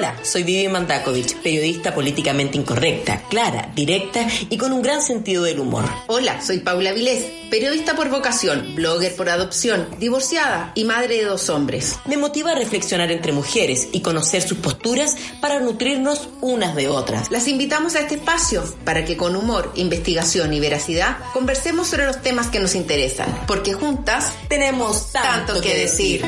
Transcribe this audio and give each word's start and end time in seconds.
Hola, 0.00 0.16
soy 0.22 0.44
Vivi 0.44 0.66
Mandakovich, 0.66 1.36
periodista 1.42 1.94
políticamente 1.94 2.56
incorrecta, 2.56 3.24
clara, 3.28 3.70
directa 3.74 4.26
y 4.48 4.56
con 4.56 4.72
un 4.72 4.80
gran 4.80 5.02
sentido 5.02 5.42
del 5.42 5.60
humor. 5.60 5.84
Hola, 6.06 6.40
soy 6.40 6.60
Paula 6.60 6.92
Vilés, 6.92 7.22
periodista 7.50 7.94
por 7.94 8.08
vocación, 8.08 8.74
blogger 8.74 9.14
por 9.14 9.28
adopción, 9.28 9.88
divorciada 9.98 10.72
y 10.74 10.84
madre 10.84 11.18
de 11.18 11.24
dos 11.24 11.50
hombres. 11.50 11.98
Me 12.06 12.16
motiva 12.16 12.52
a 12.52 12.54
reflexionar 12.54 13.12
entre 13.12 13.34
mujeres 13.34 13.90
y 13.92 14.00
conocer 14.00 14.40
sus 14.40 14.56
posturas 14.56 15.16
para 15.42 15.60
nutrirnos 15.60 16.30
unas 16.40 16.74
de 16.74 16.88
otras. 16.88 17.30
Las 17.30 17.46
invitamos 17.46 17.94
a 17.94 18.00
este 18.00 18.14
espacio 18.14 18.64
para 18.86 19.04
que 19.04 19.18
con 19.18 19.36
humor, 19.36 19.70
investigación 19.74 20.54
y 20.54 20.60
veracidad 20.60 21.18
conversemos 21.34 21.88
sobre 21.88 22.06
los 22.06 22.22
temas 22.22 22.46
que 22.46 22.58
nos 22.58 22.74
interesan, 22.74 23.38
porque 23.46 23.74
juntas 23.74 24.32
tenemos 24.48 25.12
tanto, 25.12 25.60
que 25.60 25.76
decir. 25.76 26.24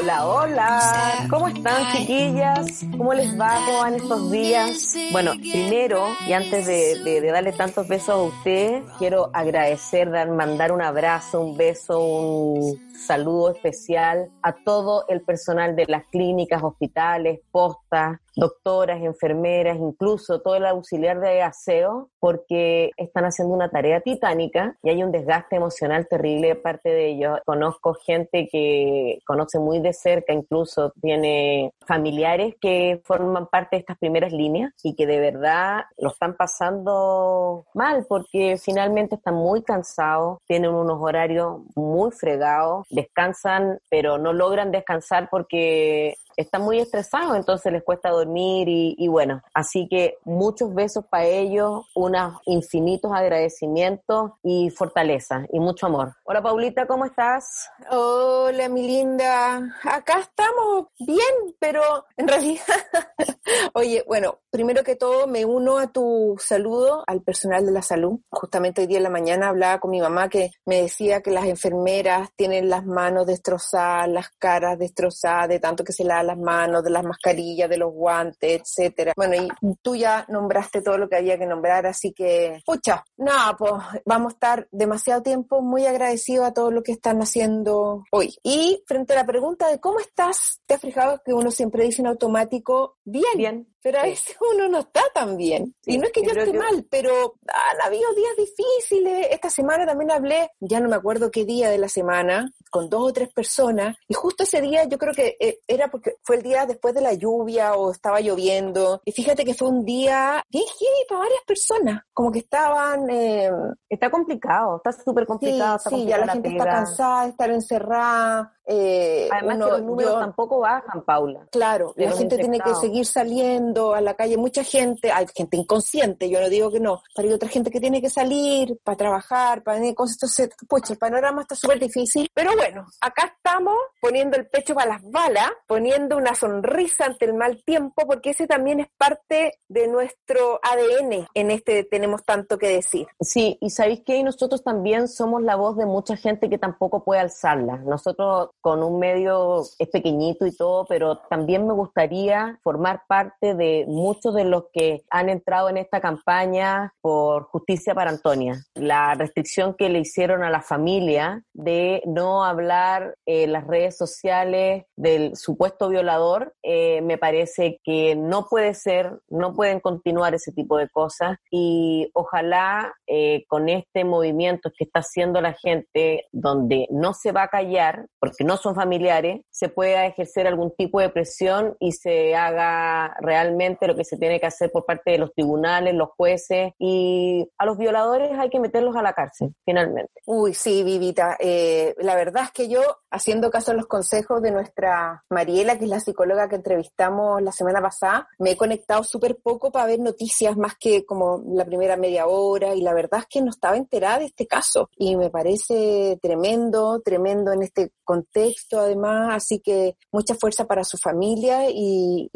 Hola, 0.00 0.26
hola. 0.26 1.26
¿Cómo 1.28 1.48
están, 1.48 1.92
chiquillas? 1.92 2.86
¿Cómo 2.96 3.12
les 3.12 3.38
va? 3.38 3.62
¿Cómo 3.66 3.78
van 3.80 3.96
estos 3.96 4.30
días? 4.30 4.96
Bueno, 5.12 5.32
primero, 5.32 6.16
y 6.26 6.32
antes 6.32 6.64
de, 6.64 7.20
darle 7.30 7.52
tantos 7.52 7.86
besos 7.86 8.08
a 8.08 8.16
usted, 8.16 8.82
quiero 8.98 9.28
agradecer, 9.34 10.10
dar, 10.10 10.30
mandar 10.30 10.72
un 10.72 10.80
abrazo, 10.80 11.42
un 11.42 11.54
beso, 11.54 12.00
un 12.00 12.80
saludo 13.06 13.50
especial 13.50 14.30
a 14.42 14.52
todo 14.64 15.04
el 15.08 15.22
personal 15.22 15.74
de 15.74 15.86
las 15.86 16.04
clínicas, 16.06 16.62
hospitales, 16.62 17.40
postas, 17.50 18.18
doctoras, 18.36 19.02
enfermeras, 19.02 19.76
incluso 19.78 20.40
todo 20.40 20.54
el 20.56 20.66
auxiliar 20.66 21.20
de 21.20 21.42
aseo, 21.42 22.08
porque 22.18 22.90
están 22.96 23.24
haciendo 23.24 23.54
una 23.54 23.70
tarea 23.70 24.00
titánica 24.00 24.76
y 24.82 24.90
hay 24.90 25.02
un 25.02 25.12
desgaste 25.12 25.56
emocional 25.56 26.06
terrible 26.08 26.48
de 26.48 26.54
parte 26.56 26.90
de 26.90 27.08
ellos. 27.08 27.38
Conozco 27.44 27.94
gente 27.94 28.48
que 28.50 29.18
conoce 29.26 29.58
muy 29.58 29.80
de 29.80 29.92
cerca, 29.92 30.32
incluso 30.32 30.92
tiene 31.00 31.72
familiares 31.86 32.54
que 32.60 33.00
forman 33.04 33.46
parte 33.46 33.76
de 33.76 33.80
estas 33.80 33.98
primeras 33.98 34.32
líneas 34.32 34.72
y 34.82 34.94
que 34.94 35.06
de 35.06 35.20
verdad 35.20 35.82
lo 35.98 36.10
están 36.10 36.36
pasando 36.36 37.64
mal 37.74 38.06
porque 38.08 38.56
finalmente 38.62 39.16
están 39.16 39.34
muy 39.34 39.62
cansados, 39.62 40.38
tienen 40.46 40.72
unos 40.72 40.98
horarios 41.00 41.60
muy 41.74 42.10
fregados, 42.12 42.86
descansan, 42.90 43.78
pero 43.88 44.18
no 44.18 44.32
logran 44.32 44.70
descansar 44.70 45.28
porque 45.30 46.16
están 46.36 46.62
muy 46.62 46.78
estresados, 46.78 47.36
entonces 47.36 47.72
les 47.72 47.82
cuesta 47.82 48.10
dormir 48.10 48.66
y, 48.68 49.08
bueno, 49.08 49.42
así 49.54 49.88
que 49.88 50.18
muchos 50.24 50.74
besos 50.74 51.04
para 51.06 51.24
ellos, 51.24 51.86
unos 51.94 52.40
infinitos 52.46 53.12
agradecimientos 53.12 54.32
y 54.42 54.70
fortaleza 54.70 55.46
y 55.52 55.60
mucho 55.60 55.86
amor. 55.86 56.14
Hola 56.24 56.42
Paulita, 56.42 56.86
¿cómo 56.86 57.04
estás? 57.04 57.68
Hola 57.90 58.68
mi 58.68 58.86
linda, 58.86 59.76
acá 59.84 60.20
estamos 60.20 60.86
bien, 60.98 61.54
pero 61.58 61.82
en 62.16 62.28
realidad, 62.28 62.64
oye, 63.74 64.04
bueno, 64.06 64.38
primero 64.50 64.82
que 64.82 64.96
todo 64.96 65.26
me 65.26 65.44
uno 65.44 65.78
a 65.78 65.88
tu 65.88 66.36
saludo 66.38 67.04
al 67.06 67.22
personal 67.22 67.66
de 67.66 67.72
la 67.72 67.82
salud. 67.82 68.18
Justamente 68.30 68.82
hoy 68.82 68.86
día 68.86 68.98
en 68.98 69.04
la 69.04 69.10
mañana 69.10 69.48
hablaba 69.48 69.80
con 69.80 69.90
mi 69.90 70.00
mamá 70.00 70.28
que 70.28 70.50
me 70.64 70.82
decía 70.82 71.22
que 71.22 71.30
las 71.30 71.46
enfermeras 71.46 72.30
tienen 72.36 72.68
las 72.68 72.84
manos 72.84 73.26
destrozadas, 73.26 74.08
las 74.08 74.28
caras 74.38 74.78
destrozadas 74.78 75.48
de 75.48 75.60
tanto 75.60 75.84
que 75.84 75.92
se 75.92 76.04
la 76.04 76.19
las 76.22 76.38
manos, 76.38 76.82
de 76.84 76.90
las 76.90 77.04
mascarillas, 77.04 77.68
de 77.68 77.78
los 77.78 77.92
guantes, 77.92 78.60
etcétera. 78.62 79.12
Bueno, 79.16 79.34
y 79.36 79.48
tú 79.82 79.96
ya 79.96 80.24
nombraste 80.28 80.82
todo 80.82 80.98
lo 80.98 81.08
que 81.08 81.16
había 81.16 81.38
que 81.38 81.46
nombrar, 81.46 81.86
así 81.86 82.12
que, 82.12 82.60
pucha, 82.64 83.04
nada, 83.16 83.56
pues 83.56 83.72
vamos 84.04 84.32
a 84.32 84.34
estar 84.34 84.68
demasiado 84.70 85.22
tiempo 85.22 85.60
muy 85.60 85.86
agradecidos 85.86 86.46
a 86.46 86.52
todo 86.52 86.70
lo 86.70 86.82
que 86.82 86.92
están 86.92 87.20
haciendo 87.20 88.04
hoy. 88.10 88.34
Y 88.42 88.82
frente 88.86 89.12
a 89.12 89.16
la 89.16 89.26
pregunta 89.26 89.68
de 89.68 89.80
cómo 89.80 90.00
estás, 90.00 90.60
te 90.66 90.74
has 90.74 90.80
fijado 90.80 91.20
que 91.24 91.32
uno 91.32 91.50
siempre 91.50 91.84
dice 91.84 92.02
en 92.02 92.08
automático, 92.08 92.96
bien. 93.04 93.36
Bien. 93.36 93.66
Pero 93.82 93.98
a 94.00 94.02
veces 94.02 94.36
uno 94.54 94.68
no 94.68 94.80
está 94.80 95.02
tan 95.14 95.36
bien. 95.36 95.74
y 95.86 95.96
no 95.96 96.04
es 96.04 96.12
que 96.12 96.22
yo 96.22 96.32
esté 96.32 96.52
mal, 96.52 96.86
pero 96.90 97.34
han 97.48 97.86
habido 97.86 98.12
días 98.14 98.36
difíciles. 98.36 99.28
Esta 99.30 99.48
semana 99.48 99.86
también 99.86 100.10
hablé, 100.10 100.50
ya 100.60 100.80
no 100.80 100.88
me 100.88 100.96
acuerdo 100.96 101.30
qué 101.30 101.44
día 101.46 101.70
de 101.70 101.78
la 101.78 101.88
semana, 101.88 102.52
con 102.70 102.88
dos 102.88 103.10
o 103.10 103.12
tres 103.12 103.32
personas. 103.32 103.96
Y 104.08 104.14
justo 104.14 104.44
ese 104.44 104.60
día 104.60 104.84
yo 104.84 104.96
creo 104.96 105.12
que 105.12 105.36
eh, 105.38 105.58
era 105.66 105.88
porque 105.88 106.14
fue 106.22 106.36
el 106.36 106.42
día 106.42 106.66
después 106.66 106.94
de 106.94 107.02
la 107.02 107.14
lluvia 107.14 107.74
o 107.74 107.90
estaba 107.90 108.20
lloviendo. 108.20 109.02
Y 109.04 109.12
fíjate 109.12 109.44
que 109.44 109.54
fue 109.54 109.68
un 109.68 109.84
día 109.84 110.42
bien 110.48 110.64
heavy 110.64 111.06
para 111.08 111.20
varias 111.20 111.42
personas. 111.46 112.02
Como 112.12 112.30
que 112.32 112.40
estaban... 112.40 113.10
Eh, 113.10 113.50
está 113.88 114.10
complicado, 114.10 114.76
está 114.76 114.92
súper 114.92 115.26
complicado. 115.26 115.78
Sí, 115.90 116.06
ya 116.06 116.18
la, 116.18 116.32
gente 116.32 116.50
está 116.50 116.64
cansada 116.64 117.24
de 117.24 117.30
estar 117.30 117.50
encerrada. 117.50 118.56
Eh, 118.72 119.28
Además 119.32 119.58
que 119.58 119.72
los 119.72 119.82
números 119.82 120.20
tampoco 120.20 120.60
bajan, 120.60 121.02
Paula. 121.02 121.46
Claro, 121.50 121.92
la 121.96 122.12
gente 122.12 122.38
tiene 122.38 122.60
que 122.60 122.72
seguir 122.76 123.04
saliendo 123.04 123.94
a 123.94 124.00
la 124.00 124.14
calle. 124.14 124.36
Mucha 124.36 124.62
gente, 124.62 125.10
hay 125.10 125.26
gente 125.34 125.56
inconsciente, 125.56 126.30
yo 126.30 126.40
no 126.40 126.48
digo 126.48 126.70
que 126.70 126.78
no, 126.78 127.02
pero 127.16 127.28
hay 127.28 127.34
otra 127.34 127.48
gente 127.48 127.70
que 127.70 127.80
tiene 127.80 128.00
que 128.00 128.08
salir 128.08 128.78
para 128.84 128.96
trabajar, 128.96 129.64
para 129.64 129.80
venir 129.80 129.96
cosas. 129.96 130.16
Entonces, 130.18 130.50
pucha, 130.68 130.92
el 130.92 130.98
panorama 131.00 131.42
está 131.42 131.56
súper 131.56 131.80
difícil. 131.80 132.28
Pero 132.32 132.52
bueno, 132.56 132.86
acá 133.00 133.34
estamos 133.36 133.76
poniendo 134.00 134.36
el 134.36 134.46
pecho 134.46 134.74
para 134.74 134.92
las 134.92 135.02
balas, 135.10 135.50
poniendo 135.66 136.16
una 136.16 136.36
sonrisa 136.36 137.06
ante 137.06 137.24
el 137.24 137.34
mal 137.34 137.64
tiempo, 137.64 138.06
porque 138.06 138.30
ese 138.30 138.46
también 138.46 138.78
es 138.78 138.88
parte 138.96 139.58
de 139.68 139.88
nuestro 139.88 140.60
ADN 140.62 141.26
en 141.34 141.50
este 141.50 141.84
tenemos 141.84 142.24
tanto 142.24 142.58
que 142.58 142.68
decir. 142.68 143.06
Sí, 143.20 143.58
y 143.60 143.70
sabéis 143.70 144.02
que 144.04 144.22
nosotros 144.22 144.62
también 144.62 145.08
somos 145.08 145.42
la 145.42 145.56
voz 145.56 145.76
de 145.76 145.86
mucha 145.86 146.16
gente 146.16 146.48
que 146.48 146.58
tampoco 146.58 147.02
puede 147.04 147.20
alzarla. 147.20 147.78
Nosotros 147.78 148.50
con 148.60 148.82
un 148.82 148.98
medio 148.98 149.62
es 149.78 149.88
pequeñito 149.88 150.46
y 150.46 150.56
todo, 150.56 150.86
pero 150.86 151.18
también 151.30 151.66
me 151.66 151.72
gustaría 151.72 152.58
formar 152.62 153.02
parte 153.08 153.54
de 153.54 153.84
muchos 153.88 154.34
de 154.34 154.44
los 154.44 154.64
que 154.72 155.02
han 155.10 155.28
entrado 155.28 155.68
en 155.68 155.76
esta 155.76 156.00
campaña 156.00 156.92
por 157.00 157.44
justicia 157.44 157.94
para 157.94 158.10
Antonia. 158.10 158.64
La 158.74 159.14
restricción 159.14 159.74
que 159.74 159.88
le 159.88 160.00
hicieron 160.00 160.42
a 160.42 160.50
la 160.50 160.62
familia 160.62 161.42
de 161.52 162.02
no 162.06 162.44
hablar 162.44 163.14
en 163.26 163.52
las 163.52 163.66
redes 163.66 163.96
sociales 163.96 164.84
del 164.96 165.36
supuesto 165.36 165.88
violador, 165.88 166.54
eh, 166.62 167.00
me 167.02 167.18
parece 167.18 167.80
que 167.82 168.16
no 168.16 168.46
puede 168.46 168.74
ser, 168.74 169.20
no 169.28 169.54
pueden 169.54 169.80
continuar 169.80 170.34
ese 170.34 170.52
tipo 170.52 170.76
de 170.76 170.88
cosas 170.88 171.38
y 171.50 172.10
ojalá 172.14 172.92
eh, 173.06 173.44
con 173.48 173.68
este 173.68 174.04
movimiento 174.04 174.70
que 174.76 174.84
está 174.84 175.00
haciendo 175.00 175.40
la 175.40 175.54
gente, 175.54 176.26
donde 176.32 176.86
no 176.90 177.14
se 177.14 177.32
va 177.32 177.44
a 177.44 177.48
callar, 177.48 178.06
porque 178.18 178.44
no 178.44 178.49
no 178.50 178.56
son 178.56 178.74
familiares, 178.74 179.42
se 179.48 179.68
pueda 179.68 180.06
ejercer 180.06 180.48
algún 180.48 180.72
tipo 180.72 180.98
de 180.98 181.08
presión 181.08 181.76
y 181.78 181.92
se 181.92 182.34
haga 182.34 183.14
realmente 183.20 183.86
lo 183.86 183.94
que 183.94 184.02
se 184.02 184.16
tiene 184.16 184.40
que 184.40 184.46
hacer 184.46 184.72
por 184.72 184.84
parte 184.84 185.12
de 185.12 185.18
los 185.18 185.32
tribunales, 185.32 185.94
los 185.94 186.08
jueces 186.16 186.72
y 186.76 187.48
a 187.58 187.64
los 187.64 187.78
violadores 187.78 188.32
hay 188.36 188.50
que 188.50 188.58
meterlos 188.58 188.96
a 188.96 189.02
la 189.02 189.12
cárcel, 189.12 189.54
finalmente. 189.64 190.10
Uy, 190.26 190.52
sí, 190.52 190.82
Vivita. 190.82 191.36
Eh, 191.38 191.94
la 191.98 192.16
verdad 192.16 192.42
es 192.42 192.50
que 192.50 192.68
yo, 192.68 192.80
haciendo 193.12 193.52
caso 193.52 193.70
a 193.70 193.74
los 193.74 193.86
consejos 193.86 194.42
de 194.42 194.50
nuestra 194.50 195.22
Mariela, 195.30 195.78
que 195.78 195.84
es 195.84 195.90
la 195.90 196.00
psicóloga 196.00 196.48
que 196.48 196.56
entrevistamos 196.56 197.40
la 197.42 197.52
semana 197.52 197.80
pasada, 197.80 198.26
me 198.40 198.50
he 198.50 198.56
conectado 198.56 199.04
súper 199.04 199.36
poco 199.40 199.70
para 199.70 199.86
ver 199.86 200.00
noticias 200.00 200.56
más 200.56 200.74
que 200.74 201.06
como 201.06 201.40
la 201.54 201.64
primera 201.64 201.96
media 201.96 202.26
hora 202.26 202.74
y 202.74 202.80
la 202.80 202.94
verdad 202.94 203.20
es 203.20 203.26
que 203.26 203.42
no 203.42 203.50
estaba 203.50 203.76
enterada 203.76 204.18
de 204.18 204.24
este 204.24 204.48
caso 204.48 204.90
y 204.96 205.14
me 205.14 205.30
parece 205.30 206.18
tremendo, 206.20 207.00
tremendo 207.04 207.52
en 207.52 207.62
este 207.62 207.92
contexto 208.02 208.39
además, 208.78 209.34
así 209.34 209.60
que 209.60 209.96
mucha 210.12 210.34
fuerza 210.34 210.66
para 210.66 210.84
su 210.84 210.96
familia 210.96 211.68
y, 211.68 212.28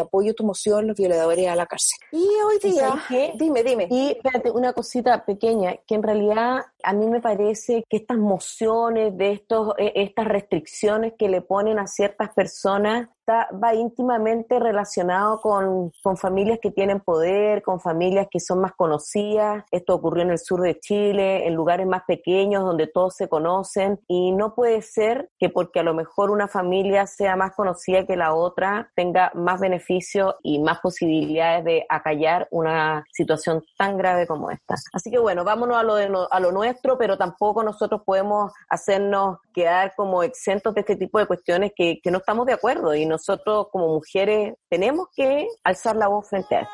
apoyo 0.00 0.34
tu 0.34 0.44
moción, 0.44 0.86
los 0.86 0.96
violadores 0.96 1.46
a 1.48 1.54
la 1.54 1.66
cárcel. 1.66 1.98
Y 2.12 2.26
hoy 2.46 2.58
día, 2.62 2.94
dime, 3.34 3.62
dime. 3.62 3.86
Y 3.90 4.12
espérate, 4.12 4.50
una 4.50 4.72
cosita 4.72 5.24
pequeña, 5.24 5.76
que 5.86 5.94
en 5.94 6.02
realidad 6.02 6.60
a 6.82 6.92
mí 6.92 7.06
me 7.08 7.20
parece 7.20 7.84
que 7.88 7.98
estas 7.98 8.18
mociones, 8.18 9.16
de 9.16 9.32
estos, 9.32 9.74
e, 9.78 9.92
estas 9.96 10.26
restricciones 10.26 11.14
que 11.18 11.28
le 11.28 11.42
ponen 11.42 11.78
a 11.78 11.86
ciertas 11.86 12.30
personas, 12.34 13.08
va 13.30 13.74
íntimamente 13.74 14.58
relacionado 14.58 15.40
con, 15.40 15.92
con, 16.02 16.16
familias 16.16 16.58
que 16.60 16.70
tienen 16.70 17.00
poder, 17.00 17.62
con 17.62 17.80
familias 17.80 18.26
que 18.30 18.40
son 18.40 18.60
más 18.60 18.72
conocidas. 18.72 19.64
Esto 19.70 19.94
ocurrió 19.94 20.24
en 20.24 20.30
el 20.30 20.38
sur 20.38 20.60
de 20.60 20.78
Chile, 20.78 21.46
en 21.46 21.54
lugares 21.54 21.86
más 21.86 22.02
pequeños 22.06 22.64
donde 22.64 22.86
todos 22.86 23.14
se 23.14 23.28
conocen 23.28 24.00
y 24.08 24.32
no 24.32 24.54
puede 24.54 24.82
ser 24.82 25.30
que 25.38 25.48
porque 25.48 25.80
a 25.80 25.82
lo 25.82 25.94
mejor 25.94 26.30
una 26.30 26.48
familia 26.48 27.06
sea 27.06 27.36
más 27.36 27.52
conocida 27.54 28.06
que 28.06 28.16
la 28.16 28.34
otra 28.34 28.90
tenga 28.94 29.30
más 29.34 29.60
beneficio 29.60 30.36
y 30.42 30.58
más 30.58 30.80
posibilidades 30.80 31.64
de 31.64 31.86
acallar 31.88 32.48
una 32.50 33.04
situación 33.12 33.62
tan 33.78 33.96
grave 33.96 34.26
como 34.26 34.50
esta. 34.50 34.74
Así 34.92 35.10
que 35.10 35.18
bueno, 35.18 35.44
vámonos 35.44 35.76
a 35.76 35.82
lo, 35.82 35.94
de, 35.94 36.10
a 36.30 36.40
lo 36.40 36.52
pero 36.98 37.16
tampoco 37.16 37.62
nosotros 37.62 38.02
podemos 38.04 38.52
hacernos 38.68 39.38
quedar 39.52 39.94
como 39.96 40.22
exentos 40.22 40.74
de 40.74 40.80
este 40.80 40.96
tipo 40.96 41.18
de 41.18 41.26
cuestiones 41.26 41.72
que, 41.74 42.00
no 42.10 42.18
estamos 42.18 42.46
de 42.46 42.52
acuerdo 42.52 42.94
y 42.94 43.06
nosotros 43.06 43.68
como 43.70 43.88
mujeres 43.88 44.54
tenemos 44.68 45.08
que 45.14 45.46
alzar 45.64 45.96
la 45.96 46.08
voz 46.08 46.28
frente 46.28 46.56
a 46.56 46.60
esto. 46.62 46.72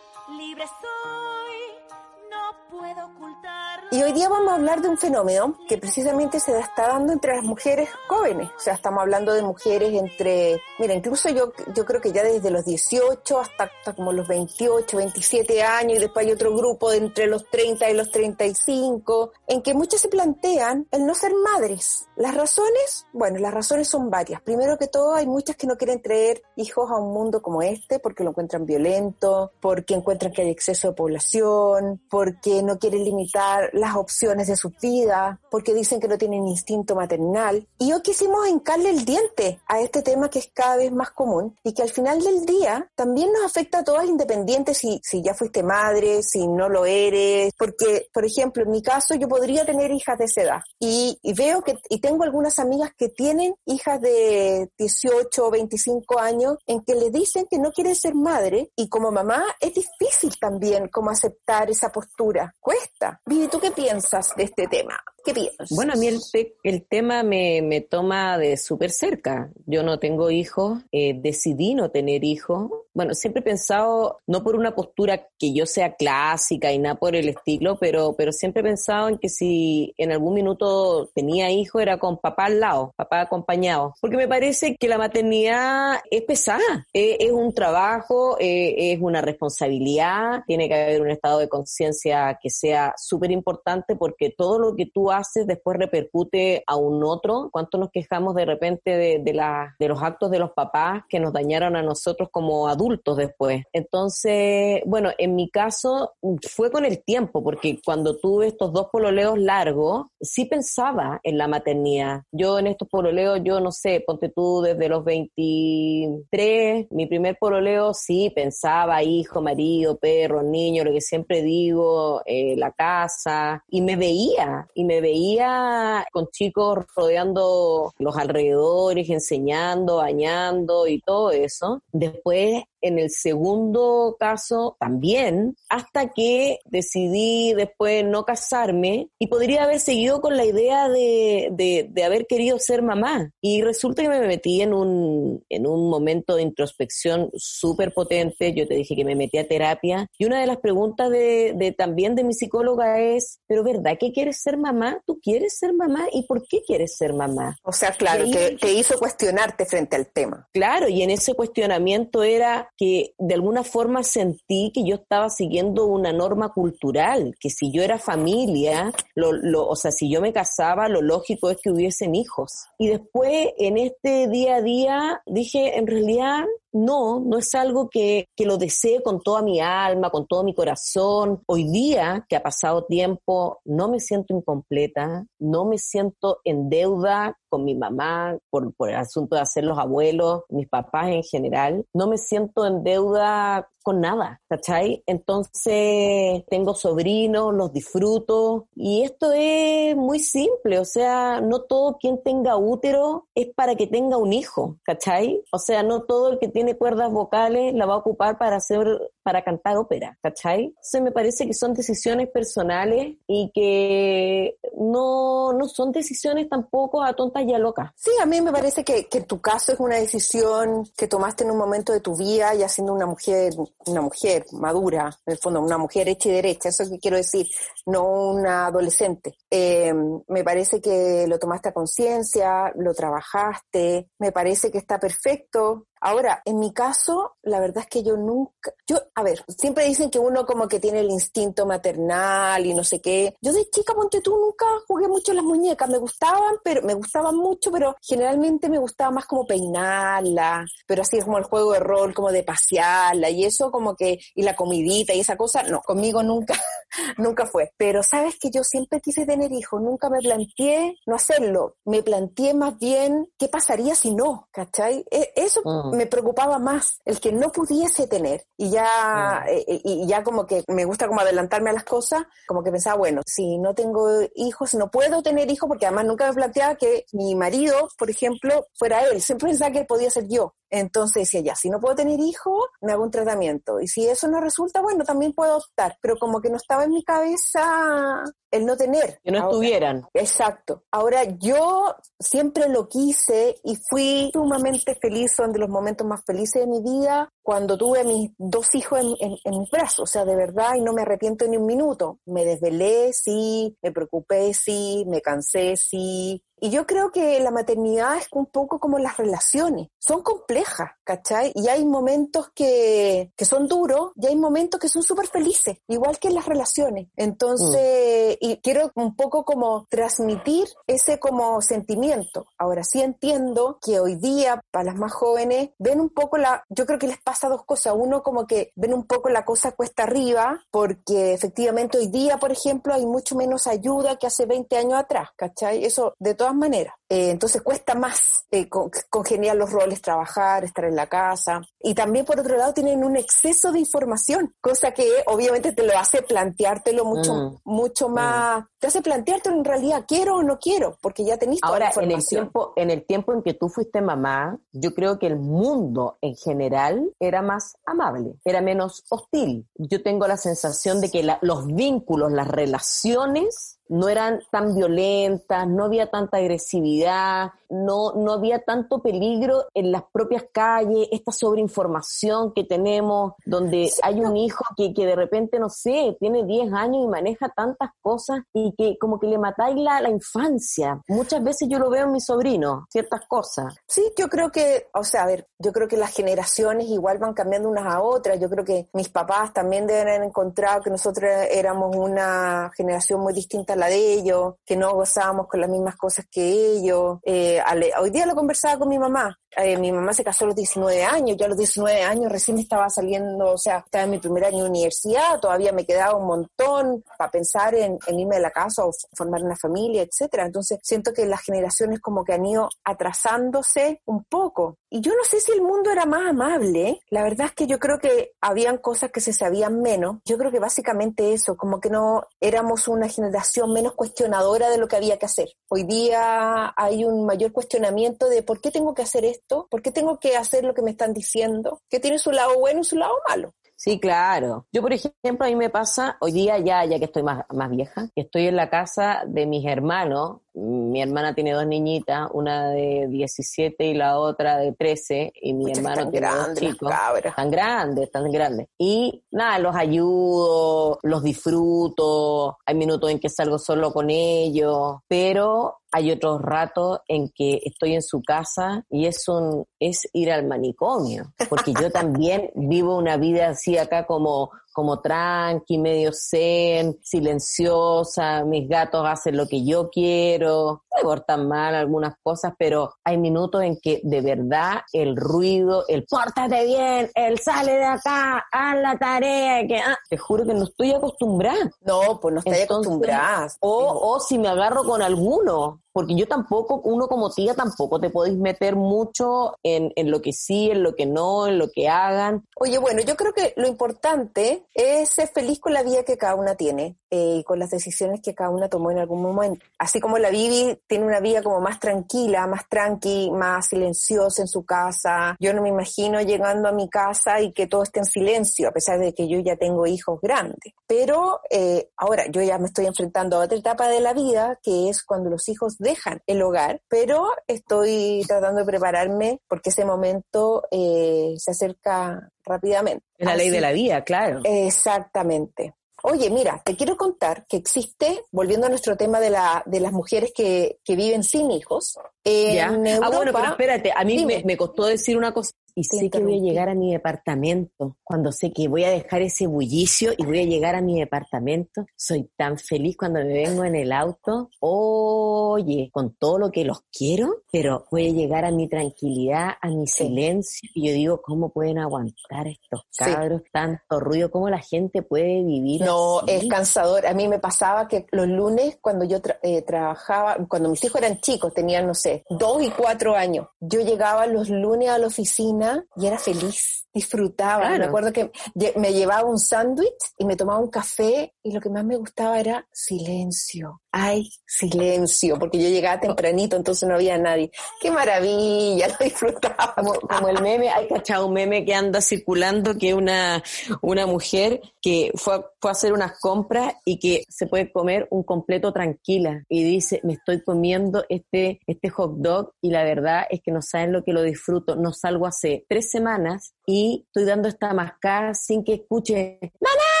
Y 3.93 4.01
hoy 4.03 4.13
día 4.13 4.29
vamos 4.29 4.53
a 4.53 4.55
hablar 4.55 4.81
de 4.81 4.87
un 4.87 4.97
fenómeno 4.97 5.59
que 5.67 5.77
precisamente 5.77 6.39
se 6.39 6.57
está 6.57 6.87
dando 6.87 7.11
entre 7.11 7.35
las 7.35 7.43
mujeres 7.43 7.89
jóvenes. 8.07 8.49
O 8.55 8.59
sea, 8.59 8.75
estamos 8.75 9.01
hablando 9.01 9.33
de 9.33 9.41
mujeres 9.41 9.93
entre, 9.93 10.61
mira, 10.79 10.93
incluso 10.93 11.27
yo, 11.27 11.51
yo 11.75 11.83
creo 11.83 11.99
que 11.99 12.13
ya 12.13 12.23
desde 12.23 12.51
los 12.51 12.63
18 12.63 13.37
hasta, 13.37 13.65
hasta 13.65 13.93
como 13.93 14.13
los 14.13 14.29
28, 14.29 14.95
27 14.95 15.61
años, 15.61 15.97
y 15.97 15.99
después 15.99 16.25
hay 16.25 16.31
otro 16.31 16.55
grupo 16.55 16.89
de 16.89 16.99
entre 16.99 17.27
los 17.27 17.49
30 17.49 17.89
y 17.89 17.93
los 17.93 18.09
35, 18.11 19.33
en 19.47 19.61
que 19.61 19.73
muchas 19.73 19.99
se 19.99 20.07
plantean 20.07 20.87
el 20.91 21.05
no 21.05 21.13
ser 21.13 21.33
madres. 21.43 22.07
Las 22.15 22.33
razones, 22.33 23.07
bueno, 23.11 23.39
las 23.39 23.53
razones 23.53 23.89
son 23.89 24.09
varias. 24.09 24.41
Primero 24.41 24.77
que 24.77 24.87
todo, 24.87 25.15
hay 25.15 25.27
muchas 25.27 25.57
que 25.57 25.67
no 25.67 25.75
quieren 25.75 26.01
traer 26.01 26.41
hijos 26.55 26.89
a 26.89 26.95
un 26.95 27.11
mundo 27.11 27.41
como 27.41 27.61
este 27.61 27.99
porque 27.99 28.23
lo 28.23 28.29
encuentran 28.29 28.65
violento, 28.65 29.51
porque 29.59 29.95
encuentran 29.95 30.31
que 30.31 30.43
hay 30.43 30.49
exceso 30.49 30.87
de 30.87 30.93
población, 30.93 32.01
porque 32.09 32.63
no 32.63 32.79
quieren 32.79 33.03
limitar 33.03 33.69
las 33.81 33.95
opciones 33.95 34.47
de 34.47 34.55
su 34.55 34.71
vida, 34.81 35.39
porque 35.49 35.73
dicen 35.73 35.99
que 35.99 36.07
no 36.07 36.17
tienen 36.17 36.47
instinto 36.47 36.95
maternal. 36.95 37.67
Y 37.77 37.91
hoy 37.91 38.01
quisimos 38.01 38.47
hincarle 38.47 38.91
el 38.91 39.03
diente 39.03 39.59
a 39.67 39.81
este 39.81 40.01
tema 40.01 40.29
que 40.29 40.39
es 40.39 40.51
cada 40.53 40.77
vez 40.77 40.91
más 40.91 41.11
común 41.11 41.57
y 41.63 41.73
que 41.73 41.81
al 41.81 41.89
final 41.89 42.21
del 42.21 42.45
día 42.45 42.89
también 42.95 43.31
nos 43.33 43.43
afecta 43.43 43.79
a 43.79 43.83
todas 43.83 44.05
independientes 44.05 44.77
si, 44.77 45.01
si 45.03 45.21
ya 45.21 45.33
fuiste 45.33 45.63
madre, 45.63 46.21
si 46.23 46.47
no 46.47 46.69
lo 46.69 46.85
eres, 46.85 47.53
porque, 47.57 48.07
por 48.13 48.23
ejemplo, 48.23 48.63
en 48.63 48.71
mi 48.71 48.81
caso 48.81 49.15
yo 49.15 49.27
podría 49.27 49.65
tener 49.65 49.91
hijas 49.91 50.17
de 50.17 50.25
esa 50.25 50.41
edad 50.41 50.61
y, 50.79 51.17
y 51.21 51.33
veo 51.33 51.61
que, 51.61 51.77
y 51.89 51.99
tengo 51.99 52.23
algunas 52.23 52.59
amigas 52.59 52.91
que 52.95 53.09
tienen 53.09 53.55
hijas 53.65 53.99
de 53.99 54.69
18 54.77 55.45
o 55.45 55.51
25 55.51 56.19
años 56.19 56.57
en 56.67 56.81
que 56.81 56.95
le 56.95 57.09
dicen 57.09 57.47
que 57.49 57.57
no 57.57 57.71
quieren 57.71 57.95
ser 57.95 58.13
madre 58.13 58.71
y 58.75 58.87
como 58.89 59.11
mamá 59.11 59.43
es 59.59 59.73
difícil 59.73 60.37
también 60.39 60.87
como 60.89 61.09
aceptar 61.09 61.69
esa 61.69 61.91
postura. 61.91 62.53
Cuesta. 62.59 63.19
Vivi, 63.25 63.47
¿tú 63.47 63.59
qué 63.59 63.70
piensas 63.71 64.33
de 64.35 64.43
este 64.43 64.67
tema? 64.67 65.03
¿Qué 65.23 65.33
piensas? 65.33 65.69
Bueno, 65.69 65.93
a 65.93 65.95
mí 65.95 66.07
el, 66.07 66.19
el 66.63 66.87
tema 66.87 67.23
me, 67.23 67.61
me, 67.61 67.81
toma 67.81 68.37
de 68.37 68.57
súper 68.57 68.91
cerca. 68.91 69.51
Yo 69.65 69.83
no 69.83 69.99
tengo 69.99 70.31
hijos, 70.31 70.79
eh, 70.91 71.13
decidí 71.15 71.75
no 71.75 71.91
tener 71.91 72.23
hijos. 72.23 72.71
Bueno, 72.93 73.13
siempre 73.13 73.41
he 73.41 73.43
pensado, 73.43 74.19
no 74.27 74.43
por 74.43 74.55
una 74.55 74.75
postura 74.75 75.27
que 75.37 75.53
yo 75.53 75.65
sea 75.65 75.95
clásica 75.95 76.71
y 76.71 76.79
nada 76.79 76.95
por 76.95 77.15
el 77.15 77.29
estilo, 77.29 77.77
pero, 77.79 78.15
pero 78.17 78.31
siempre 78.31 78.61
he 78.61 78.65
pensado 78.65 79.09
en 79.09 79.17
que 79.17 79.29
si 79.29 79.93
en 79.97 80.11
algún 80.11 80.33
minuto 80.33 81.09
tenía 81.13 81.51
hijos 81.51 81.81
era 81.81 81.99
con 81.99 82.17
papá 82.17 82.45
al 82.45 82.59
lado, 82.59 82.93
papá 82.97 83.21
acompañado. 83.21 83.93
Porque 84.01 84.17
me 84.17 84.27
parece 84.27 84.75
que 84.75 84.87
la 84.87 84.97
maternidad 84.97 85.99
es 86.09 86.23
pesada, 86.23 86.87
es, 86.93 87.17
es 87.19 87.31
un 87.31 87.53
trabajo, 87.53 88.37
es, 88.39 88.73
es 88.77 88.99
una 89.01 89.21
responsabilidad, 89.21 90.43
tiene 90.47 90.67
que 90.67 90.75
haber 90.75 91.01
un 91.01 91.11
estado 91.11 91.39
de 91.39 91.47
conciencia 91.47 92.39
que 92.41 92.49
sea 92.49 92.93
súper 92.97 93.31
importante 93.31 93.95
porque 93.95 94.33
todo 94.35 94.59
lo 94.59 94.75
que 94.75 94.87
tú 94.87 95.10
haces 95.11 95.47
después 95.47 95.77
repercute 95.77 96.63
a 96.67 96.75
un 96.75 97.03
otro. 97.03 97.49
¿Cuánto 97.51 97.77
nos 97.77 97.89
quejamos 97.91 98.35
de 98.35 98.45
repente 98.45 98.91
de, 98.91 99.19
de, 99.19 99.33
la, 99.33 99.75
de 99.79 99.87
los 99.87 100.01
actos 100.01 100.31
de 100.31 100.39
los 100.39 100.51
papás 100.51 101.03
que 101.09 101.19
nos 101.19 101.33
dañaron 101.33 101.75
a 101.75 101.81
nosotros 101.81 102.29
como 102.31 102.67
adultos 102.67 103.17
después? 103.17 103.63
Entonces, 103.73 104.81
bueno, 104.85 105.09
en 105.17 105.35
mi 105.35 105.49
caso 105.49 106.13
fue 106.49 106.71
con 106.71 106.85
el 106.85 107.03
tiempo, 107.03 107.43
porque 107.43 107.79
cuando 107.83 108.17
tuve 108.17 108.47
estos 108.47 108.73
dos 108.73 108.87
pololeos 108.91 109.37
largos, 109.37 110.07
sí 110.21 110.45
pensaba 110.45 111.19
en 111.23 111.37
la 111.37 111.47
maternidad. 111.47 112.23
Yo 112.31 112.59
en 112.59 112.67
estos 112.67 112.87
pololeos, 112.87 113.41
yo 113.43 113.59
no 113.59 113.71
sé, 113.71 114.03
ponte 114.05 114.29
tú 114.29 114.61
desde 114.61 114.89
los 114.89 115.03
23, 115.03 116.87
mi 116.91 117.07
primer 117.07 117.37
pololeo 117.37 117.93
sí 117.93 118.31
pensaba 118.33 119.03
hijo, 119.03 119.41
marido, 119.41 119.97
perro, 119.97 120.43
niño, 120.43 120.83
lo 120.83 120.91
que 120.91 121.01
siempre 121.01 121.41
digo, 121.41 122.21
eh, 122.25 122.55
la 122.57 122.71
casa, 122.71 123.63
y 123.69 123.81
me 123.81 123.95
veía, 123.95 124.67
y 124.73 124.83
me 124.83 125.00
veía 125.01 126.05
con 126.11 126.27
chicos 126.27 126.85
rodeando 126.95 127.93
los 127.99 128.15
alrededores, 128.15 129.09
enseñando, 129.09 129.97
bañando 129.97 130.87
y 130.87 130.99
todo 131.01 131.31
eso. 131.31 131.81
Después 131.91 132.63
en 132.81 132.99
el 132.99 133.09
segundo 133.09 134.15
caso 134.19 134.75
también, 134.79 135.55
hasta 135.69 136.09
que 136.09 136.59
decidí 136.65 137.53
después 137.53 138.03
no 138.05 138.25
casarme 138.25 139.09
y 139.19 139.27
podría 139.27 139.63
haber 139.63 139.79
seguido 139.79 140.21
con 140.21 140.37
la 140.37 140.45
idea 140.45 140.89
de, 140.89 141.49
de, 141.51 141.87
de, 141.89 142.03
haber 142.03 142.25
querido 142.27 142.59
ser 142.59 142.81
mamá. 142.81 143.31
Y 143.41 143.61
resulta 143.61 144.01
que 144.01 144.09
me 144.09 144.19
metí 144.19 144.61
en 144.61 144.73
un, 144.73 145.43
en 145.49 145.67
un 145.67 145.89
momento 145.89 146.35
de 146.35 146.43
introspección 146.43 147.29
súper 147.35 147.93
potente. 147.93 148.53
Yo 148.53 148.67
te 148.67 148.75
dije 148.75 148.95
que 148.95 149.05
me 149.05 149.15
metí 149.15 149.37
a 149.37 149.47
terapia. 149.47 150.07
Y 150.17 150.25
una 150.25 150.41
de 150.41 150.47
las 150.47 150.57
preguntas 150.57 151.09
de, 151.09 151.53
de 151.55 151.71
también 151.71 152.15
de 152.15 152.23
mi 152.23 152.33
psicóloga 152.33 152.99
es, 152.99 153.39
¿pero 153.47 153.63
verdad 153.63 153.97
que 153.99 154.11
quieres 154.11 154.41
ser 154.41 154.57
mamá? 154.57 155.01
¿Tú 155.05 155.19
quieres 155.21 155.57
ser 155.57 155.73
mamá? 155.73 156.05
¿Y 156.11 156.23
por 156.23 156.45
qué 156.47 156.61
quieres 156.65 156.95
ser 156.97 157.13
mamá? 157.13 157.57
O 157.63 157.71
sea, 157.71 157.91
claro, 157.91 158.25
que 158.25 158.57
te 158.59 158.73
hizo 158.73 158.97
cuestionarte 158.97 159.65
frente 159.65 159.95
al 159.95 160.07
tema. 160.11 160.47
Claro, 160.53 160.87
y 160.87 161.01
en 161.03 161.09
ese 161.09 161.33
cuestionamiento 161.33 162.23
era 162.23 162.70
que 162.81 163.13
de 163.19 163.35
alguna 163.35 163.63
forma 163.63 164.01
sentí 164.01 164.71
que 164.73 164.83
yo 164.83 164.95
estaba 164.95 165.29
siguiendo 165.29 165.85
una 165.85 166.11
norma 166.11 166.49
cultural, 166.51 167.35
que 167.39 167.51
si 167.51 167.71
yo 167.71 167.83
era 167.83 167.99
familia, 167.99 168.91
lo, 169.13 169.33
lo, 169.33 169.67
o 169.67 169.75
sea, 169.75 169.91
si 169.91 170.11
yo 170.11 170.19
me 170.19 170.33
casaba, 170.33 170.89
lo 170.89 171.03
lógico 171.03 171.51
es 171.51 171.57
que 171.61 171.69
hubiesen 171.69 172.15
hijos. 172.15 172.49
Y 172.79 172.87
después, 172.87 173.49
en 173.59 173.77
este 173.77 174.27
día 174.29 174.55
a 174.55 174.61
día, 174.63 175.21
dije, 175.27 175.77
en 175.77 175.85
realidad, 175.85 176.43
no, 176.73 177.19
no 177.19 177.37
es 177.37 177.53
algo 177.55 177.89
que, 177.89 178.25
que, 178.35 178.45
lo 178.45 178.57
desee 178.57 179.01
con 179.03 179.21
toda 179.21 179.41
mi 179.41 179.59
alma, 179.59 180.09
con 180.09 180.27
todo 180.27 180.43
mi 180.43 180.53
corazón. 180.53 181.41
Hoy 181.47 181.69
día, 181.69 182.25
que 182.27 182.35
ha 182.35 182.43
pasado 182.43 182.85
tiempo, 182.85 183.59
no 183.65 183.89
me 183.89 183.99
siento 183.99 184.35
incompleta, 184.35 185.25
no 185.39 185.65
me 185.65 185.77
siento 185.77 186.39
en 186.43 186.69
deuda 186.69 187.37
con 187.49 187.65
mi 187.65 187.75
mamá 187.75 188.37
por, 188.49 188.73
por 188.75 188.89
el 188.89 188.95
asunto 188.95 189.35
de 189.35 189.41
hacer 189.41 189.65
los 189.65 189.77
abuelos, 189.77 190.43
mis 190.49 190.69
papás 190.69 191.09
en 191.09 191.23
general. 191.23 191.85
No 191.93 192.07
me 192.07 192.17
siento 192.17 192.65
en 192.65 192.83
deuda 192.83 193.67
con 193.83 193.99
nada, 193.99 194.41
¿cachai? 194.47 195.03
Entonces 195.05 196.43
tengo 196.49 196.75
sobrinos, 196.75 197.53
los 197.53 197.73
disfruto 197.73 198.67
y 198.75 199.03
esto 199.03 199.31
es 199.33 199.95
muy 199.95 200.19
simple, 200.19 200.79
o 200.79 200.85
sea, 200.85 201.41
no 201.41 201.61
todo 201.63 201.97
quien 201.97 202.21
tenga 202.23 202.57
útero 202.57 203.27
es 203.35 203.47
para 203.55 203.75
que 203.75 203.87
tenga 203.87 204.17
un 204.17 204.33
hijo, 204.33 204.77
¿cachai? 204.83 205.43
O 205.51 205.57
sea, 205.57 205.83
no 205.83 206.03
todo 206.03 206.31
el 206.31 206.39
que 206.39 206.47
tiene 206.47 206.60
cuerdas 206.77 207.11
vocales 207.11 207.73
la 207.73 207.85
va 207.85 207.95
a 207.95 207.97
ocupar 207.97 208.37
para 208.37 208.57
hacer, 208.57 208.87
para 209.23 209.43
cantar 209.43 209.77
ópera, 209.77 210.17
¿cachai? 210.21 210.65
Entonces 210.65 211.01
me 211.01 211.11
parece 211.11 211.45
que 211.45 211.53
son 211.53 211.73
decisiones 211.73 212.29
personales 212.29 213.15
y 213.27 213.51
que 213.53 214.57
no, 214.77 215.53
no 215.53 215.67
son 215.67 215.91
decisiones 215.91 216.49
tampoco 216.49 217.03
a 217.03 217.13
tontas 217.13 217.43
y 217.43 217.53
a 217.53 217.59
locas. 217.59 217.91
Sí, 217.95 218.11
a 218.21 218.25
mí 218.25 218.41
me 218.41 218.51
parece 218.51 218.83
que, 218.83 219.07
que 219.07 219.19
en 219.19 219.25
tu 219.25 219.41
caso 219.41 219.71
es 219.71 219.79
una 219.79 219.95
decisión 219.95 220.87
que 220.95 221.07
tomaste 221.07 221.43
en 221.43 221.51
un 221.51 221.57
momento 221.57 221.93
de 221.93 221.99
tu 221.99 222.15
vida 222.15 222.53
ya 222.53 222.67
siendo 222.67 222.93
una 222.93 223.05
mujer 223.05 223.53
una 223.85 224.01
mujer 224.01 224.45
madura, 224.51 225.09
en 225.25 225.33
el 225.33 225.39
fondo, 225.39 225.61
una 225.61 225.77
mujer 225.77 226.07
hecha 226.09 226.29
y 226.29 226.33
derecha, 226.33 226.69
eso 226.69 226.83
es 226.83 226.89
lo 226.89 226.95
que 226.95 227.01
quiero 227.01 227.17
decir, 227.17 227.47
no 227.85 228.31
una 228.31 228.67
adolescente. 228.67 229.37
Eh, 229.49 229.93
me 230.27 230.43
parece 230.43 230.81
que 230.81 231.25
lo 231.27 231.39
tomaste 231.39 231.69
a 231.69 231.73
conciencia, 231.73 232.71
lo 232.75 232.93
trabajaste, 232.93 234.09
me 234.19 234.31
parece 234.31 234.71
que 234.71 234.77
está 234.77 234.99
perfecto, 234.99 235.87
Ahora, 236.03 236.41
en 236.45 236.59
mi 236.59 236.73
caso, 236.73 237.35
la 237.43 237.59
verdad 237.59 237.83
es 237.83 237.87
que 237.87 238.03
yo 238.03 238.17
nunca, 238.17 238.73
yo, 238.87 238.97
a 239.13 239.21
ver, 239.21 239.43
siempre 239.47 239.85
dicen 239.85 240.09
que 240.09 240.17
uno 240.17 240.47
como 240.47 240.67
que 240.67 240.79
tiene 240.79 241.01
el 241.01 241.11
instinto 241.11 241.67
maternal 241.67 242.65
y 242.65 242.73
no 242.73 242.83
sé 242.83 242.99
qué. 242.99 243.35
Yo 243.39 243.53
de 243.53 243.69
chica, 243.69 243.93
ponte 243.93 244.19
tú, 244.19 244.35
nunca 244.35 244.65
jugué 244.87 245.07
mucho 245.07 245.31
las 245.33 245.43
muñecas, 245.43 245.87
me 245.89 245.99
gustaban, 245.99 246.55
pero 246.63 246.81
me 246.81 246.95
gustaban 246.95 247.35
mucho, 247.35 247.71
pero 247.71 247.95
generalmente 248.01 248.67
me 248.67 248.79
gustaba 248.79 249.11
más 249.11 249.25
como 249.25 249.45
peinarla, 249.45 250.65
pero 250.87 251.03
así 251.03 251.17
es 251.17 251.25
como 251.25 251.37
el 251.37 251.43
juego 251.43 251.73
de 251.73 251.79
rol, 251.79 252.15
como 252.15 252.31
de 252.31 252.43
pasearla 252.43 253.29
y 253.29 253.45
eso 253.45 253.71
como 253.71 253.95
que, 253.95 254.19
y 254.33 254.41
la 254.41 254.55
comidita 254.55 255.13
y 255.13 255.19
esa 255.19 255.37
cosa, 255.37 255.61
no, 255.63 255.81
conmigo 255.81 256.23
nunca, 256.23 256.55
nunca 257.17 257.45
fue. 257.45 257.73
Pero 257.77 258.01
sabes 258.01 258.39
que 258.39 258.49
yo 258.49 258.63
siempre 258.63 259.01
quise 259.01 259.27
tener 259.27 259.51
hijos, 259.51 259.79
nunca 259.79 260.09
me 260.09 260.19
planteé 260.19 260.97
no 261.05 261.15
hacerlo, 261.15 261.75
me 261.85 262.01
planteé 262.01 262.55
más 262.55 262.79
bien 262.79 263.29
qué 263.37 263.47
pasaría 263.47 263.93
si 263.93 264.15
no, 264.15 264.47
¿cachai? 264.51 265.05
E, 265.11 265.31
eso 265.35 265.61
me 265.91 266.05
preocupaba 266.07 266.59
más 266.59 266.99
el 267.05 267.19
que 267.19 267.31
no 267.31 267.51
pudiese 267.51 268.07
tener. 268.07 268.45
Y 268.57 268.69
ya, 268.69 269.43
eh, 269.47 269.81
y 269.83 270.07
ya 270.07 270.23
como 270.23 270.45
que 270.45 270.63
me 270.67 270.85
gusta 270.85 271.07
como 271.07 271.21
adelantarme 271.21 271.69
a 271.69 271.73
las 271.73 271.83
cosas, 271.83 272.23
como 272.47 272.63
que 272.63 272.71
pensaba, 272.71 272.97
bueno, 272.97 273.21
si 273.25 273.57
no 273.57 273.73
tengo 273.73 274.07
hijos, 274.35 274.73
no 274.75 274.89
puedo 274.89 275.21
tener 275.21 275.49
hijos, 275.49 275.67
porque 275.67 275.85
además 275.85 276.05
nunca 276.05 276.27
me 276.27 276.33
planteaba 276.33 276.75
que 276.75 277.05
mi 277.13 277.35
marido, 277.35 277.89
por 277.97 278.09
ejemplo, 278.09 278.67
fuera 278.73 279.01
él. 279.05 279.21
Siempre 279.21 279.49
pensaba 279.49 279.71
que 279.71 279.85
podía 279.85 280.09
ser 280.09 280.27
yo. 280.27 280.53
Entonces 280.69 281.23
decía, 281.23 281.41
ya, 281.41 281.55
si 281.55 281.69
no 281.69 281.79
puedo 281.81 281.95
tener 281.95 282.19
hijos, 282.19 282.63
me 282.79 282.93
hago 282.93 283.03
un 283.03 283.11
tratamiento. 283.11 283.81
Y 283.81 283.87
si 283.87 284.07
eso 284.07 284.29
no 284.29 284.39
resulta, 284.39 284.81
bueno, 284.81 285.03
también 285.03 285.33
puedo 285.33 285.57
optar. 285.57 285.97
Pero 286.01 286.15
como 286.17 286.39
que 286.39 286.49
no 286.49 286.55
estaba 286.55 286.85
en 286.85 286.91
mi 286.91 287.03
cabeza 287.03 288.23
el 288.49 288.65
no 288.65 288.77
tener. 288.77 289.19
Que 289.23 289.31
no 289.31 289.39
estuvieran. 289.39 290.07
Exacto. 290.13 290.83
Ahora, 290.91 291.23
yo 291.23 291.93
siempre 292.19 292.69
lo 292.69 292.87
quise 292.87 293.55
y 293.63 293.77
fui 293.89 294.29
sumamente 294.33 294.95
feliz, 294.95 295.33
son 295.35 295.51
de 295.51 295.59
los 295.59 295.69
momentos 295.69 295.80
más 296.03 296.23
felices 296.25 296.61
de 296.61 296.67
mi 296.67 296.81
vida, 296.81 297.29
cuando 297.43 297.77
tuve 297.77 298.03
mis 298.03 298.31
dos 298.37 298.73
hijos 298.75 298.99
en, 298.99 299.35
en, 299.43 299.59
mis 299.59 299.69
brazos, 299.69 299.99
o 299.99 300.05
sea, 300.05 300.25
de 300.25 300.35
verdad, 300.35 300.75
y 300.75 300.81
no 300.81 300.93
me 300.93 301.01
arrepiento 301.01 301.47
ni 301.47 301.57
un 301.57 301.65
minuto. 301.65 302.19
Me 302.25 302.45
desvelé, 302.45 303.11
sí, 303.13 303.77
me 303.81 303.91
preocupé, 303.91 304.53
sí, 304.53 305.03
me 305.07 305.21
cansé, 305.21 305.75
sí, 305.75 306.43
y 306.61 306.69
yo 306.69 306.85
creo 306.85 307.11
que 307.11 307.39
la 307.39 307.49
maternidad 307.49 308.17
es 308.17 308.27
un 308.31 308.45
poco 308.45 308.79
como 308.79 308.99
las 308.99 309.17
relaciones, 309.17 309.89
son 309.99 310.21
complejas, 310.21 310.91
¿cachai? 311.03 311.51
Y 311.55 311.67
hay 311.67 311.83
momentos 311.83 312.51
que, 312.53 313.33
que 313.35 313.45
son 313.45 313.67
duros 313.67 314.11
y 314.15 314.27
hay 314.27 314.35
momentos 314.35 314.79
que 314.79 314.87
son 314.87 315.01
súper 315.01 315.27
felices, 315.27 315.77
igual 315.87 316.19
que 316.19 316.27
en 316.27 316.35
las 316.35 316.45
relaciones. 316.45 317.07
Entonces, 317.15 318.37
y 318.39 318.57
quiero 318.57 318.91
un 318.93 319.15
poco 319.15 319.43
como 319.43 319.87
transmitir 319.89 320.67
ese 320.85 321.19
como 321.19 321.61
sentimiento. 321.61 322.45
Ahora 322.59 322.83
sí 322.83 323.01
entiendo 323.01 323.79
que 323.81 323.99
hoy 323.99 324.15
día, 324.15 324.61
para 324.69 324.85
las 324.85 324.95
más 324.95 325.13
jóvenes, 325.13 325.71
ven 325.79 325.99
un 325.99 326.09
poco 326.09 326.37
la, 326.37 326.63
yo 326.69 326.85
creo 326.85 326.99
que 326.99 327.07
les 327.07 327.21
pasa 327.21 327.49
dos 327.49 327.65
cosas. 327.65 327.95
Uno 327.97 328.21
como 328.21 328.45
que 328.45 328.71
ven 328.75 328.93
un 328.93 329.07
poco 329.07 329.29
la 329.29 329.45
cosa 329.45 329.71
cuesta 329.71 330.03
arriba, 330.03 330.61
porque 330.69 331.33
efectivamente 331.33 331.97
hoy 331.97 332.07
día, 332.07 332.37
por 332.37 332.51
ejemplo, 332.51 332.93
hay 332.93 333.07
mucho 333.07 333.35
menos 333.35 333.65
ayuda 333.65 334.17
que 334.17 334.27
hace 334.27 334.45
20 334.45 334.77
años 334.77 334.99
atrás, 334.99 335.29
¿cachai? 335.35 335.83
Eso 335.83 336.13
de 336.19 336.35
todas 336.35 336.50
maneras. 336.55 336.93
Eh, 337.09 337.31
entonces 337.31 337.61
cuesta 337.61 337.93
más 337.93 338.45
eh, 338.51 338.69
congeniar 339.09 339.57
los 339.57 339.69
roles, 339.69 340.01
trabajar, 340.01 340.63
estar 340.63 340.85
en 340.85 340.95
la 340.95 341.07
casa. 341.07 341.61
Y 341.79 341.93
también 341.93 342.25
por 342.25 342.39
otro 342.39 342.55
lado 342.55 342.73
tienen 342.73 343.03
un 343.03 343.17
exceso 343.17 343.71
de 343.71 343.79
información, 343.79 344.53
cosa 344.61 344.93
que 344.93 345.07
obviamente 345.25 345.73
te 345.73 345.83
lo 345.83 345.97
hace 345.97 346.21
planteártelo 346.21 347.03
mucho, 347.03 347.33
mm. 347.33 347.59
mucho 347.65 348.07
mm. 348.07 348.13
más, 348.13 348.65
te 348.79 348.87
hace 348.87 349.01
plantearte 349.01 349.49
en 349.49 349.65
realidad 349.65 350.05
quiero 350.07 350.37
o 350.37 350.43
no 350.43 350.57
quiero, 350.57 350.97
porque 351.01 351.25
ya 351.25 351.37
tenés 351.37 351.59
toda 351.59 351.73
Ahora, 351.73 351.85
la 351.85 351.89
información. 351.91 352.13
en 352.13 352.19
el 352.21 352.27
tiempo, 352.27 352.73
en 352.75 352.89
el 352.91 353.05
tiempo 353.05 353.33
en 353.33 353.43
que 353.43 353.53
tú 353.55 353.69
fuiste 353.69 354.01
mamá, 354.01 354.57
yo 354.71 354.93
creo 354.93 355.19
que 355.19 355.27
el 355.27 355.37
mundo 355.37 356.17
en 356.21 356.35
general 356.35 357.13
era 357.19 357.41
más 357.41 357.75
amable, 357.85 358.35
era 358.45 358.61
menos 358.61 359.03
hostil. 359.09 359.67
Yo 359.75 360.01
tengo 360.01 360.27
la 360.27 360.37
sensación 360.37 361.01
de 361.01 361.11
que 361.11 361.27
los 361.41 361.67
vínculos, 361.67 362.31
las 362.31 362.47
relaciones 362.47 363.80
no 363.91 364.07
eran 364.07 364.39
tan 364.51 364.73
violentas, 364.73 365.67
no 365.67 365.83
había 365.83 366.09
tanta 366.09 366.37
agresividad, 366.37 367.51
no, 367.69 368.13
no 368.13 368.33
había 368.33 368.63
tanto 368.63 369.01
peligro 369.01 369.65
en 369.73 369.91
las 369.91 370.03
propias 370.11 370.45
calles, 370.51 371.07
esta 371.11 371.31
sobreinformación 371.31 372.53
que 372.53 372.63
tenemos, 372.63 373.33
donde 373.45 373.91
hay 374.01 374.21
un 374.21 374.37
hijo 374.37 374.63
que, 374.75 374.93
que, 374.93 375.05
de 375.05 375.15
repente, 375.15 375.59
no 375.59 375.69
sé, 375.69 376.15
tiene 376.19 376.45
10 376.45 376.73
años 376.73 377.03
y 377.03 377.07
maneja 377.07 377.49
tantas 377.49 377.89
cosas 378.01 378.39
y 378.53 378.73
que 378.77 378.97
como 378.97 379.19
que 379.19 379.27
le 379.27 379.37
matáis 379.37 379.75
la, 379.75 380.01
la 380.01 380.09
infancia. 380.09 381.01
Muchas 381.07 381.43
veces 381.43 381.67
yo 381.69 381.77
lo 381.77 381.89
veo 381.89 382.05
en 382.05 382.13
mi 382.13 382.21
sobrino, 382.21 382.85
ciertas 382.89 383.21
cosas. 383.27 383.75
Sí, 383.87 384.03
yo 384.17 384.29
creo 384.29 384.51
que, 384.51 384.87
o 384.93 385.03
sea, 385.03 385.23
a 385.23 385.27
ver, 385.27 385.47
yo 385.59 385.71
creo 385.73 385.87
que 385.87 385.97
las 385.97 386.13
generaciones 386.13 386.87
igual 386.87 387.17
van 387.17 387.33
cambiando 387.33 387.69
unas 387.69 387.85
a 387.85 388.01
otras. 388.01 388.39
Yo 388.39 388.49
creo 388.49 388.63
que 388.63 388.89
mis 388.93 389.09
papás 389.09 389.53
también 389.53 389.85
deben 389.85 390.07
haber 390.07 390.23
encontrado 390.23 390.81
que 390.81 390.89
nosotros 390.89 391.29
éramos 391.49 391.95
una 391.95 392.71
generación 392.75 393.21
muy 393.21 393.33
distinta 393.33 393.73
a 393.73 393.80
la 393.81 393.87
de 393.87 394.13
ellos, 394.13 394.53
que 394.63 394.77
no 394.77 394.93
gozábamos 394.93 395.47
con 395.47 395.59
las 395.59 395.69
mismas 395.69 395.97
cosas 395.97 396.25
que 396.29 396.51
ellos. 396.51 397.17
Eh, 397.23 397.59
hoy 397.99 398.11
día 398.11 398.27
lo 398.27 398.35
conversaba 398.35 398.77
con 398.77 398.89
mi 398.89 398.99
mamá. 398.99 399.35
Eh, 399.57 399.77
mi 399.77 399.91
mamá 399.91 400.13
se 400.13 400.23
casó 400.23 400.45
a 400.45 400.47
los 400.47 400.55
19 400.55 401.03
años, 401.03 401.37
yo 401.37 401.45
a 401.45 401.49
los 401.49 401.57
19 401.57 402.03
años 402.03 402.31
recién 402.31 402.57
estaba 402.57 402.89
saliendo, 402.89 403.51
o 403.51 403.57
sea, 403.57 403.79
estaba 403.79 404.05
en 404.05 404.11
mi 404.11 404.19
primer 404.19 404.45
año 404.45 404.63
de 404.63 404.69
universidad, 404.69 405.39
todavía 405.39 405.73
me 405.73 405.85
quedaba 405.85 406.15
un 406.15 406.25
montón 406.25 407.03
para 407.17 407.29
pensar 407.29 407.75
en, 407.75 407.99
irme 408.07 408.35
de 408.35 408.41
la 408.41 408.51
casa 408.51 408.85
o 408.85 408.91
formar 409.13 409.43
una 409.43 409.57
familia, 409.57 410.03
etcétera. 410.03 410.45
Entonces 410.45 410.79
siento 410.83 411.13
que 411.13 411.25
las 411.25 411.41
generaciones 411.41 411.99
como 411.99 412.23
que 412.23 412.33
han 412.33 412.45
ido 412.45 412.69
atrasándose 412.83 414.01
un 414.05 414.23
poco. 414.23 414.77
Y 414.89 415.01
yo 415.01 415.11
no 415.15 415.23
sé 415.23 415.39
si 415.39 415.51
el 415.51 415.61
mundo 415.61 415.89
era 415.91 416.05
más 416.05 416.29
amable, 416.29 416.99
la 417.09 417.23
verdad 417.23 417.47
es 417.47 417.53
que 417.53 417.67
yo 417.67 417.79
creo 417.79 417.99
que 417.99 418.33
habían 418.41 418.77
cosas 418.77 419.11
que 419.11 419.21
se 419.21 419.33
sabían 419.33 419.81
menos. 419.81 420.17
Yo 420.25 420.37
creo 420.37 420.51
que 420.51 420.59
básicamente 420.59 421.33
eso, 421.33 421.55
como 421.55 421.79
que 421.79 421.89
no 421.89 422.27
éramos 422.39 422.87
una 422.87 423.07
generación 423.07 423.71
menos 423.73 423.93
cuestionadora 423.93 424.69
de 424.69 424.77
lo 424.77 424.87
que 424.87 424.97
había 424.97 425.17
que 425.17 425.25
hacer. 425.25 425.49
Hoy 425.69 425.83
día 425.83 426.73
hay 426.75 427.05
un 427.05 427.25
mayor 427.25 427.51
cuestionamiento 427.51 428.27
de 428.27 428.43
por 428.43 428.59
qué 428.59 428.71
tengo 428.71 428.93
que 428.93 429.03
hacer 429.03 429.25
esto, 429.25 429.40
por 429.47 429.81
qué 429.81 429.91
tengo 429.91 430.19
que 430.19 430.37
hacer 430.37 430.63
lo 430.63 430.73
que 430.73 430.81
me 430.81 430.91
están 430.91 431.13
diciendo, 431.13 431.81
que 431.89 431.99
tiene 431.99 432.19
su 432.19 432.31
lado 432.31 432.59
bueno 432.59 432.81
y 432.81 432.85
su 432.85 432.97
lado 432.97 433.15
malo. 433.27 433.53
Sí, 433.83 433.99
claro. 433.99 434.67
Yo, 434.71 434.83
por 434.83 434.93
ejemplo, 434.93 435.43
a 435.43 435.49
mí 435.49 435.55
me 435.55 435.71
pasa, 435.71 436.15
hoy 436.19 436.33
día 436.33 436.59
ya, 436.59 436.85
ya 436.85 436.99
que 436.99 437.05
estoy 437.05 437.23
más, 437.23 437.45
más 437.49 437.71
vieja, 437.71 438.09
que 438.13 438.21
estoy 438.21 438.45
en 438.45 438.55
la 438.55 438.69
casa 438.69 439.23
de 439.25 439.47
mis 439.47 439.65
hermanos, 439.65 440.41
mi 440.53 441.01
hermana 441.01 441.33
tiene 441.33 441.53
dos 441.53 441.65
niñitas, 441.65 442.29
una 442.31 442.69
de 442.69 443.07
17 443.09 443.83
y 443.83 443.95
la 443.95 444.19
otra 444.19 444.57
de 444.57 444.73
13, 444.73 445.33
y 445.33 445.53
mi 445.53 445.71
hermano 445.71 446.11
tiene 446.11 446.27
dos 446.27 446.53
chicos. 446.53 446.93
Tan 447.35 447.49
grandes, 447.49 448.11
tan 448.11 448.31
grandes. 448.31 448.67
Y 448.77 449.23
nada, 449.31 449.57
los 449.57 449.75
ayudo, 449.75 450.99
los 451.01 451.23
disfruto, 451.23 452.59
hay 452.63 452.75
minutos 452.75 453.09
en 453.09 453.19
que 453.19 453.29
salgo 453.29 453.57
solo 453.57 453.91
con 453.91 454.11
ellos, 454.11 454.97
pero 455.07 455.80
hay 455.91 456.11
otros 456.11 456.41
ratos 456.41 456.99
en 457.07 457.29
que 457.29 457.59
estoy 457.63 457.95
en 457.95 458.01
su 458.01 458.21
casa 458.21 458.85
y 458.89 459.05
es 459.07 459.27
un 459.27 459.65
es 459.79 460.07
ir 460.13 460.31
al 460.31 460.47
manicomio, 460.47 461.33
porque 461.49 461.73
yo 461.73 461.91
también 461.91 462.49
vivo 462.55 462.97
una 462.97 463.17
vida 463.17 463.49
así 463.49 463.77
acá 463.77 464.05
como 464.05 464.51
como 464.71 465.01
tranqui, 465.01 465.77
medio 465.77 466.11
zen, 466.13 466.97
silenciosa, 467.01 468.43
mis 468.45 468.67
gatos 468.67 469.05
hacen 469.07 469.37
lo 469.37 469.47
que 469.47 469.65
yo 469.65 469.89
quiero, 469.89 470.83
me 470.95 471.03
portan 471.03 471.47
mal 471.47 471.75
algunas 471.75 472.15
cosas, 472.23 472.53
pero 472.57 472.93
hay 473.03 473.17
minutos 473.17 473.63
en 473.63 473.79
que 473.81 474.01
de 474.03 474.21
verdad 474.21 474.81
el 474.93 475.15
ruido, 475.15 475.85
el 475.87 476.05
pórtate 476.05 476.65
bien, 476.65 477.09
el 477.15 477.39
sale 477.39 477.73
de 477.73 477.85
acá, 477.85 478.45
haz 478.51 478.81
la 478.81 478.97
tarea, 478.97 479.67
que 479.67 479.77
ah, 479.77 479.97
te 480.09 480.17
juro 480.17 480.45
que 480.45 480.53
no 480.53 480.63
estoy 480.63 480.93
acostumbrada. 480.93 481.69
No, 481.81 482.19
pues 482.19 482.33
no 482.33 482.39
estoy 482.39 482.61
acostumbrada. 482.61 483.47
O, 483.59 484.13
o 484.13 484.19
si 484.19 484.37
me 484.37 484.47
agarro 484.47 484.83
con 484.83 485.01
alguno, 485.01 485.81
porque 485.93 486.15
yo 486.15 486.27
tampoco, 486.27 486.81
uno 486.83 487.07
como 487.07 487.29
tía 487.29 487.53
tampoco 487.53 487.99
te 487.99 488.09
podéis 488.09 488.37
meter 488.37 488.75
mucho 488.75 489.55
en, 489.63 489.91
en, 489.95 490.11
lo 490.11 490.21
que 490.21 490.33
sí, 490.33 490.71
en 490.71 490.83
lo 490.83 490.95
que 490.95 491.05
no, 491.05 491.47
en 491.47 491.57
lo 491.57 491.69
que 491.69 491.89
hagan. 491.89 492.45
Oye, 492.55 492.77
bueno, 492.77 493.01
yo 493.01 493.15
creo 493.15 493.33
que 493.33 493.53
lo 493.57 493.67
importante 493.67 494.65
es 494.73 495.09
ser 495.09 495.29
feliz 495.33 495.59
con 495.59 495.73
la 495.73 495.83
vida 495.83 496.03
que 496.03 496.17
cada 496.17 496.35
una 496.35 496.55
tiene 496.55 496.97
eh, 497.09 497.37
y 497.39 497.43
con 497.43 497.59
las 497.59 497.69
decisiones 497.69 498.21
que 498.21 498.33
cada 498.33 498.49
una 498.49 498.69
tomó 498.69 498.91
en 498.91 498.99
algún 498.99 499.21
momento. 499.21 499.65
Así 499.77 499.99
como 499.99 500.17
la 500.17 500.29
Vivi 500.29 500.77
tiene 500.87 501.05
una 501.05 501.19
vida 501.19 501.43
como 501.43 501.59
más 501.59 501.79
tranquila, 501.79 502.47
más 502.47 502.69
tranqui, 502.69 503.31
más 503.31 503.67
silenciosa 503.67 504.43
en 504.43 504.47
su 504.47 504.63
casa, 504.63 505.35
yo 505.39 505.53
no 505.53 505.61
me 505.61 505.69
imagino 505.69 506.21
llegando 506.21 506.69
a 506.69 506.71
mi 506.71 506.89
casa 506.89 507.41
y 507.41 507.51
que 507.51 507.67
todo 507.67 507.83
esté 507.83 507.99
en 507.99 508.05
silencio, 508.05 508.69
a 508.69 508.71
pesar 508.71 508.99
de 508.99 509.13
que 509.13 509.27
yo 509.27 509.39
ya 509.39 509.55
tengo 509.57 509.85
hijos 509.87 510.19
grandes. 510.21 510.73
Pero 510.87 511.41
eh, 511.49 511.89
ahora 511.97 512.25
yo 512.29 512.41
ya 512.41 512.57
me 512.57 512.67
estoy 512.67 512.85
enfrentando 512.85 513.37
a 513.37 513.45
otra 513.45 513.57
etapa 513.57 513.87
de 513.87 513.99
la 513.99 514.13
vida, 514.13 514.59
que 514.63 514.89
es 514.89 515.03
cuando 515.03 515.29
los 515.29 515.47
hijos 515.49 515.77
dejan 515.81 516.21
el 516.27 516.41
hogar, 516.41 516.81
pero 516.87 517.29
estoy 517.47 518.23
tratando 518.27 518.59
de 518.61 518.65
prepararme 518.65 519.39
porque 519.47 519.69
ese 519.69 519.83
momento 519.83 520.63
eh, 520.71 521.33
se 521.37 521.51
acerca 521.51 522.29
rápidamente. 522.45 523.03
Es 523.17 523.25
la 523.25 523.35
ley 523.35 523.49
de 523.49 523.61
la 523.61 523.71
vida, 523.71 524.03
claro. 524.03 524.41
Exactamente. 524.43 525.75
Oye, 526.03 526.31
mira, 526.31 526.61
te 526.65 526.75
quiero 526.75 526.97
contar 526.97 527.45
que 527.47 527.57
existe, 527.57 528.23
volviendo 528.31 528.65
a 528.65 528.69
nuestro 528.69 528.97
tema 528.97 529.19
de, 529.19 529.29
la, 529.29 529.61
de 529.67 529.79
las 529.79 529.91
mujeres 529.91 530.31
que, 530.35 530.79
que 530.83 530.95
viven 530.95 531.23
sin 531.23 531.51
hijos, 531.51 531.99
en 532.23 532.87
Europa, 532.87 533.05
ah, 533.05 533.15
bueno, 533.15 533.31
pero 533.33 533.51
espérate, 533.51 533.93
a 533.95 534.03
mí 534.03 534.25
me, 534.25 534.43
me, 534.43 534.57
costó 534.57 534.85
decir 534.85 535.15
una 535.15 535.31
cosa 535.31 535.51
y 535.75 535.83
sé 535.83 536.09
que 536.09 536.19
voy 536.19 536.39
a 536.39 536.41
llegar 536.41 536.69
a 536.69 536.75
mi 536.75 536.91
departamento, 536.91 537.97
cuando 538.03 538.31
sé 538.31 538.51
que 538.51 538.67
voy 538.67 538.83
a 538.83 538.89
dejar 538.89 539.21
ese 539.21 539.47
bullicio 539.47 540.11
y 540.17 540.25
voy 540.25 540.39
a 540.39 540.45
llegar 540.45 540.75
a 540.75 540.81
mi 540.81 540.99
departamento, 540.99 541.85
soy 541.95 542.29
tan 542.35 542.57
feliz 542.57 542.97
cuando 542.97 543.19
me 543.19 543.33
vengo 543.33 543.63
en 543.63 543.75
el 543.75 543.91
auto, 543.91 544.49
oye, 544.59 545.89
con 545.93 546.15
todo 546.15 546.37
lo 546.37 546.51
que 546.51 546.65
los 546.65 546.81
quiero, 546.91 547.43
pero 547.51 547.85
voy 547.91 548.09
a 548.09 548.11
llegar 548.11 548.45
a 548.45 548.51
mi 548.51 548.67
tranquilidad, 548.67 549.51
a 549.61 549.69
mi 549.69 549.87
silencio, 549.87 550.69
y 550.73 550.87
yo 550.87 550.93
digo, 550.93 551.21
¿cómo 551.21 551.49
pueden 551.49 551.79
aguantar 551.79 552.47
estos 552.47 552.81
cabros 552.97 553.41
tanto 553.51 553.99
ruido? 553.99 554.31
¿Cómo 554.31 554.49
la 554.49 554.59
gente 554.59 555.01
puede 555.01 555.43
vivir 555.43 555.81
No, 555.81 556.21
es 556.27 556.47
cansador. 556.47 557.05
A 557.05 557.13
mí 557.13 557.27
me 557.27 557.39
pasaba 557.39 557.87
que 557.87 558.05
los 558.11 558.27
lunes, 558.27 558.77
cuando 558.81 559.05
yo 559.05 559.17
eh, 559.41 559.61
trabajaba, 559.61 560.37
cuando 560.47 560.69
mis 560.69 560.83
hijos 560.83 561.01
eran 561.01 561.19
chicos, 561.19 561.53
tenían, 561.53 561.87
no 561.87 561.93
sé, 561.93 562.23
dos 562.29 562.61
y 562.61 562.69
cuatro 562.69 563.15
años, 563.15 563.47
yo 563.59 563.81
llegaba 563.81 564.27
los 564.27 564.49
lunes 564.49 564.89
a 564.89 564.97
la 564.97 565.07
oficina 565.07 565.60
y 565.95 566.07
era 566.07 566.17
feliz, 566.17 566.87
disfrutaba. 566.93 567.69
Me 567.77 567.85
acuerdo 567.85 568.11
que 568.11 568.31
me 568.75 568.93
llevaba 568.93 569.29
un 569.29 569.39
sándwich 569.39 570.13
y 570.17 570.25
me 570.25 570.35
tomaba 570.35 570.59
un 570.59 570.69
café 570.69 571.33
y 571.43 571.51
lo 571.51 571.59
que 571.59 571.69
más 571.69 571.85
me 571.85 571.97
gustaba 571.97 572.39
era 572.39 572.67
silencio. 572.71 573.81
Hay 573.91 574.29
silencio, 574.45 575.37
porque 575.37 575.61
yo 575.61 575.69
llegaba 575.69 575.99
tempranito, 575.99 576.55
entonces 576.55 576.87
no 576.87 576.95
había 576.95 577.17
nadie. 577.17 577.51
¡Qué 577.81 577.91
maravilla! 577.91 578.87
Lo 578.87 579.05
disfrutaba. 579.05 579.75
Como, 579.75 580.27
el 580.29 580.41
meme, 580.41 580.69
hay 580.69 580.87
cachado 580.87 581.27
un 581.27 581.33
meme 581.33 581.65
que 581.65 581.73
anda 581.73 582.01
circulando 582.01 582.77
que 582.77 582.93
una, 582.93 583.43
una 583.81 584.05
mujer 584.05 584.61
que 584.81 585.11
fue, 585.15 585.43
fue 585.59 585.71
a 585.71 585.73
hacer 585.73 585.93
unas 585.93 586.19
compras 586.19 586.75
y 586.85 586.99
que 586.99 587.25
se 587.29 587.47
puede 587.47 587.71
comer 587.71 588.07
un 588.11 588.23
completo 588.23 588.71
tranquila 588.71 589.43
y 589.49 589.63
dice, 589.63 589.99
me 590.03 590.13
estoy 590.13 590.41
comiendo 590.41 591.03
este, 591.09 591.59
este 591.67 591.89
hot 591.89 592.13
dog 592.17 592.53
y 592.61 592.71
la 592.71 592.83
verdad 592.83 593.25
es 593.29 593.41
que 593.41 593.51
no 593.51 593.61
saben 593.61 593.91
lo 593.91 594.03
que 594.03 594.13
lo 594.13 594.23
disfruto. 594.23 594.75
No 594.75 594.93
salgo 594.93 595.27
hace 595.27 595.65
tres 595.67 595.91
semanas 595.91 596.53
y 596.65 597.03
estoy 597.07 597.25
dando 597.25 597.47
esta 597.47 597.73
mascada 597.73 598.33
sin 598.33 598.63
que 598.63 598.73
escuche, 598.73 599.39
¡Mamá! 599.59 600.00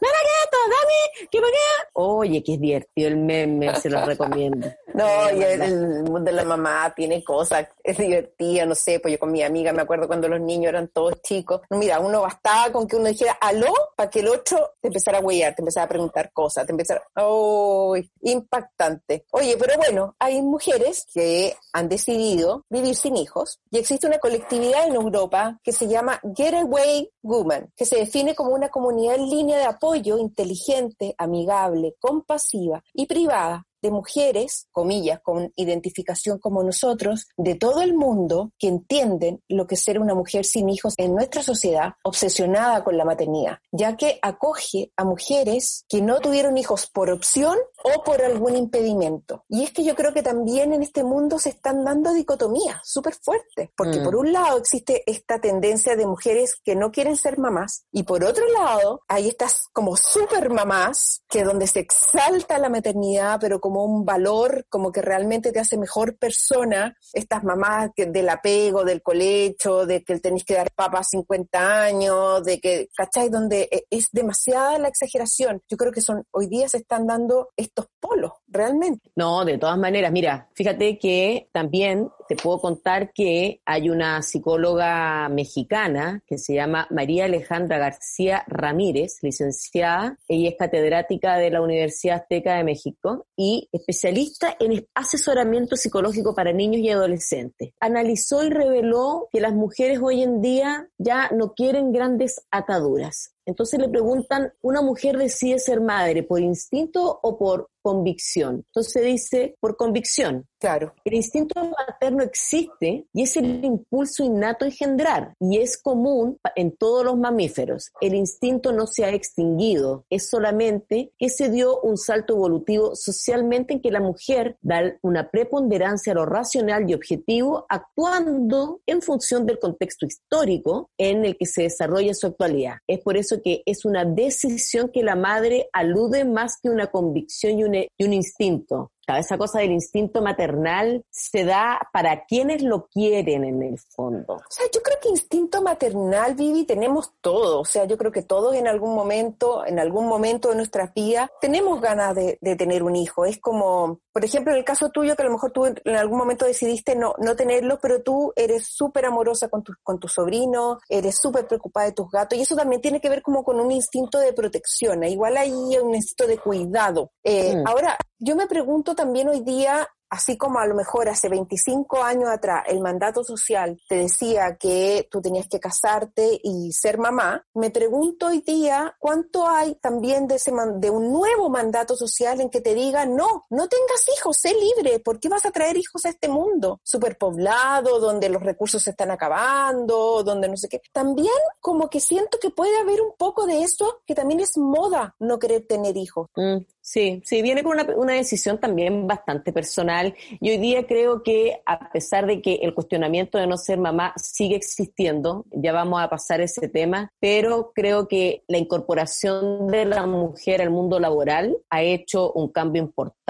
¡Mamá, 0.00 0.16
esto! 0.44 0.56
¡Dame! 0.64 1.28
¿Qué 1.30 1.38
qué? 1.38 1.88
Oye, 1.94 2.42
qué 2.42 2.58
divertido 2.58 3.08
el 3.08 3.16
meme, 3.16 3.74
se 3.76 3.90
lo 3.90 4.04
recomiendo. 4.04 4.68
no, 4.94 5.30
y 5.36 5.42
el, 5.42 6.04
mundo 6.04 6.30
de 6.30 6.32
la 6.32 6.44
mamá 6.44 6.92
tiene 6.94 7.22
cosas, 7.22 7.68
es 7.82 7.98
divertida, 7.98 8.64
no 8.66 8.74
sé, 8.74 9.00
pues 9.00 9.12
yo 9.12 9.18
con 9.18 9.30
mi 9.30 9.42
amiga 9.42 9.72
me 9.72 9.82
acuerdo 9.82 10.06
cuando 10.06 10.28
los 10.28 10.40
niños 10.40 10.70
eran 10.70 10.88
todos 10.88 11.20
chicos. 11.22 11.60
No, 11.70 11.78
mira, 11.78 12.00
uno 12.00 12.22
bastaba 12.22 12.72
con 12.72 12.86
que 12.86 12.96
uno 12.96 13.08
dijera 13.08 13.36
aló 13.40 13.72
para 13.96 14.10
que 14.10 14.20
el 14.20 14.28
otro 14.28 14.74
te 14.80 14.88
empezara 14.88 15.18
a 15.18 15.20
huellar, 15.20 15.54
te 15.54 15.62
empezara 15.62 15.84
a 15.84 15.88
preguntar 15.88 16.32
cosas, 16.32 16.66
te 16.66 16.72
empezara. 16.72 17.02
¡Oh! 17.16 17.96
Impactante. 18.22 19.26
Oye, 19.32 19.56
pero 19.58 19.76
bueno, 19.76 20.16
hay 20.18 20.40
mujeres 20.42 21.06
que 21.12 21.54
han 21.72 21.88
decidido 21.88 22.64
vivir 22.68 22.94
sin 22.94 23.16
hijos 23.16 23.60
y 23.70 23.78
existe 23.78 24.06
una 24.06 24.18
colectividad 24.18 24.86
en 24.86 24.94
Europa 24.94 25.58
que 25.62 25.72
se 25.72 25.88
llama 25.88 26.20
Getaway 26.34 27.10
Woman, 27.22 27.70
que 27.76 27.84
se 27.84 27.96
define 27.96 28.34
como 28.34 28.50
una 28.50 28.68
comunidad 28.68 29.16
en 29.16 29.28
línea 29.28 29.51
de 29.56 29.64
apoyo 29.64 30.18
inteligente, 30.18 31.14
amigable, 31.18 31.96
compasiva 32.00 32.82
y 32.92 33.06
privada 33.06 33.66
de 33.82 33.90
mujeres, 33.90 34.68
comillas, 34.72 35.20
con 35.20 35.52
identificación 35.56 36.38
como 36.38 36.62
nosotros, 36.62 37.26
de 37.36 37.54
todo 37.54 37.82
el 37.82 37.94
mundo 37.94 38.52
que 38.58 38.68
entienden 38.68 39.42
lo 39.48 39.66
que 39.66 39.74
es 39.74 39.82
ser 39.82 39.98
una 39.98 40.14
mujer 40.14 40.44
sin 40.44 40.68
hijos 40.68 40.94
en 40.96 41.14
nuestra 41.14 41.42
sociedad 41.42 41.94
obsesionada 42.04 42.84
con 42.84 42.96
la 42.96 43.04
maternidad, 43.04 43.58
ya 43.70 43.96
que 43.96 44.18
acoge 44.22 44.92
a 44.96 45.04
mujeres 45.04 45.84
que 45.88 46.00
no 46.00 46.20
tuvieron 46.20 46.56
hijos 46.56 46.86
por 46.86 47.10
opción 47.10 47.56
o 47.84 48.04
por 48.04 48.22
algún 48.22 48.56
impedimento. 48.56 49.44
Y 49.48 49.64
es 49.64 49.72
que 49.72 49.84
yo 49.84 49.94
creo 49.94 50.12
que 50.12 50.22
también 50.22 50.72
en 50.72 50.82
este 50.82 51.04
mundo 51.04 51.38
se 51.38 51.50
están 51.50 51.84
dando 51.84 52.12
dicotomías 52.12 52.80
súper 52.84 53.14
fuertes, 53.14 53.70
porque 53.76 54.00
mm. 54.00 54.04
por 54.04 54.16
un 54.16 54.32
lado 54.32 54.58
existe 54.58 55.02
esta 55.06 55.40
tendencia 55.40 55.96
de 55.96 56.06
mujeres 56.06 56.56
que 56.64 56.76
no 56.76 56.90
quieren 56.90 57.16
ser 57.16 57.38
mamás 57.38 57.86
y 57.90 58.04
por 58.04 58.24
otro 58.24 58.46
lado 58.48 59.02
hay 59.08 59.28
estas 59.28 59.68
como 59.72 59.96
super 59.96 60.50
mamás 60.50 61.22
que 61.28 61.44
donde 61.44 61.66
se 61.66 61.80
exalta 61.80 62.58
la 62.58 62.68
maternidad 62.68 63.38
pero 63.40 63.60
como 63.60 63.71
como 63.72 63.86
un 63.86 64.04
valor, 64.04 64.66
como 64.68 64.92
que 64.92 65.00
realmente 65.00 65.50
te 65.50 65.58
hace 65.58 65.78
mejor 65.78 66.18
persona, 66.18 66.94
estas 67.14 67.42
mamás 67.42 67.90
que, 67.96 68.04
del 68.04 68.28
apego, 68.28 68.84
del 68.84 69.00
colecho, 69.00 69.86
de 69.86 70.04
que 70.04 70.18
tenés 70.18 70.44
que 70.44 70.54
dar 70.54 70.70
papas 70.72 71.08
50 71.10 71.84
años, 71.84 72.44
de 72.44 72.60
que, 72.60 72.88
¿cachai? 72.94 73.30
Donde 73.30 73.68
e, 73.70 73.86
es 73.88 74.08
demasiada 74.12 74.78
la 74.78 74.88
exageración. 74.88 75.62
Yo 75.70 75.78
creo 75.78 75.90
que 75.90 76.02
son, 76.02 76.22
hoy 76.32 76.48
día 76.48 76.68
se 76.68 76.78
están 76.78 77.06
dando 77.06 77.48
estos 77.56 77.86
polos, 77.98 78.32
realmente. 78.46 79.10
No, 79.16 79.42
de 79.46 79.56
todas 79.56 79.78
maneras, 79.78 80.12
mira, 80.12 80.50
fíjate 80.54 80.98
que 80.98 81.48
también 81.50 82.10
te 82.28 82.36
puedo 82.36 82.60
contar 82.60 83.12
que 83.12 83.60
hay 83.64 83.90
una 83.90 84.22
psicóloga 84.22 85.28
mexicana 85.28 86.22
que 86.26 86.38
se 86.38 86.54
llama 86.54 86.86
María 86.90 87.26
Alejandra 87.26 87.78
García 87.78 88.44
Ramírez, 88.46 89.18
licenciada, 89.22 90.18
ella 90.28 90.50
es 90.50 90.56
catedrática 90.58 91.36
de 91.36 91.50
la 91.50 91.62
Universidad 91.62 92.22
Azteca 92.22 92.56
de 92.56 92.64
México 92.64 93.26
y 93.36 93.68
especialista 93.72 94.56
en 94.60 94.86
asesoramiento 94.94 95.76
psicológico 95.76 96.34
para 96.34 96.52
niños 96.52 96.80
y 96.82 96.90
adolescentes. 96.90 97.72
Analizó 97.80 98.44
y 98.44 98.50
reveló 98.50 99.28
que 99.32 99.40
las 99.40 99.54
mujeres 99.54 100.00
hoy 100.02 100.22
en 100.22 100.40
día 100.40 100.88
ya 100.98 101.30
no 101.30 101.52
quieren 101.54 101.92
grandes 101.92 102.46
ataduras. 102.50 103.34
Entonces 103.46 103.80
le 103.80 103.88
preguntan, 103.88 104.52
¿una 104.62 104.82
mujer 104.82 105.16
decide 105.16 105.58
ser 105.58 105.80
madre 105.80 106.22
por 106.22 106.40
instinto 106.40 107.18
o 107.22 107.38
por 107.38 107.70
convicción? 107.82 108.64
Entonces 108.68 109.04
dice, 109.04 109.56
por 109.60 109.76
convicción. 109.76 110.46
Claro. 110.62 110.94
El 111.04 111.14
instinto 111.14 111.60
materno 111.76 112.22
existe 112.22 113.04
y 113.12 113.22
es 113.22 113.36
el 113.36 113.64
impulso 113.64 114.22
innato 114.22 114.64
engendrar 114.64 115.34
y 115.40 115.58
es 115.58 115.76
común 115.76 116.38
en 116.54 116.76
todos 116.76 117.04
los 117.04 117.18
mamíferos. 117.18 117.90
El 118.00 118.14
instinto 118.14 118.70
no 118.70 118.86
se 118.86 119.04
ha 119.04 119.10
extinguido, 119.10 120.04
es 120.08 120.28
solamente 120.28 121.12
que 121.18 121.30
se 121.30 121.50
dio 121.50 121.80
un 121.80 121.96
salto 121.96 122.34
evolutivo 122.34 122.94
socialmente 122.94 123.74
en 123.74 123.80
que 123.80 123.90
la 123.90 123.98
mujer 123.98 124.56
da 124.60 124.96
una 125.02 125.30
preponderancia 125.30 126.12
a 126.12 126.14
lo 126.14 126.26
racional 126.26 126.88
y 126.88 126.94
objetivo 126.94 127.66
actuando 127.68 128.82
en 128.86 129.02
función 129.02 129.46
del 129.46 129.58
contexto 129.58 130.06
histórico 130.06 130.90
en 130.96 131.24
el 131.24 131.36
que 131.36 131.46
se 131.46 131.62
desarrolla 131.62 132.14
su 132.14 132.28
actualidad. 132.28 132.76
Es 132.86 133.00
por 133.00 133.16
eso 133.16 133.31
que 133.40 133.62
es 133.64 133.84
una 133.84 134.04
decisión 134.04 134.90
que 134.92 135.02
la 135.02 135.16
madre 135.16 135.68
alude 135.72 136.24
más 136.24 136.58
que 136.60 136.68
una 136.68 136.88
convicción 136.88 137.58
y 137.58 137.64
un, 137.64 138.12
instinto 138.12 138.91
esa 139.06 139.36
cosa 139.38 139.60
del 139.60 139.72
instinto 139.72 140.22
maternal 140.22 141.04
se 141.10 141.44
da 141.44 141.80
para 141.92 142.24
quienes 142.24 142.62
lo 142.62 142.86
quieren 142.86 143.44
en 143.44 143.62
el 143.62 143.78
fondo. 143.78 144.34
O 144.34 144.50
sea, 144.50 144.66
yo 144.72 144.80
creo 144.82 144.98
que 145.00 145.08
instinto 145.08 145.62
maternal, 145.62 146.34
Vivi, 146.34 146.64
tenemos 146.64 147.12
todo. 147.20 147.60
O 147.60 147.64
sea, 147.64 147.84
yo 147.84 147.98
creo 147.98 148.12
que 148.12 148.22
todos 148.22 148.54
en 148.54 148.68
algún 148.68 148.94
momento, 148.94 149.66
en 149.66 149.78
algún 149.78 150.06
momento 150.06 150.50
de 150.50 150.56
nuestra 150.56 150.92
vida, 150.94 151.30
tenemos 151.40 151.80
ganas 151.80 152.14
de, 152.14 152.38
tener 152.56 152.82
un 152.82 152.96
hijo. 152.96 153.24
Es 153.24 153.38
como, 153.38 154.00
por 154.12 154.24
ejemplo, 154.24 154.52
en 154.52 154.58
el 154.58 154.64
caso 154.64 154.90
tuyo, 154.90 155.16
que 155.16 155.22
a 155.22 155.26
lo 155.26 155.32
mejor 155.32 155.50
tú 155.52 155.66
en 155.66 155.96
algún 155.96 156.18
momento 156.18 156.44
decidiste 156.44 156.94
no, 156.94 157.14
no 157.18 157.34
tenerlo, 157.34 157.78
pero 157.80 158.02
tú 158.02 158.32
eres 158.36 158.66
súper 158.66 159.06
amorosa 159.06 159.48
con 159.48 159.62
tu, 159.62 159.72
con 159.82 159.98
tu 159.98 160.08
sobrino, 160.08 160.78
eres 160.88 161.18
súper 161.18 161.46
preocupada 161.46 161.86
de 161.86 161.92
tus 161.92 162.10
gatos, 162.10 162.38
y 162.38 162.42
eso 162.42 162.54
también 162.54 162.80
tiene 162.80 163.00
que 163.00 163.08
ver 163.08 163.22
como 163.22 163.42
con 163.42 163.58
un 163.58 163.72
instinto 163.72 164.18
de 164.18 164.32
protección. 164.32 165.02
Igual 165.04 165.36
hay 165.36 165.52
un 165.52 165.94
instinto 165.94 166.26
de 166.26 166.38
cuidado. 166.38 167.10
Eh, 167.24 167.56
mm. 167.56 167.66
Ahora, 167.66 167.96
yo 168.18 168.36
me 168.36 168.46
pregunto 168.46 168.91
también 168.94 169.28
hoy 169.28 169.40
día 169.40 169.88
así 170.12 170.36
como 170.36 170.58
a 170.58 170.66
lo 170.66 170.74
mejor 170.74 171.08
hace 171.08 171.30
25 171.30 172.02
años 172.02 172.28
atrás 172.28 172.64
el 172.68 172.80
mandato 172.80 173.24
social 173.24 173.80
te 173.88 173.96
decía 173.96 174.58
que 174.60 175.08
tú 175.10 175.22
tenías 175.22 175.48
que 175.48 175.58
casarte 175.58 176.38
y 176.42 176.70
ser 176.72 176.98
mamá, 176.98 177.46
me 177.54 177.70
pregunto 177.70 178.26
hoy 178.26 178.42
día 178.42 178.94
cuánto 178.98 179.48
hay 179.48 179.74
también 179.76 180.26
de, 180.26 180.34
ese 180.34 180.52
de 180.76 180.90
un 180.90 181.10
nuevo 181.10 181.48
mandato 181.48 181.96
social 181.96 182.42
en 182.42 182.50
que 182.50 182.60
te 182.60 182.74
diga, 182.74 183.06
no, 183.06 183.46
no 183.48 183.68
tengas 183.68 184.04
hijos, 184.14 184.36
sé 184.36 184.52
libre, 184.52 185.00
¿por 185.00 185.18
qué 185.18 185.30
vas 185.30 185.46
a 185.46 185.50
traer 185.50 185.78
hijos 185.78 186.04
a 186.04 186.10
este 186.10 186.28
mundo 186.28 186.78
superpoblado, 186.84 187.98
donde 187.98 188.28
los 188.28 188.42
recursos 188.42 188.82
se 188.82 188.90
están 188.90 189.10
acabando, 189.10 190.22
donde 190.22 190.46
no 190.46 190.58
sé 190.58 190.68
qué? 190.68 190.82
También 190.92 191.32
como 191.58 191.88
que 191.88 192.00
siento 192.00 192.38
que 192.38 192.50
puede 192.50 192.78
haber 192.78 193.00
un 193.00 193.14
poco 193.16 193.46
de 193.46 193.62
eso, 193.62 194.02
que 194.06 194.14
también 194.14 194.40
es 194.40 194.58
moda 194.58 195.16
no 195.18 195.38
querer 195.38 195.66
tener 195.66 195.96
hijos. 195.96 196.28
Mm, 196.36 196.58
sí, 196.82 197.22
sí, 197.24 197.40
viene 197.40 197.62
con 197.62 197.72
una, 197.72 197.86
una 197.96 198.12
decisión 198.12 198.58
también 198.58 199.06
bastante 199.06 199.52
personal. 199.52 200.14
Y 200.40 200.50
hoy 200.50 200.58
día 200.58 200.86
creo 200.86 201.22
que 201.22 201.62
a 201.64 201.90
pesar 201.90 202.26
de 202.26 202.42
que 202.42 202.56
el 202.56 202.74
cuestionamiento 202.74 203.38
de 203.38 203.46
no 203.46 203.56
ser 203.56 203.78
mamá 203.78 204.12
sigue 204.16 204.56
existiendo, 204.56 205.46
ya 205.50 205.72
vamos 205.72 206.02
a 206.02 206.10
pasar 206.10 206.40
ese 206.42 206.68
tema, 206.68 207.10
pero 207.20 207.72
creo 207.74 208.08
que 208.08 208.42
la 208.48 208.58
incorporación 208.58 209.68
de 209.68 209.86
la 209.86 210.06
mujer 210.06 210.60
al 210.60 210.70
mundo 210.70 211.00
laboral 211.00 211.56
ha 211.70 211.82
hecho 211.82 212.32
un 212.32 212.48
cambio 212.48 212.82
importante 212.82 213.21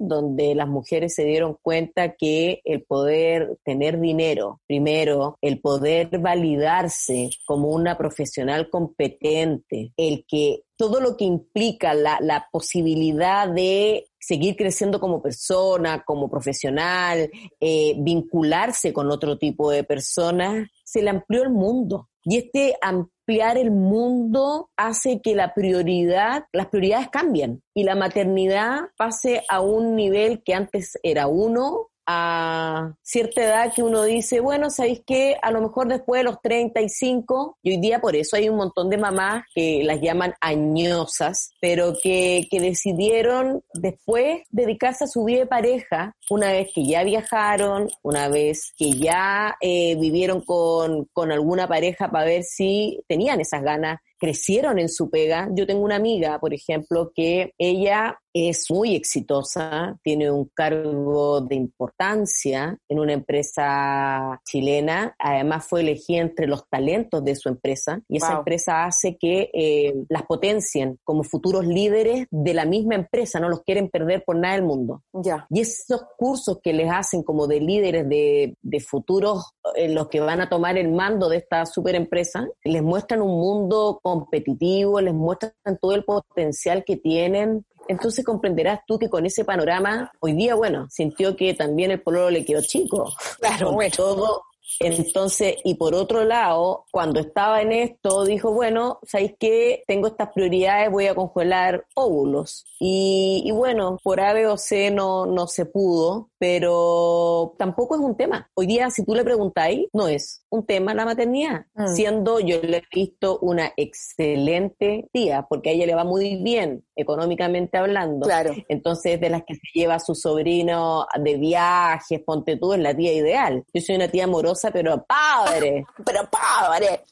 donde 0.00 0.54
las 0.54 0.68
mujeres 0.68 1.14
se 1.14 1.24
dieron 1.24 1.56
cuenta 1.62 2.14
que 2.14 2.60
el 2.64 2.82
poder 2.82 3.58
tener 3.64 4.00
dinero, 4.00 4.60
primero, 4.66 5.38
el 5.40 5.60
poder 5.60 6.18
validarse 6.18 7.30
como 7.44 7.68
una 7.68 7.96
profesional 7.96 8.70
competente, 8.70 9.92
el 9.96 10.24
que 10.26 10.62
todo 10.76 11.00
lo 11.00 11.16
que 11.16 11.24
implica 11.24 11.94
la, 11.94 12.48
posibilidad 12.50 13.48
de 13.48 14.06
seguir 14.22 14.54
creciendo 14.56 15.00
como 15.00 15.20
persona, 15.20 16.04
como 16.04 16.30
profesional, 16.30 17.28
eh, 17.60 17.94
vincularse 17.98 18.92
con 18.92 19.10
otro 19.10 19.36
tipo 19.36 19.70
de 19.70 19.82
personas, 19.82 20.68
se 20.84 21.02
le 21.02 21.10
amplió 21.10 21.42
el 21.42 21.50
mundo. 21.50 22.08
Y 22.24 22.36
este 22.36 22.76
ampliar 22.80 23.58
el 23.58 23.72
mundo 23.72 24.70
hace 24.76 25.20
que 25.20 25.34
la 25.34 25.54
prioridad, 25.54 26.44
las 26.52 26.68
prioridades 26.68 27.08
cambien 27.08 27.64
y 27.74 27.82
la 27.82 27.96
maternidad 27.96 28.82
pase 28.96 29.42
a 29.48 29.60
un 29.60 29.96
nivel 29.96 30.42
que 30.44 30.54
antes 30.54 30.98
era 31.02 31.26
uno 31.26 31.88
a 32.06 32.94
cierta 33.02 33.42
edad 33.42 33.72
que 33.74 33.82
uno 33.82 34.04
dice, 34.04 34.40
bueno, 34.40 34.70
¿sabéis 34.70 35.02
qué? 35.06 35.36
A 35.42 35.50
lo 35.50 35.60
mejor 35.60 35.88
después 35.88 36.20
de 36.20 36.24
los 36.24 36.40
35, 36.40 37.58
y 37.62 37.72
hoy 37.72 37.76
día 37.78 38.00
por 38.00 38.16
eso 38.16 38.36
hay 38.36 38.48
un 38.48 38.56
montón 38.56 38.90
de 38.90 38.98
mamás 38.98 39.44
que 39.54 39.82
las 39.84 40.00
llaman 40.00 40.34
añosas, 40.40 41.52
pero 41.60 41.94
que, 42.02 42.46
que 42.50 42.60
decidieron 42.60 43.62
después 43.74 44.42
dedicarse 44.50 45.04
a 45.04 45.08
su 45.08 45.24
vida 45.24 45.40
de 45.40 45.46
pareja, 45.46 46.16
una 46.30 46.52
vez 46.52 46.70
que 46.74 46.86
ya 46.86 47.04
viajaron, 47.04 47.88
una 48.02 48.28
vez 48.28 48.72
que 48.76 48.92
ya 48.92 49.56
eh, 49.60 49.96
vivieron 49.96 50.40
con, 50.40 51.06
con 51.12 51.32
alguna 51.32 51.68
pareja 51.68 52.10
para 52.10 52.24
ver 52.24 52.42
si 52.42 53.00
tenían 53.08 53.40
esas 53.40 53.62
ganas 53.62 54.00
crecieron 54.22 54.78
en 54.78 54.88
su 54.88 55.10
pega. 55.10 55.48
Yo 55.50 55.66
tengo 55.66 55.82
una 55.82 55.96
amiga, 55.96 56.38
por 56.38 56.54
ejemplo, 56.54 57.10
que 57.12 57.54
ella 57.58 58.20
es 58.32 58.70
muy 58.70 58.94
exitosa, 58.94 59.98
tiene 60.02 60.30
un 60.30 60.50
cargo 60.54 61.40
de 61.40 61.54
importancia 61.54 62.78
en 62.88 62.98
una 62.98 63.12
empresa 63.12 64.40
chilena, 64.44 65.14
además 65.18 65.66
fue 65.66 65.80
elegida 65.80 66.20
entre 66.20 66.46
los 66.46 66.68
talentos 66.68 67.24
de 67.24 67.36
su 67.36 67.48
empresa 67.48 68.00
y 68.08 68.16
esa 68.16 68.38
empresa 68.38 68.84
hace 68.84 69.16
que 69.16 69.50
eh, 69.52 69.94
las 70.08 70.22
potencien 70.24 70.98
como 71.04 71.24
futuros 71.24 71.66
líderes 71.66 72.26
de 72.30 72.54
la 72.54 72.64
misma 72.64 72.94
empresa, 72.94 73.40
no 73.40 73.48
los 73.48 73.62
quieren 73.62 73.88
perder 73.88 74.24
por 74.24 74.36
nada 74.36 74.54
del 74.54 74.64
mundo. 74.64 75.02
Ya. 75.12 75.46
Y 75.50 75.60
esos 75.60 76.02
cursos 76.16 76.60
que 76.62 76.72
les 76.72 76.90
hacen 76.90 77.22
como 77.22 77.46
de 77.46 77.60
líderes 77.60 78.08
de, 78.08 78.56
de 78.62 78.80
futuros, 78.80 79.54
en 79.74 79.90
eh, 79.90 79.94
los 79.94 80.08
que 80.08 80.20
van 80.20 80.40
a 80.40 80.48
tomar 80.48 80.78
el 80.78 80.90
mando 80.90 81.28
de 81.28 81.38
esta 81.38 81.66
super 81.66 81.94
empresa, 81.94 82.48
les 82.64 82.82
muestran 82.82 83.22
un 83.22 83.38
mundo 83.38 84.00
competitivo, 84.02 85.00
les 85.00 85.14
muestran 85.14 85.52
todo 85.80 85.94
el 85.94 86.04
potencial 86.04 86.84
que 86.84 86.96
tienen 86.96 87.64
entonces 87.88 88.24
comprenderás 88.24 88.80
tú 88.86 88.98
que 88.98 89.08
con 89.08 89.26
ese 89.26 89.44
panorama, 89.44 90.12
hoy 90.20 90.34
día, 90.34 90.54
bueno, 90.54 90.88
sintió 90.90 91.36
que 91.36 91.54
también 91.54 91.90
el 91.90 92.00
pololo 92.00 92.30
le 92.30 92.44
quedó 92.44 92.60
chico. 92.62 93.12
Claro, 93.40 93.72
bueno. 93.72 93.94
Todo, 93.96 94.42
entonces, 94.80 95.56
y 95.64 95.74
por 95.74 95.94
otro 95.94 96.24
lado, 96.24 96.86
cuando 96.90 97.20
estaba 97.20 97.62
en 97.62 97.72
esto, 97.72 98.24
dijo, 98.24 98.52
bueno, 98.52 98.98
¿sabéis 99.02 99.34
qué? 99.38 99.82
Tengo 99.86 100.08
estas 100.08 100.32
prioridades, 100.32 100.90
voy 100.90 101.06
a 101.06 101.14
congelar 101.14 101.84
óvulos. 101.94 102.64
Y, 102.78 103.48
bueno, 103.54 103.98
por 104.02 104.20
A, 104.20 104.32
B 104.32 104.46
o 104.46 104.56
C 104.56 104.90
no, 104.90 105.24
no 105.26 105.46
se 105.46 105.66
pudo, 105.66 106.30
pero 106.38 107.54
tampoco 107.56 107.94
es 107.94 108.00
un 108.00 108.16
tema. 108.16 108.50
Hoy 108.54 108.66
día, 108.66 108.90
si 108.90 109.04
tú 109.04 109.14
le 109.14 109.22
preguntáis, 109.22 109.86
no 109.92 110.08
es 110.08 110.44
un 110.50 110.66
tema 110.66 110.92
la 110.92 111.04
maternidad, 111.04 111.66
mm. 111.74 111.94
siendo 111.94 112.40
yo 112.40 112.60
le 112.60 112.78
he 112.78 112.82
visto 112.92 113.38
una 113.38 113.72
excelente 113.76 115.08
tía, 115.12 115.46
porque 115.48 115.70
a 115.70 115.72
ella 115.72 115.86
le 115.86 115.94
va 115.94 116.04
muy 116.04 116.42
bien 116.42 116.84
económicamente 116.96 117.78
hablando. 117.78 118.26
Claro. 118.26 118.54
Entonces, 118.68 119.20
de 119.20 119.30
las 119.30 119.44
que 119.44 119.54
se 119.54 119.62
lleva 119.72 119.94
a 119.94 120.00
su 120.00 120.14
sobrino 120.14 121.06
de 121.18 121.36
viajes, 121.36 122.20
ponte 122.24 122.56
tú, 122.56 122.72
es 122.72 122.80
la 122.80 122.96
tía 122.96 123.12
ideal. 123.12 123.64
Yo 123.72 123.80
soy 123.80 123.96
una 123.96 124.08
tía 124.08 124.24
amorosa, 124.24 124.61
pero 124.70 125.04
padre, 125.04 125.84
pero 126.04 126.28
padre. 126.30 127.04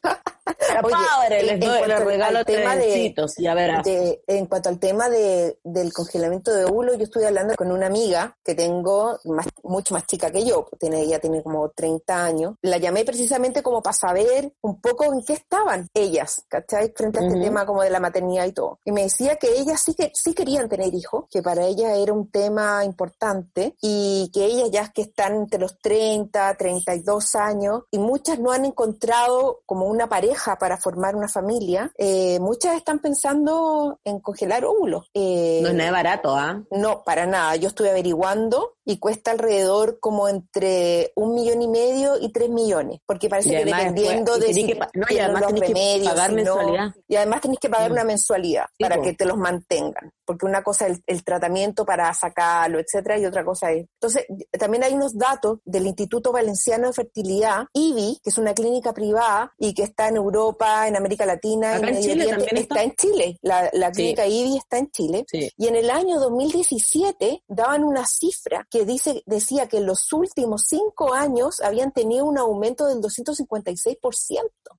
Pero 0.58 0.88
padre, 0.88 1.42
les 1.42 1.60
doy, 1.60 1.86
les 1.86 2.04
regalo 2.04 2.44
tema 2.44 2.76
de, 2.76 3.14
ya 3.38 3.54
verás. 3.54 3.86
en 3.86 4.46
cuanto 4.46 4.68
al 4.68 4.78
tema 4.78 5.08
de, 5.08 5.58
del 5.62 5.92
congelamiento 5.92 6.52
de 6.52 6.64
óvulos, 6.64 6.96
yo 6.98 7.04
estuve 7.04 7.26
hablando 7.26 7.54
con 7.54 7.70
una 7.70 7.86
amiga 7.86 8.36
que 8.44 8.54
tengo, 8.54 9.18
más, 9.24 9.46
mucho 9.62 9.94
más 9.94 10.06
chica 10.06 10.30
que 10.30 10.44
yo, 10.44 10.66
tiene, 10.78 11.02
ella 11.02 11.18
tiene 11.18 11.42
como 11.42 11.70
30 11.70 12.24
años. 12.24 12.54
La 12.62 12.78
llamé 12.78 13.04
precisamente 13.04 13.62
como 13.62 13.82
para 13.82 13.94
saber 13.94 14.52
un 14.62 14.80
poco 14.80 15.04
en 15.04 15.22
qué 15.22 15.34
estaban 15.34 15.88
ellas, 15.94 16.44
¿cachai? 16.48 16.92
Frente 16.94 17.20
a 17.20 17.26
este 17.26 17.40
tema 17.40 17.66
como 17.66 17.82
de 17.82 17.90
la 17.90 18.00
maternidad 18.00 18.46
y 18.46 18.52
todo. 18.52 18.80
Y 18.84 18.92
me 18.92 19.02
decía 19.02 19.36
que 19.36 19.58
ellas 19.58 19.80
sí, 19.82 19.94
que, 19.94 20.10
sí 20.14 20.34
querían 20.34 20.68
tener 20.68 20.92
hijos, 20.94 21.24
que 21.30 21.42
para 21.42 21.64
ellas 21.66 21.96
era 21.96 22.12
un 22.12 22.30
tema 22.30 22.84
importante 22.84 23.76
y 23.80 24.30
que 24.32 24.44
ellas 24.44 24.70
ya 24.70 24.90
que 24.92 25.02
están 25.02 25.34
entre 25.34 25.60
los 25.60 25.78
30, 25.78 26.56
32 26.56 27.36
años 27.40 27.82
y 27.90 27.98
muchas 27.98 28.38
no 28.38 28.52
han 28.52 28.64
encontrado 28.64 29.62
como 29.66 29.86
una 29.86 30.08
pareja 30.08 30.56
para 30.56 30.76
formar 30.76 31.16
una 31.16 31.28
familia, 31.28 31.92
eh, 31.98 32.38
muchas 32.40 32.76
están 32.76 32.98
pensando 32.98 33.98
en 34.04 34.20
congelar 34.20 34.64
óvulos. 34.64 35.10
Eh, 35.14 35.60
no 35.62 35.68
es 35.68 35.74
nada 35.74 35.90
barato, 35.90 36.36
¿ah? 36.36 36.62
No, 36.70 37.02
para 37.04 37.26
nada. 37.26 37.56
Yo 37.56 37.68
estuve 37.68 37.90
averiguando 37.90 38.74
y 38.84 38.98
cuesta 38.98 39.30
alrededor 39.30 40.00
como 40.00 40.28
entre 40.28 41.12
un 41.14 41.34
millón 41.34 41.62
y 41.62 41.68
medio 41.68 42.18
y 42.20 42.32
tres 42.32 42.50
millones, 42.50 43.00
porque 43.06 43.28
parece 43.28 43.50
que 43.50 43.64
dependiendo 43.64 44.36
de 44.36 44.52
si 44.52 44.74
no, 44.94 45.06
y 45.08 45.18
además 45.18 45.42
los 45.42 45.52
remedios, 45.52 46.08
que 46.08 46.08
pagar 46.08 46.32
mensualidad. 46.32 46.94
y 47.06 47.16
además 47.16 47.40
tenés 47.40 47.58
que 47.58 47.68
pagar 47.68 47.90
mm. 47.90 47.92
una 47.92 48.04
mensualidad 48.04 48.64
para 48.78 49.00
que 49.00 49.12
te 49.14 49.26
los 49.26 49.36
mantengan, 49.36 50.10
porque 50.30 50.46
una 50.46 50.62
cosa 50.62 50.86
es 50.86 51.00
el, 51.08 51.24
tratamiento 51.24 51.84
para 51.84 52.14
sacarlo, 52.14 52.78
etcétera, 52.78 53.18
y 53.18 53.26
otra 53.26 53.44
cosa 53.44 53.72
es. 53.72 53.86
Entonces, 54.00 54.26
también 54.56 54.84
hay 54.84 54.94
unos 54.94 55.18
datos 55.18 55.58
del 55.64 55.88
Instituto 55.88 56.30
Valenciano 56.30 56.86
de 56.86 56.92
Fertilidad, 56.92 57.64
IBI, 57.72 58.20
que 58.22 58.30
es 58.30 58.38
una 58.38 58.54
clínica 58.54 58.92
privada 58.92 59.52
y 59.58 59.74
que 59.74 59.82
está 59.82 60.06
en 60.06 60.14
Europa, 60.14 60.86
en 60.86 60.94
América 60.94 61.26
Latina, 61.26 61.78
en, 61.78 62.00
Chile 62.00 62.28
también 62.28 62.56
está. 62.58 62.84
en 62.84 62.94
Chile. 62.94 63.38
La, 63.42 63.90
clínica 63.90 64.24
IBI 64.24 64.58
está 64.58 64.78
en 64.78 64.90
Chile. 64.92 65.26
Y 65.32 65.66
en 65.66 65.74
el 65.74 65.90
año 65.90 66.20
2017 66.20 67.42
daban 67.48 67.82
una 67.82 68.06
cifra 68.06 68.68
que 68.70 68.84
dice, 68.84 69.24
decía 69.26 69.66
que 69.66 69.78
en 69.78 69.86
los 69.86 70.12
últimos 70.12 70.62
cinco 70.68 71.12
años 71.12 71.60
habían 71.60 71.90
tenido 71.90 72.24
un 72.24 72.38
aumento 72.38 72.86
del 72.86 73.00
256%. 73.00 73.98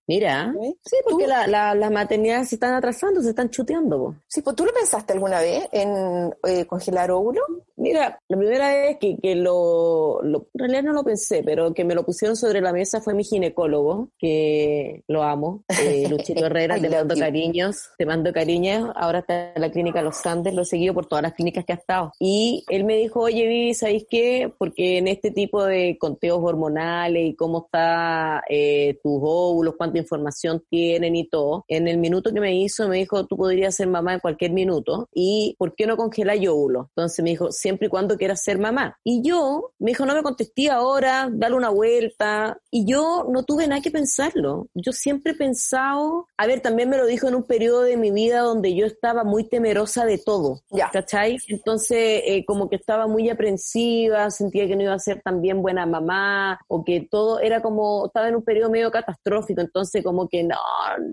Mira, 0.08 0.54
sí, 0.86 0.96
porque 1.04 1.28
las 1.28 1.50
la, 1.50 1.90
maternidades 1.90 2.48
se 2.50 2.56
están 2.56 2.74
atrasando, 2.74 3.22
se 3.22 3.30
están 3.30 3.50
chuteando. 3.50 4.16
Sí, 4.28 4.42
pues 4.42 4.56
tú 4.56 4.66
lo 4.66 4.72
pensaste 4.72 5.14
alguna 5.14 5.40
vez 5.40 5.41
en 5.44 6.34
eh, 6.44 6.66
congelar 6.66 7.12
óvulos. 7.12 7.46
Mira, 7.82 8.20
la 8.28 8.38
primera 8.38 8.70
vez 8.70 8.98
que, 9.00 9.18
que 9.18 9.34
lo, 9.34 10.22
lo, 10.22 10.48
en 10.54 10.60
realidad 10.60 10.84
no 10.84 10.94
lo 10.94 11.04
pensé, 11.04 11.42
pero 11.44 11.74
que 11.74 11.84
me 11.84 11.96
lo 11.96 12.06
pusieron 12.06 12.36
sobre 12.36 12.62
la 12.62 12.72
mesa 12.72 13.02
fue 13.02 13.16
mi 13.16 13.24
ginecólogo, 13.24 14.10
que 14.20 15.04
lo 15.08 15.24
amo, 15.24 15.64
eh, 15.84 16.08
Luchito 16.08 16.46
Herrera, 16.46 16.76
te 16.80 16.90
mando 16.90 17.16
cariños, 17.16 17.90
te 17.98 18.06
mando 18.06 18.32
cariños, 18.32 18.92
ahora 18.96 19.20
está 19.20 19.54
en 19.56 19.62
la 19.62 19.72
clínica 19.72 20.04
Los 20.04 20.24
Andes, 20.28 20.54
lo 20.54 20.62
he 20.62 20.66
seguido 20.66 20.94
por 20.94 21.08
todas 21.08 21.24
las 21.24 21.34
clínicas 21.34 21.66
que 21.66 21.74
ha 21.74 21.78
estado. 21.78 22.12
Y 22.20 22.64
él 22.70 22.84
me 22.84 22.98
dijo, 22.98 23.22
oye, 23.22 23.48
Vivi, 23.48 23.74
¿sabéis 23.74 24.06
qué? 24.08 24.54
Porque 24.60 25.00
en 25.00 25.08
este 25.08 25.32
tipo 25.32 25.64
de 25.64 25.98
conteos 25.98 26.40
hormonales 26.40 27.26
y 27.26 27.36
cómo 27.36 27.64
está 27.66 28.44
eh, 28.48 29.00
tus 29.02 29.20
óvulos, 29.24 29.74
cuánta 29.76 29.98
información 29.98 30.64
tienen 30.70 31.16
y 31.16 31.28
todo, 31.28 31.66
en 31.68 31.88
el 31.88 31.98
minuto 31.98 32.32
que 32.32 32.40
me 32.40 32.56
hizo 32.56 32.88
me 32.88 32.98
dijo, 32.98 33.26
tú 33.26 33.38
podrías 33.38 33.76
ser 33.76 33.88
mamá 33.88 34.14
en 34.14 34.20
cualquier 34.20 34.52
minuto 34.52 35.10
y 35.12 35.56
¿por 35.58 35.74
qué 35.74 35.88
no 35.88 35.98
congelar 35.98 36.38
óvulos? 36.48 36.88
Entonces 36.90 37.24
me 37.24 37.32
dijo, 37.32 37.52
siempre 37.52 37.71
y 37.80 37.90
cuando 37.90 38.18
quieras 38.18 38.42
ser 38.44 38.60
mamá. 38.60 38.98
Y 39.04 39.22
yo, 39.28 39.74
me 39.80 39.92
dijo, 39.92 40.06
no 40.06 40.16
me 40.16 40.24
contesté 40.24 40.70
ahora, 40.70 41.30
dale 41.32 41.56
una 41.56 41.70
vuelta. 41.70 42.58
Y 42.70 42.86
yo 42.86 43.28
no 43.30 43.44
tuve 43.44 43.68
nada 43.68 43.82
que 43.82 43.92
pensarlo. 43.92 44.68
Yo 44.74 44.92
siempre 44.92 45.34
he 45.34 45.36
pensado, 45.36 46.28
a 46.38 46.48
ver, 46.48 46.62
también 46.62 46.90
me 46.90 46.98
lo 46.98 47.06
dijo 47.06 47.28
en 47.28 47.36
un 47.36 47.44
periodo 47.44 47.82
de 47.82 47.98
mi 47.98 48.12
vida 48.12 48.42
donde 48.42 48.76
yo 48.76 48.86
estaba 48.86 49.24
muy 49.24 49.48
temerosa 49.48 50.06
de 50.06 50.18
todo. 50.18 50.62
Ya. 50.70 50.90
¿Cachai? 50.92 51.38
Entonces, 51.48 52.22
eh, 52.26 52.46
como 52.46 52.70
que 52.70 52.76
estaba 52.76 53.08
muy 53.08 53.30
aprensiva, 53.30 54.30
sentía 54.30 54.68
que 54.68 54.76
no 54.76 54.84
iba 54.84 54.94
a 54.94 55.00
ser 55.00 55.22
tan 55.22 55.42
bien 55.42 55.62
buena 55.62 55.86
mamá, 55.86 56.60
o 56.68 56.84
que 56.84 57.08
todo 57.10 57.40
era 57.40 57.62
como, 57.62 58.08
estaba 58.08 58.28
en 58.28 58.36
un 58.36 58.44
periodo 58.44 58.70
medio 58.70 58.92
catastrófico, 58.92 59.62
entonces 59.62 60.04
como 60.04 60.28
que 60.28 60.44
no, 60.44 60.58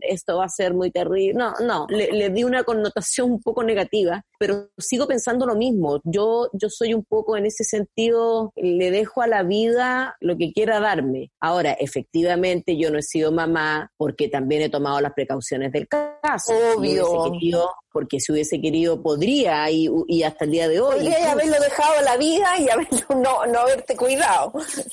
esto 0.03 0.38
va 0.38 0.47
a 0.47 0.49
ser 0.49 0.75
muy 0.75 0.90
terrible. 0.90 1.35
No, 1.35 1.55
no, 1.61 1.87
le, 1.88 2.12
le 2.12 2.31
di 2.31 2.44
una 2.44 2.64
connotación 2.64 3.31
un 3.31 3.42
poco 3.42 3.62
negativa, 3.62 4.25
pero 4.38 4.70
sigo 4.79 5.07
pensando 5.07 5.46
lo 5.46 5.57
mismo. 5.57 6.01
Yo, 6.05 6.48
yo 6.53 6.68
soy 6.70 6.94
un 6.94 7.05
poco 7.05 7.37
en 7.37 7.46
ese 7.46 7.64
sentido, 7.64 8.53
le 8.57 8.90
dejo 8.90 9.22
a 9.22 9.27
la 9.27 9.42
vida 9.42 10.16
lo 10.20 10.37
que 10.37 10.53
quiera 10.53 10.81
darme. 10.81 11.31
Ahora, 11.40 11.72
efectivamente, 11.72 12.77
yo 12.79 12.90
no 12.90 12.98
he 12.98 13.03
sido 13.03 13.33
mamá 13.33 13.90
porque 13.96 14.29
también 14.29 14.62
he 14.62 14.68
tomado 14.68 15.01
las 15.01 15.12
precauciones 15.12 15.72
del 15.72 15.88
caso. 15.88 16.53
Obvio 16.77 17.70
porque 17.92 18.20
si 18.20 18.31
hubiese 18.33 18.61
querido 18.61 19.03
podría 19.03 19.68
y, 19.70 19.88
y 20.07 20.22
hasta 20.22 20.44
el 20.44 20.53
día 20.53 20.68
de 20.68 20.81
hoy. 20.81 20.96
Podría 20.96 21.33
haberlo 21.33 21.59
dejado 21.61 21.98
a 21.98 22.03
la 22.03 22.16
vida 22.16 22.59
y 22.59 22.68
haberlo, 22.68 22.98
no, 23.11 23.46
no 23.46 23.59
haberte 23.61 23.96
cuidado. 23.96 24.53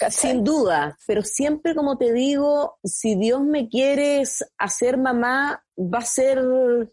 Sin 0.09 0.43
duda, 0.43 0.97
pero 1.05 1.21
siempre 1.21 1.75
como 1.75 1.97
te 1.97 2.13
digo, 2.13 2.77
si 2.83 3.15
Dios 3.15 3.41
me 3.41 3.69
quiere 3.69 4.23
hacer 4.57 4.97
mamá, 4.97 5.63
va 5.77 5.99
a 5.99 6.05
ser, 6.05 6.39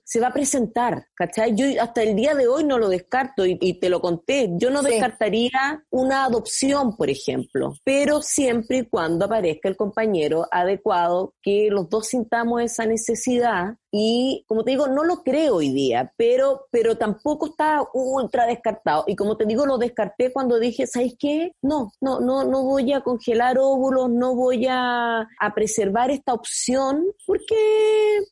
se 0.04 0.20
va 0.20 0.28
a 0.28 0.32
presentar, 0.32 1.06
¿cachai? 1.14 1.54
Yo 1.54 1.66
hasta 1.80 2.02
el 2.02 2.16
día 2.16 2.34
de 2.34 2.48
hoy 2.48 2.64
no 2.64 2.78
lo 2.78 2.88
descarto 2.88 3.44
y, 3.46 3.78
te 3.78 3.88
lo 3.88 4.00
conté, 4.00 4.50
yo 4.54 4.70
no 4.70 4.82
descartaría 4.82 5.84
una 5.90 6.24
adopción, 6.24 6.96
por 6.96 7.08
ejemplo, 7.08 7.74
pero 7.84 8.22
siempre 8.22 8.78
y 8.78 8.86
cuando 8.86 9.26
aparezca 9.26 9.68
el 9.68 9.76
compañero 9.76 10.46
adecuado, 10.50 11.34
que 11.42 11.68
los 11.70 11.88
dos 11.88 12.08
sintamos 12.08 12.62
esa 12.62 12.86
necesidad 12.86 13.76
y 13.94 14.46
como 14.48 14.64
te 14.64 14.70
digo, 14.70 14.88
no 14.88 15.04
lo 15.04 15.22
creo 15.22 15.56
hoy 15.56 15.70
día, 15.70 16.14
pero, 16.16 16.66
pero 16.70 16.96
tampoco 16.96 17.46
está 17.46 17.86
ultra 17.92 18.46
descartado. 18.46 19.04
Y 19.06 19.14
como 19.14 19.36
te 19.36 19.44
digo, 19.44 19.66
lo 19.66 19.76
descarté 19.76 20.32
cuando 20.32 20.58
dije, 20.58 20.86
¿sabes 20.86 21.14
qué? 21.18 21.52
No, 21.60 21.92
no, 22.00 22.18
no, 22.18 22.42
no 22.42 22.62
voy 22.62 22.94
a 22.94 23.02
congelar 23.02 23.58
óvulos, 23.58 24.08
no 24.08 24.34
voy 24.34 24.66
a, 24.66 25.20
a 25.20 25.54
preservar 25.54 26.10
esta 26.10 26.32
opción, 26.32 27.04
porque 27.26 27.54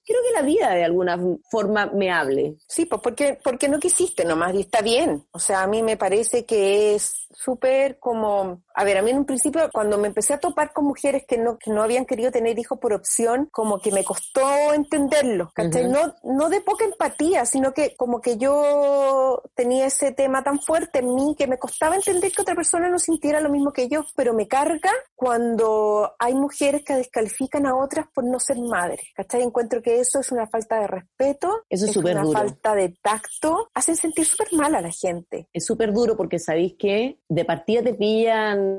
creo 0.07 0.21
que 0.27 0.33
la 0.35 0.43
vida 0.43 0.71
de 0.71 0.85
alguna 0.85 1.19
forma 1.51 1.87
me 1.93 2.11
hable. 2.11 2.57
Sí, 2.67 2.87
pues 2.87 3.03
porque, 3.03 3.39
porque 3.45 3.69
no 3.69 3.79
quisiste 3.79 4.25
nomás, 4.25 4.55
y 4.55 4.61
está 4.61 4.81
bien. 4.81 5.27
O 5.31 5.39
sea, 5.39 5.63
a 5.63 5.67
mí 5.67 5.83
me 5.83 5.99
parece 5.99 6.47
que 6.47 6.95
es 6.95 7.29
súper 7.33 7.99
como 7.99 8.63
A 8.81 8.85
ver, 8.85 8.97
a 8.97 9.03
mí 9.03 9.11
en 9.11 9.19
un 9.19 9.27
principio, 9.27 9.69
cuando 9.71 9.99
me 9.99 10.09
empecé 10.09 10.33
a 10.33 10.41
topar 10.41 10.73
con 10.73 10.87
mujeres 10.87 11.25
que 11.29 11.37
no, 11.37 11.59
que 11.59 11.71
no 11.71 11.83
habían 11.83 12.07
querido 12.07 12.31
tener 12.31 12.59
hijos 12.59 12.79
por 12.79 12.95
opción, 12.95 13.47
como 13.53 13.79
que 13.79 13.93
me 13.93 14.05
costó 14.05 14.73
entenderlo, 14.73 15.51
¿cachai? 15.55 15.87
no, 15.87 16.15
no 16.23 16.49
de 16.49 16.63
poca 16.63 16.87
empatía, 16.87 17.45
sino 17.45 17.75
que 17.75 17.95
como 17.95 18.23
que 18.23 18.39
yo 18.39 19.43
tenía 19.55 19.85
ese 19.85 20.13
tema 20.13 20.43
tan 20.43 20.61
fuerte 20.61 21.01
en 21.01 21.15
mí 21.15 21.35
que 21.37 21.47
me 21.47 21.59
costaba 21.59 21.95
entender 21.95 22.33
que 22.33 22.41
otra 22.41 22.55
persona 22.55 22.89
no 22.89 22.99
sintiera 22.99 23.43
lo 23.43 23.51
mismo 23.51 23.71
que 23.71 23.87
yo, 23.87 24.03
pero 24.17 24.33
me 24.33 24.49
carga 24.49 24.93
cuando 25.15 26.15
hay 26.19 26.33
mujeres 26.33 26.83
que 26.83 26.95
descalifican 26.95 27.67
a 27.67 27.77
otras 27.77 28.07
por 28.15 28.25
no 28.25 28.41
ser 28.41 28.57
madres, 28.61 29.03
¿cachai? 29.15 29.43
Encuentro 29.43 29.83
que 29.83 30.01
eso 30.01 30.21
es 30.21 30.33
una 30.33 30.47
falta 30.47 30.81
de 30.81 30.87
respeto, 30.87 31.65
eso 31.69 31.85
es, 31.85 31.95
una 31.99 32.23
duro. 32.23 32.33
falta 32.33 32.75
de 32.75 32.95
tacto, 33.03 33.69
hacen 33.75 33.97
sentir 33.97 34.25
súper 34.25 34.55
mal 34.55 34.75
a 34.75 34.81
la 34.81 34.91
gente. 34.91 35.51
Es 35.53 35.67
súper 35.67 35.93
duro 35.93 36.17
porque 36.17 36.39
sabéis 36.39 36.77
que 36.79 37.19
de 37.29 37.45
partida 37.45 37.83
te 37.83 37.93
pillan 37.93 38.70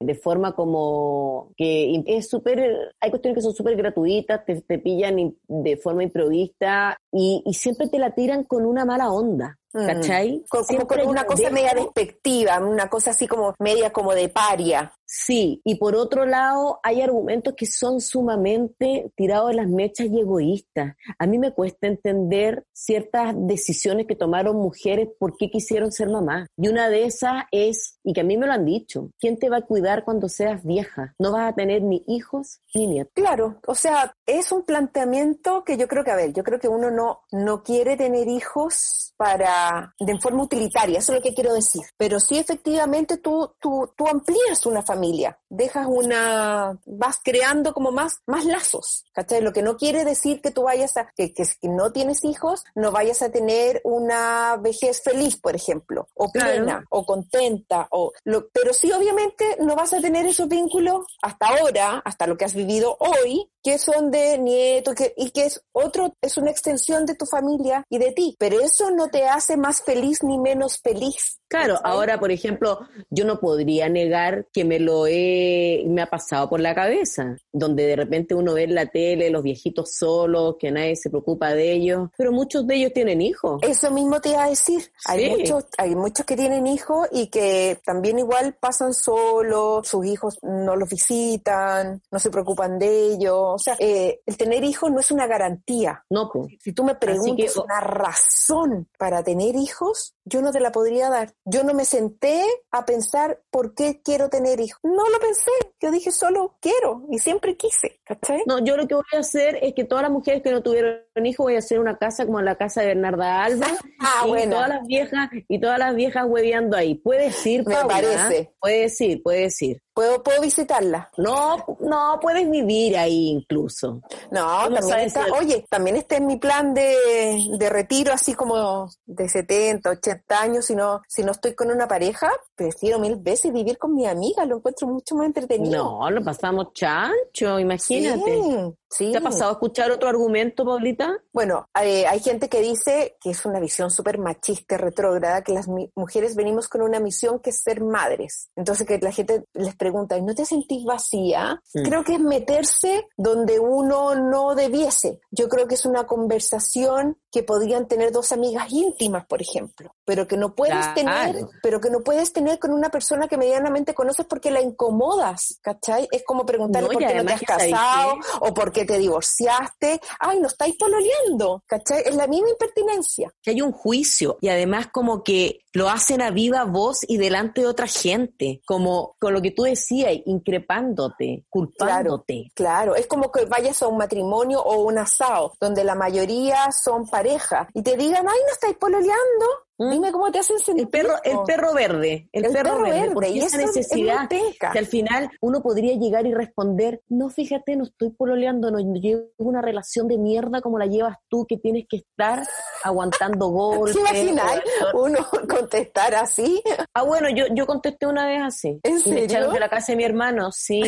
de 0.00 0.14
forma 0.14 0.54
como 0.54 1.52
que 1.56 2.02
es 2.06 2.28
súper, 2.28 2.94
hay 3.00 3.10
cuestiones 3.10 3.36
que 3.36 3.42
son 3.42 3.54
súper 3.54 3.76
gratuitas, 3.76 4.44
te, 4.44 4.60
te, 4.60 4.78
pillan 4.78 5.34
de 5.48 5.76
forma 5.76 6.02
improvista 6.02 6.98
y, 7.16 7.42
y 7.44 7.54
siempre 7.54 7.88
te 7.88 7.98
la 7.98 8.14
tiran 8.14 8.44
con 8.44 8.66
una 8.66 8.84
mala 8.84 9.10
onda. 9.10 9.58
Mm. 9.76 9.86
¿Cachai? 9.86 10.44
Como, 10.48 10.86
con 10.86 11.06
una 11.06 11.24
cosa 11.24 11.50
media 11.50 11.74
despectiva, 11.74 12.58
una 12.58 12.88
cosa 12.88 13.10
así 13.10 13.26
como 13.26 13.54
media 13.58 13.92
como 13.92 14.14
de 14.14 14.28
paria. 14.28 14.92
Sí, 15.04 15.60
y 15.64 15.76
por 15.76 15.94
otro 15.94 16.26
lado, 16.26 16.80
hay 16.82 17.00
argumentos 17.00 17.54
que 17.56 17.66
son 17.66 18.00
sumamente 18.00 19.12
tirados 19.14 19.50
de 19.50 19.56
las 19.56 19.68
mechas 19.68 20.08
y 20.08 20.20
egoístas. 20.20 20.96
A 21.18 21.26
mí 21.26 21.38
me 21.38 21.52
cuesta 21.52 21.86
entender 21.86 22.64
ciertas 22.72 23.34
decisiones 23.36 24.06
que 24.06 24.16
tomaron 24.16 24.56
mujeres 24.56 25.08
por 25.18 25.36
qué 25.36 25.48
quisieron 25.48 25.92
ser 25.92 26.08
mamá. 26.08 26.48
Y 26.56 26.68
una 26.68 26.88
de 26.88 27.04
esas 27.04 27.44
es, 27.52 28.00
y 28.02 28.14
que 28.14 28.22
a 28.22 28.24
mí 28.24 28.36
me 28.36 28.46
lo 28.46 28.52
han 28.52 28.64
dicho, 28.64 29.10
¿quién 29.20 29.38
te 29.38 29.48
va 29.48 29.58
a 29.58 29.66
cuidar 29.66 30.04
cuando 30.04 30.28
seas 30.28 30.64
vieja? 30.64 31.14
No 31.20 31.32
vas 31.32 31.52
a 31.52 31.54
tener 31.54 31.82
ni 31.82 32.02
hijos 32.08 32.60
ni 32.74 32.88
nietos. 32.88 33.12
Claro, 33.14 33.60
o 33.66 33.76
sea, 33.76 34.12
es 34.26 34.50
un 34.50 34.64
planteamiento 34.64 35.62
que 35.62 35.76
yo 35.76 35.86
creo 35.86 36.02
que, 36.02 36.10
a 36.10 36.16
ver, 36.16 36.32
yo 36.32 36.42
creo 36.42 36.58
que 36.58 36.68
uno 36.68 36.90
no, 36.90 37.05
no 37.32 37.62
quiere 37.62 37.96
tener 37.96 38.28
hijos 38.28 39.14
para, 39.16 39.94
de 39.98 40.18
forma 40.20 40.42
utilitaria, 40.42 40.98
eso 40.98 41.12
es 41.12 41.18
lo 41.18 41.22
que 41.22 41.34
quiero 41.34 41.52
decir. 41.54 41.82
Pero 41.96 42.20
sí, 42.20 42.38
efectivamente, 42.38 43.18
tú, 43.18 43.52
tú, 43.60 43.92
tú 43.96 44.06
amplías 44.06 44.66
una 44.66 44.82
familia 44.82 45.38
dejas 45.48 45.86
una, 45.88 46.78
vas 46.84 47.18
creando 47.22 47.72
como 47.72 47.92
más, 47.92 48.22
más 48.26 48.44
lazos, 48.44 49.04
¿cachai? 49.12 49.40
Lo 49.40 49.52
que 49.52 49.62
no 49.62 49.76
quiere 49.76 50.04
decir 50.04 50.40
que 50.40 50.50
tú 50.50 50.64
vayas 50.64 50.96
a, 50.96 51.12
que, 51.16 51.32
que, 51.32 51.44
no 51.62 51.92
tienes 51.92 52.24
hijos, 52.24 52.64
no 52.74 52.90
vayas 52.90 53.22
a 53.22 53.30
tener 53.30 53.80
una 53.84 54.56
vejez 54.56 55.02
feliz, 55.02 55.36
por 55.36 55.54
ejemplo, 55.54 56.08
o 56.14 56.30
plena, 56.30 56.84
o 56.90 57.04
contenta, 57.04 57.86
o 57.90 58.12
lo, 58.24 58.48
pero 58.48 58.72
sí 58.72 58.90
obviamente 58.92 59.56
no 59.60 59.76
vas 59.76 59.92
a 59.92 60.00
tener 60.00 60.26
esos 60.26 60.48
vínculos 60.48 61.06
hasta 61.22 61.46
ahora, 61.46 62.02
hasta 62.04 62.26
lo 62.26 62.36
que 62.36 62.44
has 62.44 62.54
vivido 62.54 62.96
hoy, 62.98 63.50
que 63.66 63.78
son 63.78 64.12
de 64.12 64.38
nieto 64.38 64.94
que, 64.94 65.12
y 65.16 65.30
que 65.30 65.46
es 65.46 65.60
otro, 65.72 66.14
es 66.22 66.36
una 66.36 66.52
extensión 66.52 67.04
de 67.04 67.16
tu 67.16 67.26
familia 67.26 67.82
y 67.90 67.98
de 67.98 68.12
ti, 68.12 68.36
pero 68.38 68.60
eso 68.60 68.92
no 68.92 69.08
te 69.08 69.24
hace 69.24 69.56
más 69.56 69.82
feliz 69.82 70.22
ni 70.22 70.38
menos 70.38 70.78
feliz. 70.78 71.40
Claro, 71.48 71.78
ahora, 71.84 72.18
por 72.18 72.30
ejemplo, 72.30 72.80
yo 73.10 73.24
no 73.24 73.38
podría 73.38 73.88
negar 73.88 74.46
que 74.52 74.64
me 74.64 74.80
lo 74.80 75.06
he, 75.06 75.84
me 75.86 76.02
ha 76.02 76.06
pasado 76.06 76.48
por 76.48 76.60
la 76.60 76.74
cabeza, 76.74 77.36
donde 77.52 77.86
de 77.86 77.96
repente 77.96 78.34
uno 78.34 78.54
ve 78.54 78.64
en 78.64 78.74
la 78.74 78.86
tele 78.86 79.30
los 79.30 79.44
viejitos 79.44 79.94
solos, 79.96 80.56
que 80.58 80.72
nadie 80.72 80.96
se 80.96 81.10
preocupa 81.10 81.54
de 81.54 81.72
ellos, 81.72 82.08
pero 82.16 82.32
muchos 82.32 82.66
de 82.66 82.76
ellos 82.76 82.92
tienen 82.92 83.20
hijos. 83.20 83.60
Eso 83.62 83.90
mismo 83.92 84.20
te 84.20 84.30
iba 84.30 84.44
a 84.44 84.48
decir. 84.48 84.90
Hay 85.06 85.30
muchos, 85.30 85.66
hay 85.78 85.94
muchos 85.94 86.26
que 86.26 86.36
tienen 86.36 86.66
hijos 86.66 87.08
y 87.12 87.28
que 87.28 87.78
también 87.84 88.18
igual 88.18 88.56
pasan 88.60 88.92
solos, 88.92 89.86
sus 89.86 90.04
hijos 90.04 90.38
no 90.42 90.74
los 90.74 90.88
visitan, 90.88 92.02
no 92.10 92.18
se 92.18 92.30
preocupan 92.30 92.78
de 92.78 93.12
ellos. 93.12 93.55
O 93.56 93.58
sea, 93.58 93.76
eh, 93.78 94.20
el 94.24 94.36
tener 94.36 94.64
hijos 94.64 94.90
no 94.90 95.00
es 95.00 95.10
una 95.10 95.26
garantía. 95.26 96.04
No, 96.10 96.30
pues. 96.32 96.54
Si 96.60 96.72
tú 96.72 96.84
me 96.84 96.94
preguntas 96.94 97.56
una 97.56 97.80
razón 97.80 98.88
para 98.98 99.22
tener 99.22 99.56
hijos, 99.56 100.14
yo 100.24 100.42
no 100.42 100.52
te 100.52 100.60
la 100.60 100.72
podría 100.72 101.10
dar. 101.10 101.34
Yo 101.44 101.64
no 101.64 101.74
me 101.74 101.84
senté 101.84 102.44
a 102.70 102.84
pensar 102.84 103.42
por 103.50 103.74
qué 103.74 104.00
quiero 104.02 104.28
tener 104.28 104.60
hijos. 104.60 104.80
No 104.82 105.08
lo 105.08 105.18
pensé. 105.18 105.50
Yo 105.80 105.90
dije 105.90 106.12
solo 106.12 106.56
quiero 106.60 107.06
y 107.10 107.18
siempre 107.18 107.56
quise. 107.56 108.00
¿cachai? 108.04 108.42
No, 108.46 108.64
yo 108.64 108.76
lo 108.76 108.86
que 108.86 108.94
voy 108.94 109.04
a 109.14 109.18
hacer 109.18 109.58
es 109.62 109.74
que 109.74 109.84
todas 109.84 110.02
las 110.02 110.12
mujeres 110.12 110.42
que 110.42 110.52
no 110.52 110.62
tuvieron 110.62 111.00
hijos 111.24 111.44
voy 111.44 111.56
a 111.56 111.58
hacer 111.58 111.80
una 111.80 111.98
casa 111.98 112.24
como 112.24 112.40
la 112.40 112.56
casa 112.56 112.80
de 112.80 112.88
Bernarda 112.88 113.44
Alba. 113.44 113.66
ah, 114.00 114.22
y 114.24 114.28
bueno. 114.28 114.52
todas 114.52 114.68
las 114.68 114.86
viejas 114.86 115.30
y 115.48 115.60
todas 115.60 115.78
las 115.78 115.94
viejas 115.94 116.24
hueveando 116.28 116.76
ahí. 116.76 116.94
Puede 116.94 117.24
decir, 117.24 117.66
Me 117.66 117.74
parece. 117.86 118.54
Puede 118.60 118.80
decir, 118.82 119.22
puede 119.22 119.40
decir. 119.42 119.82
¿Puedo, 119.96 120.22
¿Puedo 120.22 120.42
visitarla? 120.42 121.10
No, 121.16 121.56
no, 121.80 122.18
puedes 122.20 122.50
vivir 122.50 122.98
ahí 122.98 123.30
incluso. 123.30 124.02
No, 124.30 124.68
también 124.68 125.00
está, 125.00 125.24
oye, 125.40 125.64
también 125.70 125.96
está 125.96 126.16
en 126.16 126.26
mi 126.26 126.36
plan 126.36 126.74
de, 126.74 127.48
de, 127.58 127.70
retiro, 127.70 128.12
así 128.12 128.34
como 128.34 128.90
de 129.06 129.26
70, 129.26 129.88
80 129.88 130.38
años, 130.38 130.66
si 130.66 130.76
no, 130.76 131.00
si 131.08 131.22
no 131.22 131.32
estoy 131.32 131.54
con 131.54 131.70
una 131.70 131.88
pareja, 131.88 132.30
prefiero 132.54 132.98
mil 132.98 133.16
veces 133.16 133.50
vivir 133.54 133.78
con 133.78 133.94
mi 133.94 134.06
amiga, 134.06 134.44
lo 134.44 134.58
encuentro 134.58 134.86
mucho 134.86 135.14
más 135.14 135.28
entretenido. 135.28 135.82
No, 135.82 136.10
lo 136.10 136.22
pasamos 136.22 136.74
chancho, 136.74 137.58
imagínate. 137.58 138.74
Sí, 138.88 139.10
¿Te 139.10 139.18
ha 139.18 139.20
pasado 139.20 139.50
a 139.50 139.52
escuchar 139.54 139.90
otro 139.90 140.08
argumento, 140.08 140.64
Paulita? 140.64 141.18
Bueno, 141.32 141.68
eh, 141.82 142.06
hay 142.06 142.20
gente 142.20 142.48
que 142.48 142.60
dice 142.60 143.16
que 143.20 143.30
es 143.30 143.44
una 143.44 143.60
visión 143.60 143.90
súper 143.90 144.18
machista, 144.18 144.76
retrógrada, 144.76 145.42
que 145.42 145.52
las 145.52 145.66
mujeres 145.94 146.36
venimos 146.36 146.68
con 146.68 146.82
una 146.82 147.00
misión 147.00 147.40
que 147.40 147.50
es 147.50 147.62
ser 147.62 147.82
madres. 147.82 148.48
Entonces 148.54 148.86
que 148.86 148.98
la 148.98 149.10
gente 149.10 149.44
les 149.54 149.74
pregunta, 149.74 149.85
¿no 149.92 150.34
te 150.34 150.44
sentís 150.44 150.84
vacía? 150.84 151.60
Mm. 151.74 151.82
Creo 151.82 152.04
que 152.04 152.14
es 152.14 152.20
meterse 152.20 153.08
donde 153.16 153.58
uno 153.58 154.14
no 154.14 154.54
debiese. 154.54 155.20
Yo 155.30 155.48
creo 155.48 155.66
que 155.66 155.74
es 155.74 155.86
una 155.86 156.06
conversación 156.06 157.18
que 157.30 157.42
podrían 157.42 157.86
tener 157.86 158.12
dos 158.12 158.32
amigas 158.32 158.72
íntimas, 158.72 159.26
por 159.26 159.42
ejemplo, 159.42 159.94
pero 160.04 160.26
que 160.26 160.36
no 160.36 160.54
puedes 160.54 160.86
claro. 160.94 160.94
tener, 160.94 161.46
pero 161.62 161.80
que 161.80 161.90
no 161.90 162.00
puedes 162.00 162.32
tener 162.32 162.58
con 162.58 162.72
una 162.72 162.90
persona 162.90 163.28
que 163.28 163.36
medianamente 163.36 163.94
conoces 163.94 164.24
porque 164.26 164.50
la 164.50 164.62
incomodas, 164.62 165.58
¿cachai? 165.60 166.08
Es 166.10 166.22
como 166.24 166.46
preguntarle 166.46 166.88
No, 166.88 166.94
por 166.94 167.06
qué 167.06 167.14
no 167.14 167.24
te 167.24 167.32
has 167.34 167.40
que, 167.40 167.46
¿sabes 167.46 167.72
casado 167.72 168.14
o 168.40 168.54
por 168.54 168.72
qué 168.72 168.84
te 168.84 168.98
divorciaste. 168.98 170.00
Ay, 170.18 170.40
no 170.40 170.46
estáis 170.46 170.76
pololeando, 170.76 171.62
¿cachai? 171.66 172.02
Es 172.06 172.14
la 172.14 172.26
misma 172.26 172.48
impertinencia. 172.48 173.32
Que 173.42 173.50
hay 173.50 173.60
un 173.60 173.72
juicio 173.72 174.38
y 174.40 174.48
además 174.48 174.88
como 174.92 175.22
que 175.22 175.60
lo 175.76 175.90
hacen 175.90 176.22
a 176.22 176.30
viva 176.30 176.64
voz 176.64 177.00
y 177.06 177.18
delante 177.18 177.60
de 177.60 177.66
otra 177.66 177.86
gente, 177.86 178.62
como 178.64 179.14
con 179.20 179.34
lo 179.34 179.42
que 179.42 179.50
tú 179.50 179.64
decías, 179.64 180.10
increpándote, 180.24 181.44
culpándote. 181.50 182.50
Claro, 182.54 182.96
es 182.96 183.06
como 183.06 183.30
que 183.30 183.44
vayas 183.44 183.82
a 183.82 183.86
un 183.86 183.98
matrimonio 183.98 184.62
o 184.62 184.80
un 184.84 184.96
asado, 184.96 185.52
donde 185.60 185.84
la 185.84 185.94
mayoría 185.94 186.72
son 186.72 187.06
pareja, 187.06 187.68
y 187.74 187.82
te 187.82 187.94
digan, 187.94 188.26
ay, 188.26 188.38
no 188.46 188.52
estáis 188.54 188.78
pololeando. 188.78 189.46
¿Mm? 189.78 189.90
Dime 189.90 190.10
cómo 190.12 190.30
te 190.32 190.38
hacen 190.38 190.58
sentir. 190.58 190.84
El 190.84 190.88
perro, 190.88 191.14
el 191.22 191.38
perro 191.46 191.74
verde, 191.74 192.28
el, 192.32 192.46
El 192.46 192.52
perro, 192.52 192.70
perro 192.76 192.82
verde, 192.84 193.14
verde, 193.14 193.38
esa 193.38 193.60
es 193.60 193.66
necesidad 193.66 194.28
que 194.28 194.78
al 194.78 194.86
final 194.86 195.30
uno 195.42 195.62
podría 195.62 195.94
llegar 195.96 196.26
y 196.26 196.32
responder, 196.32 197.02
no, 197.08 197.28
fíjate, 197.28 197.76
no 197.76 197.84
estoy 197.84 198.10
pololeando, 198.10 198.70
no 198.70 198.78
llevo 198.78 199.26
una 199.36 199.60
relación 199.60 200.08
de 200.08 200.16
mierda 200.16 200.62
como 200.62 200.78
la 200.78 200.86
llevas 200.86 201.16
tú, 201.28 201.44
que 201.46 201.58
tienes 201.58 201.84
que 201.88 201.98
estar 201.98 202.42
aguantando 202.84 203.48
golpes. 203.50 203.94
¿Te 203.94 204.00
imaginas 204.00 204.62
o- 204.94 205.02
uno 205.04 205.18
contestar 205.48 206.14
así? 206.14 206.62
Ah, 206.94 207.02
bueno, 207.02 207.28
yo, 207.28 207.44
yo 207.52 207.66
contesté 207.66 208.06
una 208.06 208.26
vez 208.26 208.40
así. 208.42 208.80
¿En 208.82 208.94
me 208.94 209.24
echaron 209.24 209.28
serio? 209.28 209.50
de 209.50 209.60
la 209.60 209.68
casa 209.68 209.92
de 209.92 209.96
mi 209.96 210.04
hermano, 210.04 210.50
sí. 210.52 210.82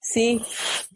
Sí, 0.00 0.40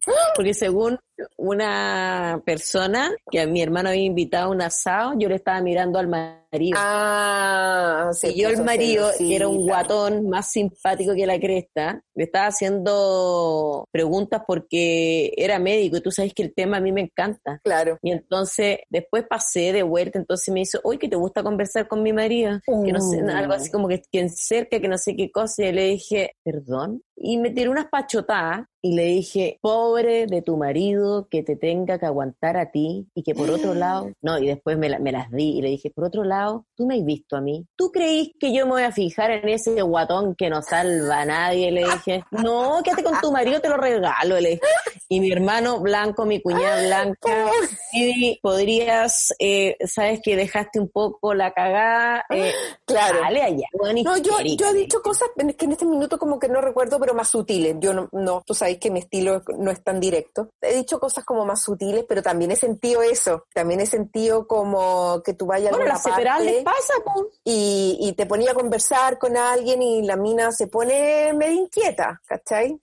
porque 0.36 0.54
según 0.54 0.98
una 1.36 2.42
persona 2.44 3.10
que 3.30 3.40
a 3.40 3.46
mi 3.46 3.62
hermano 3.62 3.88
había 3.90 4.02
invitado 4.02 4.46
a 4.46 4.50
un 4.50 4.62
asado, 4.62 5.12
yo 5.18 5.28
le 5.28 5.36
estaba 5.36 5.60
mirando 5.60 5.98
al 5.98 6.08
marido. 6.08 6.78
Ah, 6.80 8.10
y 8.22 8.40
yo 8.40 8.48
el 8.48 8.64
marido, 8.64 9.08
que 9.16 9.36
era 9.36 9.46
un 9.46 9.64
guatón 9.66 10.28
más 10.28 10.50
simpático 10.50 11.14
que 11.14 11.26
la 11.26 11.38
cresta, 11.38 12.02
le 12.14 12.24
estaba 12.24 12.46
haciendo 12.46 13.86
preguntas 13.92 14.42
porque 14.46 15.32
era 15.36 15.58
médico 15.58 15.96
y 15.96 16.00
tú 16.00 16.10
sabes 16.10 16.34
que 16.34 16.42
el 16.42 16.52
tema 16.54 16.78
a 16.78 16.80
mí 16.80 16.92
me 16.92 17.02
encanta. 17.02 17.60
Claro. 17.62 17.98
Y 18.02 18.10
entonces 18.10 18.78
después 18.88 19.24
pasé 19.28 19.72
de 19.72 19.82
vuelta, 19.84 20.18
entonces 20.18 20.52
me 20.52 20.60
hizo, 20.62 20.80
oye, 20.82 20.98
que 20.98 21.08
te 21.08 21.16
gusta 21.16 21.42
conversar 21.42 21.86
con 21.86 22.02
mi 22.02 22.12
marido, 22.12 22.58
que 22.84 22.92
no 22.92 23.00
sé, 23.00 23.22
Mm. 23.22 23.30
algo 23.30 23.52
así 23.52 23.70
como 23.70 23.86
que 23.86 24.02
quien 24.10 24.30
cerca, 24.30 24.80
que 24.80 24.88
no 24.88 24.98
sé 24.98 25.14
qué 25.14 25.30
cosa, 25.30 25.64
y 25.64 25.72
le 25.72 25.84
dije, 25.84 26.32
perdón, 26.42 27.02
y 27.16 27.36
me 27.38 27.50
tiré 27.50 27.68
unas 27.68 27.86
pachotadas 27.86 28.66
y 28.82 28.94
le 28.96 29.04
dije, 29.04 29.58
pobre 29.60 30.26
de 30.26 30.42
tu 30.42 30.56
marido 30.56 31.09
que 31.30 31.42
te 31.42 31.56
tenga 31.56 31.98
que 31.98 32.06
aguantar 32.06 32.56
a 32.56 32.70
ti 32.70 33.08
y 33.14 33.22
que 33.22 33.34
por 33.34 33.50
otro 33.50 33.74
lado, 33.74 34.10
no, 34.22 34.38
y 34.38 34.46
después 34.46 34.76
me, 34.78 34.88
la- 34.88 34.98
me 34.98 35.12
las 35.12 35.30
di 35.30 35.58
y 35.58 35.62
le 35.62 35.68
dije, 35.70 35.90
por 35.90 36.04
otro 36.04 36.24
lado, 36.24 36.66
tú 36.76 36.86
me 36.86 36.96
has 36.98 37.04
visto 37.04 37.36
a 37.36 37.40
mí, 37.40 37.66
¿tú 37.76 37.90
creís 37.90 38.32
que 38.38 38.52
yo 38.52 38.64
me 38.66 38.72
voy 38.72 38.82
a 38.82 38.92
fijar 38.92 39.30
en 39.30 39.48
ese 39.48 39.80
guatón 39.82 40.34
que 40.34 40.48
no 40.50 40.62
salva 40.62 41.20
a 41.22 41.24
nadie? 41.24 41.70
Le 41.70 41.84
dije, 41.84 42.24
no, 42.30 42.80
quédate 42.84 43.02
con 43.04 43.20
tu 43.20 43.32
marido, 43.32 43.60
te 43.60 43.68
lo 43.68 43.76
regalo, 43.76 44.38
le 44.40 44.50
dije. 44.50 44.60
Y 45.08 45.20
mi 45.20 45.32
hermano 45.32 45.80
blanco, 45.80 46.24
mi 46.24 46.40
cuñada 46.40 46.82
blanca. 46.86 47.50
y 47.92 48.38
podrías, 48.42 49.34
eh, 49.38 49.76
sabes 49.86 50.20
que 50.22 50.36
dejaste 50.36 50.78
un 50.78 50.88
poco 50.88 51.34
la 51.34 51.52
cagada. 51.52 52.24
Eh, 52.40 52.52
claro. 52.86 53.20
Dale 53.20 53.42
allá. 53.42 53.66
No, 54.04 54.16
yo, 54.18 54.32
yo 54.56 54.66
he 54.70 54.74
dicho 54.74 55.02
cosas 55.02 55.28
que 55.36 55.64
en 55.64 55.72
este 55.72 55.84
minuto 55.84 56.16
como 56.18 56.38
que 56.38 56.48
no 56.48 56.60
recuerdo, 56.60 56.98
pero 57.00 57.12
más 57.12 57.28
sutiles. 57.28 57.76
Yo 57.80 57.92
no, 57.92 58.08
no, 58.12 58.42
tú 58.46 58.54
sabes 58.54 58.78
que 58.78 58.90
mi 58.90 59.00
estilo 59.00 59.42
no 59.58 59.70
es 59.72 59.82
tan 59.82 59.98
directo. 59.98 60.48
He 60.60 60.76
dicho 60.76 60.99
cosas 61.00 61.24
como 61.24 61.44
más 61.44 61.62
sutiles, 61.62 62.04
pero 62.08 62.22
también 62.22 62.52
he 62.52 62.56
sentido 62.56 63.02
eso. 63.02 63.46
También 63.52 63.80
he 63.80 63.86
sentido 63.86 64.46
como 64.46 65.22
que 65.24 65.34
tú 65.34 65.46
vayas 65.46 65.72
bueno, 65.72 65.86
a 65.86 65.96
la 65.96 66.02
parte 66.02 66.62
pasa, 66.64 66.94
y, 67.42 67.96
y 68.00 68.12
te 68.12 68.26
ponía 68.26 68.52
a 68.52 68.54
conversar 68.54 69.18
con 69.18 69.36
alguien 69.36 69.82
y 69.82 70.02
la 70.02 70.16
mina 70.16 70.52
se 70.52 70.68
pone 70.68 71.32
medio 71.32 71.62
inquieta, 71.62 72.20
¿cachai? 72.26 72.80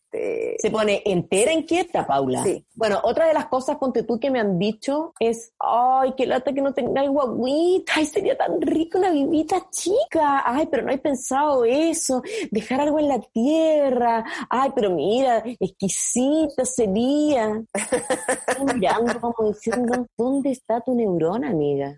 Se 0.57 0.71
pone 0.71 1.01
entera 1.05 1.51
inquieta, 1.51 2.05
Paula. 2.05 2.43
Sí. 2.43 2.63
Bueno, 2.75 2.99
otra 3.03 3.27
de 3.27 3.33
las 3.33 3.47
cosas, 3.47 3.77
ponte 3.77 4.03
tú, 4.03 4.19
que 4.19 4.31
me 4.31 4.39
han 4.39 4.57
dicho 4.59 5.13
es, 5.19 5.53
ay, 5.59 6.13
qué 6.17 6.25
lata 6.25 6.53
que 6.53 6.61
no 6.61 6.73
tengáis 6.73 7.09
guaguita, 7.09 7.93
ay, 7.95 8.05
sería 8.05 8.37
tan 8.37 8.61
rico 8.61 8.97
una 8.97 9.11
vivita 9.11 9.67
chica, 9.71 10.43
ay, 10.45 10.67
pero 10.69 10.83
no 10.83 10.91
he 10.91 10.97
pensado 10.97 11.65
eso, 11.65 12.21
dejar 12.51 12.81
algo 12.81 12.99
en 12.99 13.07
la 13.07 13.19
tierra, 13.19 14.25
ay, 14.49 14.71
pero 14.75 14.91
mira, 14.91 15.43
exquisita 15.59 16.65
sería. 16.65 17.63
mirando 18.75 19.19
como 19.19 19.49
diciendo, 19.49 20.07
¿dónde 20.17 20.51
está 20.51 20.81
tu 20.81 20.93
neurona, 20.95 21.49
amiga? 21.49 21.97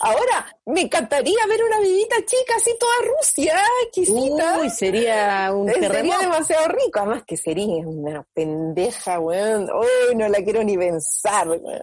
Ahora, 0.00 0.46
me 0.66 0.82
encantaría 0.82 1.46
ver 1.48 1.64
una 1.64 1.80
vivita 1.80 2.16
chica 2.26 2.54
así 2.56 2.70
toda 2.78 2.92
Rusia, 3.16 3.54
exquisita. 3.84 4.58
Uy, 4.60 4.70
sería 4.70 5.50
un 5.52 5.66
terremoto. 5.66 5.94
Sería 5.94 6.18
demasiado 6.18 6.68
rico, 6.68 6.98
además 6.98 7.22
que 7.26 7.36
sería 7.36 7.86
una 7.86 8.22
pendeja, 8.34 9.18
weón. 9.18 9.70
Uy, 9.70 10.14
no 10.16 10.28
la 10.28 10.38
quiero 10.42 10.62
ni 10.64 10.76
pensar, 10.76 11.48
weón. 11.48 11.80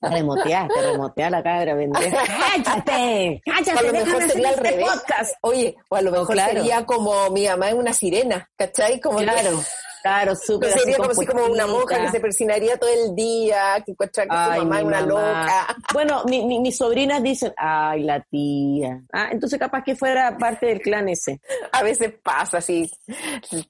Remotear, 0.00 0.68
te 0.68 0.80
remotea 0.80 1.30
la 1.30 1.42
cabra, 1.42 1.76
pendeja. 1.76 2.22
¡Cállate! 2.64 3.42
¡Cállate! 3.44 3.70
A 3.78 3.82
lo 3.82 3.92
mejor 3.92 4.22
sería 4.28 4.48
al 4.48 4.54
este 4.54 4.70
revés. 4.70 4.88
Podcast. 4.88 5.34
Oye, 5.42 5.76
o 5.90 5.96
a 5.96 6.02
lo 6.02 6.10
mejor 6.10 6.32
claro. 6.32 6.52
sería 6.52 6.86
como 6.86 7.30
mi 7.30 7.46
mamá 7.46 7.70
en 7.70 7.78
una 7.78 7.92
sirena, 7.92 8.48
¿cachai? 8.56 9.00
Como 9.00 9.18
Claro. 9.18 9.60
Claro, 10.06 10.36
súper 10.36 10.70
sería 10.70 10.94
así 10.94 10.96
como 11.02 11.10
así 11.10 11.26
como 11.26 11.46
una 11.46 11.66
monja 11.66 12.00
que 12.04 12.10
se 12.12 12.20
persinaría 12.20 12.76
todo 12.76 12.90
el 12.90 13.14
día, 13.16 13.82
que 13.84 13.90
encuentra 13.92 14.22
que 14.24 14.30
su 14.30 14.36
mamá 14.64 14.78
es 14.78 14.84
una 14.84 15.00
loca. 15.00 15.76
Bueno, 15.92 16.22
mi, 16.26 16.44
mi- 16.46 16.60
mis 16.60 16.76
sobrinas 16.76 17.22
dicen, 17.22 17.52
ay, 17.56 18.04
la 18.04 18.20
tía. 18.20 19.02
Ah, 19.12 19.28
entonces 19.32 19.58
capaz 19.58 19.82
que 19.82 19.96
fuera 19.96 20.36
parte 20.38 20.66
del 20.66 20.80
clan 20.80 21.08
ese. 21.08 21.40
A 21.72 21.82
veces 21.82 22.12
pasa 22.22 22.58
así, 22.58 22.88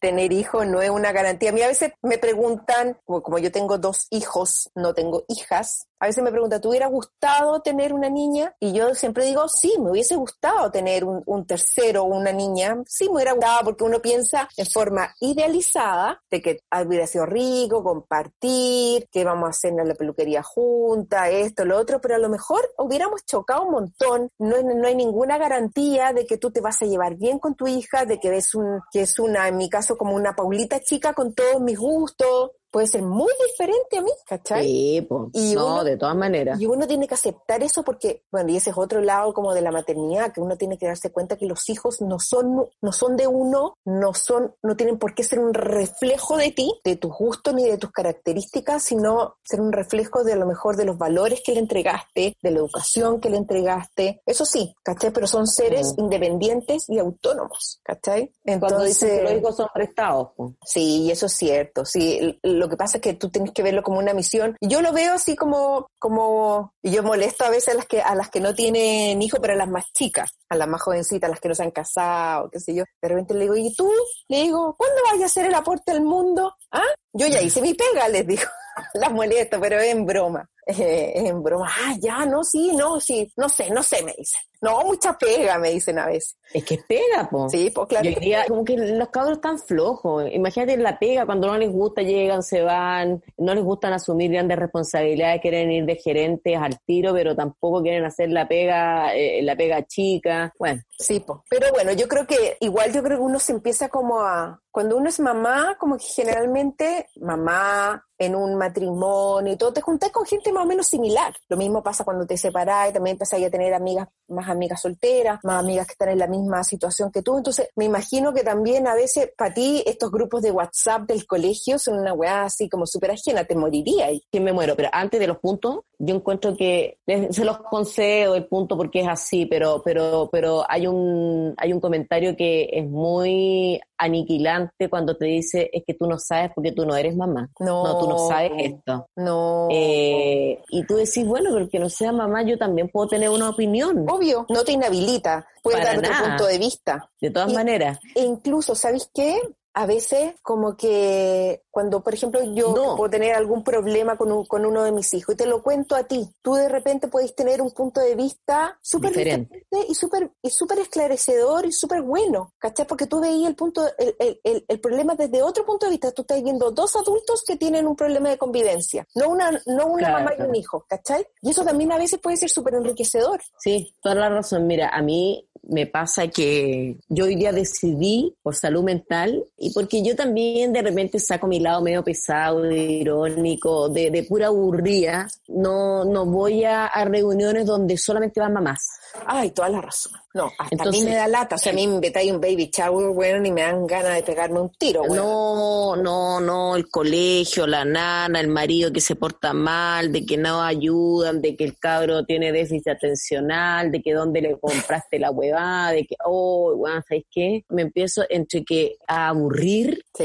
tener 0.00 0.32
hijos 0.32 0.66
no 0.66 0.82
es 0.82 0.90
una 0.90 1.12
garantía. 1.12 1.50
A 1.50 1.52
mí 1.52 1.62
a 1.62 1.68
veces 1.68 1.92
me 2.02 2.18
preguntan, 2.18 2.98
como, 3.04 3.22
como 3.22 3.38
yo 3.38 3.50
tengo 3.50 3.78
dos 3.78 4.06
hijos, 4.10 4.70
no 4.74 4.92
tengo 4.94 5.24
hijas, 5.28 5.86
a 5.98 6.06
veces 6.06 6.22
me 6.22 6.30
preguntan, 6.30 6.60
¿te 6.60 6.68
hubiera 6.68 6.88
gustado 6.88 7.60
tener 7.60 7.92
una 7.92 8.10
niña? 8.10 8.54
Y 8.60 8.72
yo 8.72 8.94
siempre 8.94 9.24
digo, 9.24 9.48
sí, 9.48 9.72
me 9.78 9.90
hubiese 9.90 10.16
gustado 10.16 10.70
tener 10.70 11.04
un, 11.04 11.46
tercero 11.46 12.02
o 12.02 12.06
una 12.06 12.32
niña. 12.32 12.82
Sí, 12.86 13.06
me 13.08 13.16
hubiera 13.16 13.32
gustado 13.32 13.64
porque 13.64 13.84
uno 13.84 14.00
piensa 14.00 14.48
en 14.56 14.66
forma 14.66 15.14
idealizada 15.20 16.22
de 16.30 16.42
que 16.42 16.60
hubiera 16.84 17.06
sido 17.06 17.24
rico, 17.24 17.82
compartir, 17.82 19.08
que 19.10 19.24
vamos 19.24 19.46
a 19.46 19.50
hacer 19.50 19.72
en 19.72 19.88
la 19.88 19.94
peluquería 19.94 20.42
junta, 20.42 21.30
esto, 21.30 21.64
lo 21.64 21.78
otro, 21.78 22.00
pero 22.00 22.16
a 22.16 22.18
lo 22.18 22.28
mejor 22.28 22.60
hubiéramos 22.78 23.24
chocado 23.24 23.64
un 23.64 23.72
montón. 23.72 24.30
No, 24.38 24.56
no 24.62 24.86
hay 24.86 24.94
ninguna 24.94 25.38
garantía 25.38 26.12
de 26.12 26.26
que 26.26 26.36
tú 26.36 26.50
te 26.50 26.60
vas 26.60 26.82
a 26.82 26.86
llevar 26.86 27.16
bien 27.16 27.38
con 27.38 27.54
tu 27.54 27.66
hija, 27.66 28.04
de 28.04 28.18
que 28.20 28.30
ves 28.30 28.54
un, 28.54 28.80
que 28.90 29.02
es 29.02 29.18
una, 29.18 29.48
en 29.48 29.56
mi 29.56 29.70
caso, 29.70 29.96
como 29.96 30.14
una 30.14 30.34
Paulita 30.34 30.80
chica 30.80 31.14
con 31.14 31.34
todos 31.34 31.60
mis 31.60 31.78
gustos. 31.78 32.50
Puede 32.76 32.88
ser 32.88 33.00
muy 33.00 33.32
diferente 33.48 33.96
a 33.96 34.02
mí, 34.02 34.10
¿cachai? 34.26 34.62
Sí, 34.66 35.00
po. 35.08 35.30
Y 35.32 35.54
no, 35.54 35.66
uno- 35.66 35.84
de 35.84 35.96
todas 35.96 36.14
maneras. 36.14 36.60
Y 36.60 36.66
uno 36.66 36.86
tiene 36.86 37.08
que 37.08 37.14
aceptar 37.14 37.62
eso 37.62 37.82
porque, 37.82 38.24
bueno, 38.30 38.50
y 38.50 38.58
ese 38.58 38.68
es 38.68 38.76
otro 38.76 39.00
lado 39.00 39.32
como 39.32 39.54
de 39.54 39.62
la 39.62 39.70
maternidad, 39.70 40.30
que 40.30 40.42
uno 40.42 40.58
tiene 40.58 40.76
que 40.76 40.84
darse 40.86 41.10
cuenta 41.10 41.38
que 41.38 41.46
los 41.46 41.66
hijos 41.70 42.02
no 42.02 42.18
son, 42.20 42.68
no 42.82 42.92
son 42.92 43.16
de 43.16 43.26
uno, 43.28 43.78
no 43.86 44.12
son, 44.12 44.54
no 44.62 44.76
tienen 44.76 44.98
por 44.98 45.14
qué 45.14 45.22
ser 45.24 45.38
un 45.38 45.54
reflejo 45.54 46.36
de 46.36 46.50
ti, 46.52 46.70
de 46.84 46.96
tus 46.96 47.12
gustos 47.16 47.54
ni 47.54 47.64
de 47.64 47.78
tus 47.78 47.90
características, 47.92 48.82
sino 48.82 49.36
ser 49.42 49.62
un 49.62 49.72
reflejo 49.72 50.22
de 50.22 50.34
a 50.34 50.36
lo 50.36 50.44
mejor 50.44 50.76
de 50.76 50.84
los 50.84 50.98
valores 50.98 51.40
que 51.42 51.52
le 51.52 51.60
entregaste, 51.60 52.36
de 52.42 52.50
la 52.50 52.58
educación 52.58 53.20
que 53.22 53.30
le 53.30 53.38
entregaste. 53.38 54.20
Eso 54.26 54.44
sí, 54.44 54.74
¿cachai? 54.82 55.12
Pero 55.12 55.26
son 55.26 55.46
seres 55.46 55.94
Mm. 55.96 56.00
independientes 56.02 56.84
y 56.90 56.98
autónomos, 56.98 57.80
¿cachai? 57.82 58.30
Cuando 58.60 58.84
dicen 58.84 59.08
que 59.08 59.14
los 59.22 59.30
Entonces, 59.32 59.38
hijos 59.40 59.56
son 59.56 59.68
prestados, 59.72 60.28
po. 60.36 60.52
Sí, 60.62 61.04
y 61.04 61.10
eso 61.10 61.24
es 61.24 61.32
cierto. 61.32 61.86
Sí, 61.86 62.18
L- 62.42 62.65
lo 62.66 62.70
que 62.70 62.76
pasa 62.76 62.98
es 62.98 63.02
que 63.02 63.14
tú 63.14 63.30
tienes 63.30 63.52
que 63.52 63.62
verlo 63.62 63.82
como 63.82 64.00
una 64.00 64.12
misión. 64.12 64.56
Y 64.60 64.66
yo 64.66 64.82
lo 64.82 64.92
veo 64.92 65.14
así 65.14 65.36
como, 65.36 65.88
como, 66.00 66.74
y 66.82 66.90
yo 66.90 67.04
molesto 67.04 67.44
a 67.44 67.50
veces 67.50 67.74
a 67.74 67.76
las 67.76 67.86
que, 67.86 68.02
a 68.02 68.14
las 68.16 68.28
que 68.28 68.40
no 68.40 68.54
tienen 68.54 69.22
hijo, 69.22 69.38
pero 69.40 69.52
a 69.52 69.56
las 69.56 69.68
más 69.68 69.84
chicas, 69.92 70.32
a 70.48 70.56
las 70.56 70.66
más 70.66 70.82
jovencitas, 70.82 71.28
a 71.28 71.30
las 71.30 71.40
que 71.40 71.48
no 71.48 71.54
se 71.54 71.62
han 71.62 71.70
casado, 71.70 72.50
qué 72.50 72.58
sé 72.58 72.74
yo. 72.74 72.82
De 73.00 73.08
repente 73.08 73.34
le 73.34 73.42
digo, 73.42 73.56
¿y 73.56 73.72
tú? 73.74 73.88
Le 74.28 74.42
digo, 74.42 74.74
¿cuándo 74.76 74.96
vayas 75.08 75.22
a 75.22 75.26
hacer 75.26 75.46
el 75.46 75.54
aporte 75.54 75.92
al 75.92 76.02
mundo? 76.02 76.54
¿Ah? 76.72 76.82
Yo 77.12 77.28
ya 77.28 77.40
hice 77.40 77.62
mi 77.62 77.72
pega, 77.74 78.08
les 78.08 78.26
digo. 78.26 78.42
las 78.94 79.12
molesto, 79.12 79.60
pero 79.60 79.78
es 79.78 79.94
en 79.94 80.04
broma. 80.04 80.48
Eh, 80.66 81.12
en 81.14 81.42
broma. 81.42 81.70
Ah, 81.70 81.94
ya, 82.00 82.26
no, 82.26 82.42
sí, 82.42 82.72
no, 82.74 83.00
sí, 83.00 83.32
no 83.36 83.48
sé, 83.48 83.70
no 83.70 83.82
sé, 83.82 84.02
me 84.02 84.12
dicen. 84.18 84.40
No, 84.60 84.84
mucha 84.84 85.16
pega, 85.18 85.58
me 85.58 85.70
dicen 85.70 85.98
a 85.98 86.06
veces. 86.06 86.36
Es 86.52 86.64
que 86.64 86.78
pega, 86.78 87.28
po. 87.30 87.48
Sí, 87.48 87.70
pues 87.74 87.88
claro. 87.88 88.08
Y 88.08 88.14
hoy 88.14 88.20
día, 88.20 88.44
como 88.48 88.64
que 88.64 88.76
los 88.76 89.08
cabros 89.08 89.34
están 89.38 89.58
flojos. 89.58 90.24
Imagínate 90.32 90.76
la 90.76 90.98
pega, 90.98 91.26
cuando 91.26 91.48
no 91.48 91.58
les 91.58 91.70
gusta, 91.72 92.02
llegan, 92.02 92.42
se 92.42 92.62
van, 92.62 93.22
no 93.36 93.54
les 93.54 93.64
gustan 93.64 93.92
asumir 93.92 94.30
grandes 94.32 94.58
responsabilidades, 94.58 95.40
quieren 95.40 95.70
ir 95.70 95.84
de 95.84 95.96
gerentes 95.96 96.56
al 96.56 96.78
tiro, 96.84 97.12
pero 97.12 97.34
tampoco 97.34 97.82
quieren 97.82 98.04
hacer 98.04 98.30
la 98.30 98.46
pega, 98.48 99.14
eh, 99.14 99.42
la 99.42 99.56
pega 99.56 99.84
chica. 99.86 100.52
Bueno, 100.58 100.82
Sí, 100.98 101.20
po. 101.20 101.44
pero 101.50 101.70
bueno, 101.72 101.92
yo 101.92 102.08
creo 102.08 102.26
que 102.26 102.56
igual 102.60 102.92
yo 102.92 103.02
creo 103.02 103.18
que 103.18 103.24
uno 103.24 103.38
se 103.38 103.52
empieza 103.52 103.88
como 103.88 104.20
a, 104.20 104.60
cuando 104.70 104.96
uno 104.96 105.08
es 105.08 105.20
mamá, 105.20 105.76
como 105.78 105.96
que 105.96 106.04
generalmente 106.04 107.06
mamá 107.20 108.04
en 108.18 108.34
un 108.34 108.56
matrimonio 108.56 109.52
y 109.52 109.56
todo, 109.56 109.72
te 109.72 109.80
juntás 109.80 110.10
con 110.10 110.24
gente 110.24 110.52
más 110.52 110.64
o 110.64 110.66
menos 110.68 110.86
similar. 110.86 111.34
Lo 111.48 111.56
mismo 111.56 111.82
pasa 111.82 112.04
cuando 112.04 112.26
te 112.26 112.36
separás 112.36 112.90
y 112.90 112.92
también 112.92 113.14
empezás 113.14 113.42
a 113.42 113.50
tener 113.50 113.74
amigas, 113.74 114.08
más 114.28 114.45
amigas 114.48 114.80
solteras, 114.82 115.40
más 115.42 115.62
amigas 115.62 115.86
que 115.86 115.92
están 115.92 116.10
en 116.10 116.18
la 116.18 116.26
misma 116.26 116.62
situación 116.64 117.10
que 117.10 117.22
tú. 117.22 117.36
Entonces, 117.36 117.68
me 117.76 117.84
imagino 117.84 118.32
que 118.32 118.42
también 118.42 118.86
a 118.86 118.94
veces 118.94 119.32
para 119.36 119.54
ti 119.54 119.82
estos 119.86 120.10
grupos 120.10 120.42
de 120.42 120.50
WhatsApp 120.50 121.02
del 121.02 121.26
colegio 121.26 121.78
son 121.78 121.98
una 121.98 122.12
weá 122.12 122.44
así 122.44 122.68
como 122.68 122.86
súper 122.86 123.12
ajena, 123.12 123.44
te 123.44 123.54
moriría 123.56 124.08
que 124.30 124.40
me 124.40 124.52
muero. 124.52 124.74
Pero 124.76 124.88
antes 124.92 125.18
de 125.20 125.26
los 125.26 125.38
puntos, 125.38 125.80
yo 125.98 126.14
encuentro 126.14 126.56
que 126.56 126.98
les- 127.06 127.34
se 127.34 127.44
los 127.44 127.58
concedo 127.58 128.34
el 128.34 128.46
punto 128.46 128.76
porque 128.76 129.00
es 129.00 129.08
así, 129.08 129.46
pero, 129.46 129.82
pero, 129.84 130.28
pero 130.30 130.64
hay 130.68 130.86
un, 130.86 131.54
hay 131.56 131.72
un 131.72 131.80
comentario 131.80 132.36
que 132.36 132.68
es 132.72 132.86
muy 132.86 133.80
aniquilante 133.98 134.88
cuando 134.90 135.16
te 135.16 135.24
dice 135.26 135.70
es 135.72 135.84
que 135.86 135.94
tú 135.94 136.06
no 136.06 136.18
sabes 136.18 136.50
porque 136.54 136.72
tú 136.72 136.84
no 136.84 136.94
eres 136.96 137.16
mamá. 137.16 137.48
No, 137.60 137.98
tú 137.98 138.08
no 138.08 138.18
sabes 138.28 138.52
esto. 138.56 139.08
No. 139.16 139.68
Eh, 139.70 140.62
y 140.68 140.84
tú 140.86 140.96
decís, 140.96 141.26
bueno, 141.26 141.50
pero 141.52 141.68
que 141.68 141.78
no 141.78 141.88
sea 141.88 142.12
mamá, 142.12 142.42
yo 142.42 142.58
también 142.58 142.88
puedo 142.88 143.08
tener 143.08 143.30
una 143.30 143.48
opinión. 143.50 144.04
Obvio, 144.08 144.35
no 144.48 144.64
te 144.64 144.72
inhabilita, 144.72 145.46
puedes 145.62 145.80
Para 145.80 145.92
dar 146.00 146.10
otro 146.10 146.24
punto 146.28 146.46
de 146.46 146.58
vista. 146.58 147.10
De 147.20 147.30
todas 147.30 147.50
Y- 147.50 147.54
maneras. 147.54 147.98
E 148.14 148.22
incluso, 148.22 148.74
¿sabes 148.74 149.08
qué? 149.14 149.40
A 149.78 149.84
veces, 149.84 150.34
como 150.40 150.74
que 150.74 151.62
cuando, 151.70 152.02
por 152.02 152.14
ejemplo, 152.14 152.40
yo 152.54 152.74
No. 152.74 152.96
puedo 152.96 153.10
tener 153.10 153.34
algún 153.34 153.62
problema 153.62 154.16
con, 154.16 154.32
un- 154.32 154.46
con 154.46 154.64
uno 154.64 154.82
de 154.82 154.90
mis 154.90 155.12
hijos 155.12 155.34
y 155.34 155.36
te 155.36 155.44
lo 155.44 155.62
cuento 155.62 155.94
a 155.94 156.04
ti, 156.04 156.26
tú 156.40 156.54
de 156.54 156.70
repente 156.70 157.08
puedes 157.08 157.34
tener 157.34 157.60
un 157.60 157.70
punto 157.72 158.00
de 158.00 158.14
vista 158.16 158.78
súper 158.80 159.10
Diferente. 159.12 159.66
y 159.86 159.94
súper 159.94 160.30
y 160.40 160.48
súper 160.48 160.78
esclarecedor 160.78 161.66
y 161.66 161.72
súper 161.72 162.00
bueno, 162.00 162.54
¿cachai? 162.58 162.86
Porque 162.86 163.06
tú 163.06 163.20
veías 163.20 163.50
el, 163.50 163.54
punto, 163.54 163.82
el, 163.98 164.16
el, 164.18 164.40
el, 164.44 164.64
el 164.66 164.80
problema 164.80 165.14
desde 165.14 165.42
otro 165.42 165.66
punto 165.66 165.84
de 165.84 165.90
vista. 165.90 166.10
Tú 166.10 166.22
estás 166.22 166.42
viendo 166.42 166.70
dos 166.70 166.96
adultos 166.96 167.42
que 167.46 167.56
tienen 167.56 167.86
un 167.86 167.96
problema 167.96 168.30
de 168.30 168.38
convivencia, 168.38 169.06
no 169.14 169.28
una, 169.28 169.50
no 169.66 169.88
una 169.88 170.08
Claro, 170.08 170.24
mamá 170.24 170.32
y 170.38 170.42
un 170.42 170.54
hijo, 170.56 170.86
¿cachai? 170.88 171.26
Y 171.42 171.50
eso 171.50 171.64
también 171.66 171.92
a 171.92 171.98
veces 171.98 172.18
puede 172.18 172.38
ser 172.38 172.48
súper 172.48 172.76
enriquecedor. 172.76 173.42
Sí, 173.60 173.92
toda 174.02 174.14
la 174.14 174.30
razón. 174.30 174.66
Mira, 174.66 174.88
a 174.88 175.02
mí 175.02 175.46
me 175.68 175.86
pasa 175.86 176.28
que 176.28 176.96
yo 177.08 177.24
hoy 177.24 177.34
día 177.34 177.50
decidí 177.52 178.34
por 178.42 178.54
salud 178.54 178.84
mental 178.84 179.44
y 179.66 179.70
porque 179.70 180.00
yo 180.00 180.14
también 180.14 180.72
de 180.72 180.80
repente 180.80 181.18
saco 181.18 181.48
mi 181.48 181.58
lado 181.58 181.82
medio 181.82 182.04
pesado, 182.04 182.70
irónico, 182.70 183.88
de, 183.88 184.12
de 184.12 184.22
pura 184.22 184.46
aburrida. 184.46 185.26
No, 185.48 186.04
no 186.04 186.24
voy 186.24 186.62
a, 186.62 186.86
a 186.86 187.04
reuniones 187.04 187.66
donde 187.66 187.96
solamente 187.98 188.38
van 188.38 188.52
mamás. 188.52 188.78
Ay, 189.26 189.50
toda 189.50 189.68
la 189.68 189.80
razón. 189.80 190.12
No, 190.34 190.50
hasta 190.58 190.84
a 190.84 190.90
mí 190.90 191.02
me 191.02 191.14
da 191.14 191.26
lata. 191.26 191.54
O 191.54 191.58
sea, 191.58 191.72
a 191.72 191.74
mí 191.74 191.86
me 191.86 191.98
metáis 191.98 192.30
un 192.30 192.40
baby 192.40 192.70
shower, 192.70 193.08
bueno, 193.14 193.40
ni 193.40 193.50
me 193.50 193.62
dan 193.62 193.86
ganas 193.86 194.16
de 194.16 194.22
pegarme 194.22 194.60
un 194.60 194.70
tiro, 194.70 195.02
No, 195.08 195.96
no, 195.96 196.40
no, 196.40 196.76
el 196.76 196.90
colegio, 196.90 197.66
la 197.66 197.86
nana, 197.86 198.38
el 198.38 198.48
marido 198.48 198.92
que 198.92 199.00
se 199.00 199.16
porta 199.16 199.54
mal, 199.54 200.12
de 200.12 200.26
que 200.26 200.36
no 200.36 200.60
ayudan, 200.60 201.40
de 201.40 201.56
que 201.56 201.64
el 201.64 201.78
cabro 201.78 202.24
tiene 202.26 202.52
déficit 202.52 202.88
atencional, 202.88 203.90
de 203.90 204.02
que 204.02 204.12
dónde 204.12 204.42
le 204.42 204.58
compraste 204.58 205.18
la 205.18 205.30
huevada, 205.30 205.92
de 205.92 206.04
que, 206.04 206.16
oh, 206.26 206.76
bueno, 206.76 207.02
¿sabes 207.08 207.24
qué? 207.30 207.64
Me 207.70 207.82
empiezo 207.82 208.22
entre 208.28 208.62
que 208.62 208.98
a 209.08 209.28
aburrir 209.28 209.55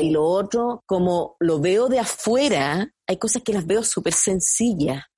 y 0.01 0.09
lo 0.11 0.23
otro, 0.25 0.83
como 0.85 1.35
lo 1.39 1.59
veo 1.59 1.87
de 1.87 1.99
afuera, 1.99 2.91
hay 3.11 3.17
cosas 3.17 3.43
que 3.43 3.53
las 3.53 3.65
veo 3.65 3.83
súper 3.83 4.13
sencillas. 4.13 5.03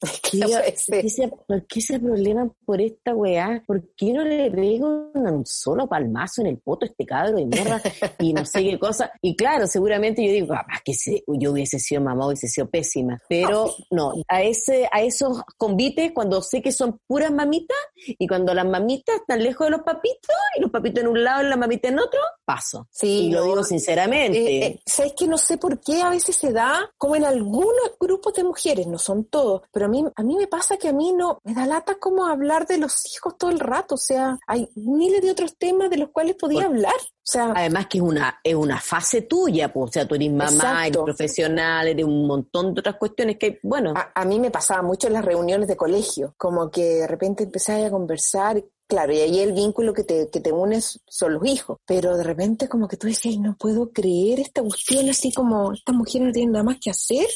¿por, 1.47 1.65
qué 1.67 1.81
se, 1.81 1.99
probleman 1.99 2.53
por 2.65 2.81
esta 2.81 3.13
weá? 3.13 3.63
¿Por 3.65 3.93
qué 3.95 4.13
no 4.13 4.23
le 4.23 4.49
pego 4.49 5.11
un 5.13 5.45
solo 5.45 5.87
palmazo 5.87 6.41
en 6.41 6.47
el 6.47 6.57
poto 6.57 6.85
a 6.85 6.89
este 6.89 7.05
cabro 7.05 7.37
de 7.37 7.45
mierda? 7.45 7.81
y 8.19 8.33
no 8.33 8.45
sé 8.45 8.63
qué 8.63 8.79
cosa. 8.79 9.11
Y 9.21 9.35
claro, 9.35 9.67
seguramente 9.67 10.25
yo 10.25 10.31
digo, 10.31 10.47
papá, 10.47 10.81
que 10.83 10.93
yo 11.27 11.51
hubiese 11.51 11.79
sido 11.79 12.01
mamá, 12.01 12.27
hubiese 12.27 12.47
sido 12.47 12.69
pésima. 12.69 13.19
Pero 13.29 13.71
no, 13.91 14.13
a 14.27 14.41
ese, 14.41 14.89
a 14.91 15.01
esos 15.03 15.41
convites, 15.57 16.11
cuando 16.13 16.41
sé 16.41 16.61
que 16.61 16.71
son 16.71 16.99
puras 17.07 17.31
mamitas, 17.31 17.77
y 17.95 18.27
cuando 18.27 18.53
las 18.53 18.65
mamitas 18.65 19.17
están 19.17 19.43
lejos 19.43 19.67
de 19.67 19.71
los 19.71 19.81
papitos, 19.81 20.35
y 20.57 20.61
los 20.61 20.71
papitos 20.71 21.03
en 21.03 21.09
un 21.09 21.23
lado 21.23 21.43
y 21.43 21.49
la 21.49 21.57
mamita 21.57 21.89
en 21.89 21.99
otro, 21.99 22.19
paso. 22.43 22.87
Sí. 22.91 23.27
Y 23.27 23.31
lo 23.31 23.43
digo 23.43 23.63
sinceramente. 23.63 24.39
Eh, 24.39 24.65
eh, 24.65 24.79
¿Sabes 24.85 25.13
que 25.17 25.27
no 25.27 25.37
sé 25.37 25.57
por 25.57 25.79
qué 25.79 26.01
a 26.01 26.09
veces 26.09 26.35
se 26.35 26.51
da, 26.51 26.91
como 26.97 27.15
en 27.15 27.23
algunos 27.23 27.82
grupos 27.99 28.33
de 28.33 28.43
mujeres, 28.43 28.87
no 28.87 28.97
son 28.97 29.25
todos, 29.25 29.61
pero 29.71 29.85
a 29.85 29.89
mí, 29.89 30.03
a 30.15 30.23
mí 30.23 30.35
me 30.37 30.47
pasa 30.47 30.77
que 30.77 30.89
a 30.89 30.93
mí 30.93 31.13
no, 31.13 31.39
me 31.43 31.53
da 31.53 31.65
lata 31.65 31.95
como 31.99 32.25
hablar 32.25 32.67
de 32.67 32.77
los 32.77 32.93
hijos 33.13 33.37
todo 33.37 33.51
el 33.51 33.59
rato, 33.59 33.95
o 33.95 33.97
sea, 33.97 34.37
hay 34.47 34.69
miles 34.75 35.21
de 35.21 35.31
otros 35.31 35.57
temas 35.57 35.89
de 35.89 35.97
los 35.97 36.09
cuales 36.09 36.35
podía 36.35 36.65
hablar. 36.65 36.93
O 36.95 37.25
sea, 37.25 37.53
Además 37.55 37.87
que 37.87 37.99
es 37.99 38.03
una, 38.03 38.39
es 38.43 38.53
una 38.53 38.81
fase 38.81 39.21
tuya, 39.21 39.71
pues, 39.71 39.89
o 39.89 39.93
sea, 39.93 40.07
tú 40.07 40.15
eres 40.15 40.31
mamá, 40.31 40.87
eres 40.87 41.01
profesional, 41.01 41.87
eres 41.87 42.05
un 42.05 42.27
montón 42.27 42.73
de 42.73 42.81
otras 42.81 42.97
cuestiones 42.97 43.37
que, 43.37 43.59
bueno. 43.63 43.93
A, 43.95 44.25
mí 44.25 44.39
me 44.41 44.51
pasaba 44.51 44.81
mucho 44.81 45.07
en 45.07 45.13
las 45.13 45.23
reuniones 45.23 45.69
de 45.69 45.77
colegio, 45.77 46.33
como 46.37 46.69
que 46.69 46.83
de 46.83 47.07
repente 47.07 47.45
empecé 47.45 47.85
a 47.85 47.91
conversar, 47.91 48.61
claro, 48.87 49.13
y 49.13 49.19
ahí 49.19 49.39
el 49.39 49.53
vínculo 49.53 49.93
que 49.93 50.03
te, 50.03 50.29
que 50.29 50.41
te 50.41 50.51
unes 50.51 50.99
son 51.07 51.35
los 51.35 51.45
hijos, 51.45 51.77
pero 51.85 52.17
de 52.17 52.23
repente 52.23 52.67
como 52.67 52.89
que 52.89 52.97
tú 52.97 53.07
decías, 53.07 53.37
no 53.37 53.55
puedo 53.57 53.91
creer 53.91 54.41
esta 54.41 54.61
cuestión 54.61 55.09
así 55.09 55.31
como, 55.31 55.71
esta 55.71 55.93
mujer 55.93 56.23
no 56.23 56.31
tiene 56.33 56.51
nada 56.51 56.65
más 56.65 56.77
que 56.81 56.89
hacer, 56.89 57.27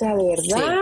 sea, 0.00 0.16
de 0.16 0.24
verdad. 0.24 0.80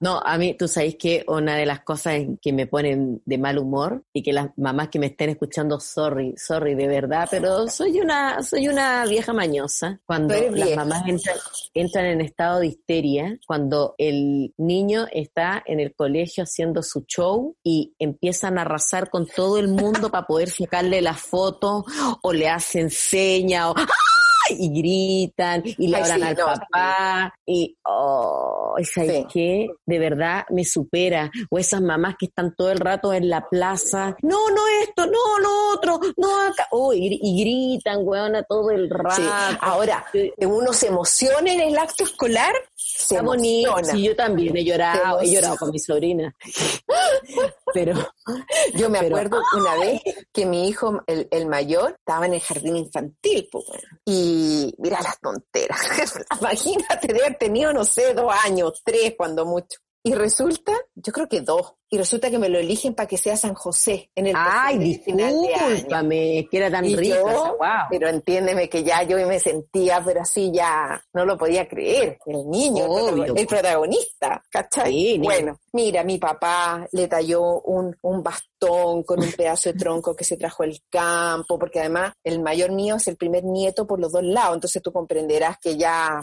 No, 0.00 0.20
a 0.22 0.36
mí, 0.36 0.54
tú 0.54 0.68
sabes 0.68 0.96
que 0.96 1.24
una 1.28 1.56
de 1.56 1.66
las 1.66 1.80
cosas 1.80 2.20
que 2.42 2.52
me 2.52 2.66
ponen 2.66 3.22
de 3.24 3.38
mal 3.38 3.58
humor 3.58 4.04
y 4.12 4.22
que 4.22 4.32
las 4.32 4.50
mamás 4.58 4.88
que 4.88 4.98
me 4.98 5.06
estén 5.06 5.30
escuchando, 5.30 5.80
sorry, 5.80 6.34
sorry, 6.36 6.74
de 6.74 6.88
verdad, 6.88 7.28
pero 7.30 7.68
soy 7.68 8.00
una, 8.00 8.42
soy 8.42 8.68
una 8.68 9.06
vieja 9.06 9.32
mañosa. 9.32 10.00
Cuando 10.04 10.34
las 10.50 10.76
mamás 10.76 11.08
entran, 11.08 11.36
entran 11.72 12.06
en 12.06 12.20
estado 12.20 12.60
de 12.60 12.66
histeria, 12.66 13.38
cuando 13.46 13.94
el 13.96 14.52
niño 14.58 15.06
está 15.10 15.62
en 15.64 15.80
el 15.80 15.94
colegio 15.94 16.44
haciendo 16.44 16.82
su 16.82 17.04
show 17.06 17.56
y 17.62 17.94
empiezan 17.98 18.58
a 18.58 18.62
arrasar 18.62 19.10
con 19.10 19.26
todo 19.26 19.58
el 19.58 19.68
mundo 19.68 20.10
para 20.10 20.26
poder 20.26 20.50
sacarle 20.50 21.00
la 21.00 21.14
foto 21.14 21.84
o 22.22 22.32
le 22.32 22.48
hacen 22.48 22.90
seña 22.90 23.70
o 23.70 23.74
y 24.50 24.68
gritan 24.70 25.62
y 25.64 25.88
le 25.88 25.96
hablan 25.96 26.22
al 26.22 26.36
papá 26.36 27.34
y 27.46 27.76
oh, 27.84 28.74
¿sabes 28.82 29.26
qué? 29.32 29.68
De 29.84 29.98
verdad 29.98 30.44
me 30.50 30.64
supera. 30.64 31.30
O 31.50 31.58
esas 31.58 31.80
mamás 31.80 32.16
que 32.18 32.26
están 32.26 32.54
todo 32.54 32.70
el 32.70 32.78
rato 32.78 33.12
en 33.12 33.28
la 33.28 33.48
plaza, 33.48 34.16
no, 34.22 34.50
no 34.50 34.62
esto, 34.82 35.06
no 35.06 35.38
lo 35.40 35.74
otro, 35.74 36.00
no 36.16 36.46
acá, 36.46 36.68
oh, 36.70 36.92
y, 36.92 37.08
gritan, 37.40 37.98
weona, 38.02 38.42
todo 38.42 38.70
el 38.70 38.90
rato. 38.90 39.22
Ahora, 39.60 40.04
que 40.12 40.32
uno 40.46 40.72
se 40.72 40.88
emociona 40.88 41.52
en 41.52 41.60
el 41.60 41.78
acto 41.78 42.04
escolar, 42.04 42.54
se 42.74 43.14
Está 43.14 43.22
bonito. 43.22 43.74
Sí, 43.84 44.02
yo 44.02 44.16
también 44.16 44.56
he 44.56 44.64
llorado, 44.64 45.20
he 45.20 45.30
llorado 45.30 45.56
con 45.56 45.70
mi 45.70 45.78
sobrina. 45.78 46.34
Pero 47.72 47.94
yo 48.74 48.90
me 48.90 48.98
acuerdo 48.98 49.40
una 49.56 49.76
vez 49.76 50.02
que 50.32 50.46
mi 50.46 50.68
hijo, 50.68 51.02
el, 51.06 51.28
el, 51.30 51.46
mayor, 51.46 51.96
estaba 51.98 52.26
en 52.26 52.34
el 52.34 52.40
jardín 52.40 52.76
infantil, 52.76 53.48
pues, 53.50 53.64
y 54.04 54.74
mira 54.78 55.00
las 55.02 55.18
tonteras. 55.20 55.80
Imagínate 56.40 57.12
de 57.12 57.20
haber 57.20 57.38
tenido, 57.38 57.72
no 57.72 57.84
sé, 57.84 58.14
dos 58.14 58.32
años, 58.44 58.82
tres, 58.84 59.14
cuando 59.16 59.46
mucho. 59.46 59.78
Y 60.02 60.14
resulta, 60.14 60.72
yo 60.94 61.12
creo 61.12 61.28
que 61.28 61.40
dos, 61.40 61.74
y 61.94 61.96
resulta 61.96 62.28
que 62.28 62.40
me 62.40 62.48
lo 62.48 62.58
eligen 62.58 62.92
para 62.92 63.06
que 63.06 63.16
sea 63.16 63.36
San 63.36 63.54
José 63.54 64.10
en 64.16 64.26
el 64.26 64.34
Ay, 64.36 64.78
discúlpame, 64.78 66.48
que 66.50 66.56
era 66.56 66.68
tan 66.68 66.84
rico. 66.84 67.56
Pero 67.88 68.08
entiéndeme 68.08 68.68
que 68.68 68.82
ya 68.82 69.04
yo 69.04 69.16
me 69.28 69.38
sentía, 69.38 70.02
pero 70.04 70.22
así 70.22 70.50
ya 70.52 71.00
no 71.12 71.24
lo 71.24 71.38
podía 71.38 71.68
creer. 71.68 72.18
El 72.26 72.50
niño, 72.50 72.86
el, 73.36 73.46
protagonista, 73.46 74.42
¿cachai? 74.50 75.18
bueno, 75.18 75.60
mira, 75.72 76.02
mi 76.02 76.18
papá 76.18 76.84
le 76.90 77.06
talló 77.06 77.60
un, 77.60 77.96
un 78.02 78.22
bastón 78.24 79.04
con 79.04 79.20
un 79.20 79.30
pedazo 79.30 79.70
de 79.70 79.78
tronco 79.78 80.16
que 80.16 80.24
se 80.24 80.36
trajo 80.36 80.64
del 80.64 80.82
campo, 80.90 81.60
porque 81.60 81.78
además 81.78 82.12
el 82.24 82.42
mayor 82.42 82.72
mío 82.72 82.96
es 82.96 83.06
el 83.06 83.16
primer 83.16 83.44
nieto 83.44 83.86
por 83.86 84.00
los 84.00 84.10
dos 84.10 84.24
lados, 84.24 84.56
entonces 84.56 84.82
tú 84.82 84.90
comprenderás 84.90 85.58
que 85.60 85.76
ya, 85.76 86.20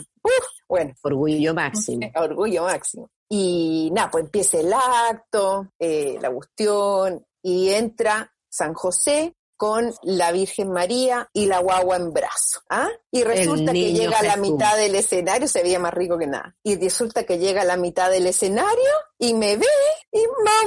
bueno. 0.68 0.92
Orgullo 1.02 1.54
máximo. 1.54 2.10
Orgullo 2.14 2.64
máximo. 2.64 3.08
Y 3.34 3.90
nada, 3.94 4.10
pues 4.10 4.24
empieza 4.24 4.60
el 4.60 4.70
acto, 4.74 5.61
eh, 5.78 6.18
la 6.20 6.30
cuestión, 6.30 7.26
y 7.42 7.70
entra 7.70 8.32
San 8.48 8.74
José 8.74 9.34
con 9.56 9.94
la 10.02 10.32
Virgen 10.32 10.72
María 10.72 11.28
y 11.32 11.46
la 11.46 11.60
guagua 11.60 11.96
en 11.96 12.12
brazo. 12.12 12.60
¿ah? 12.68 12.88
Y 13.12 13.22
resulta 13.22 13.72
que 13.72 13.92
llega 13.92 14.18
a 14.18 14.24
la 14.24 14.36
mitad 14.36 14.76
del 14.76 14.94
escenario, 14.96 15.46
se 15.46 15.62
veía 15.62 15.78
más 15.78 15.94
rico 15.94 16.18
que 16.18 16.26
nada. 16.26 16.56
Y 16.64 16.76
resulta 16.76 17.24
que 17.24 17.38
llega 17.38 17.62
a 17.62 17.64
la 17.64 17.76
mitad 17.76 18.10
del 18.10 18.26
escenario 18.26 18.90
y 19.18 19.34
me 19.34 19.56
ve 19.56 19.66
y 20.10 20.24
mamá. 20.44 20.62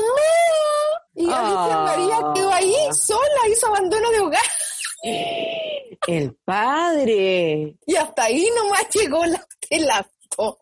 Y 1.14 1.26
la 1.28 1.41
Virgen 1.41 1.84
María 1.84 2.20
ah. 2.24 2.34
quedó 2.34 2.50
ahí 2.52 2.76
sola, 2.93 3.50
hizo 3.50 3.68
abandono 3.68 4.10
de 4.12 4.20
hogar. 4.22 4.41
El 6.08 6.36
padre. 6.46 7.78
Y 7.86 7.96
hasta 7.96 8.24
ahí 8.24 8.50
nomás 8.56 8.88
llegó 8.93 9.26
la, 9.26 9.46
la 9.72 10.08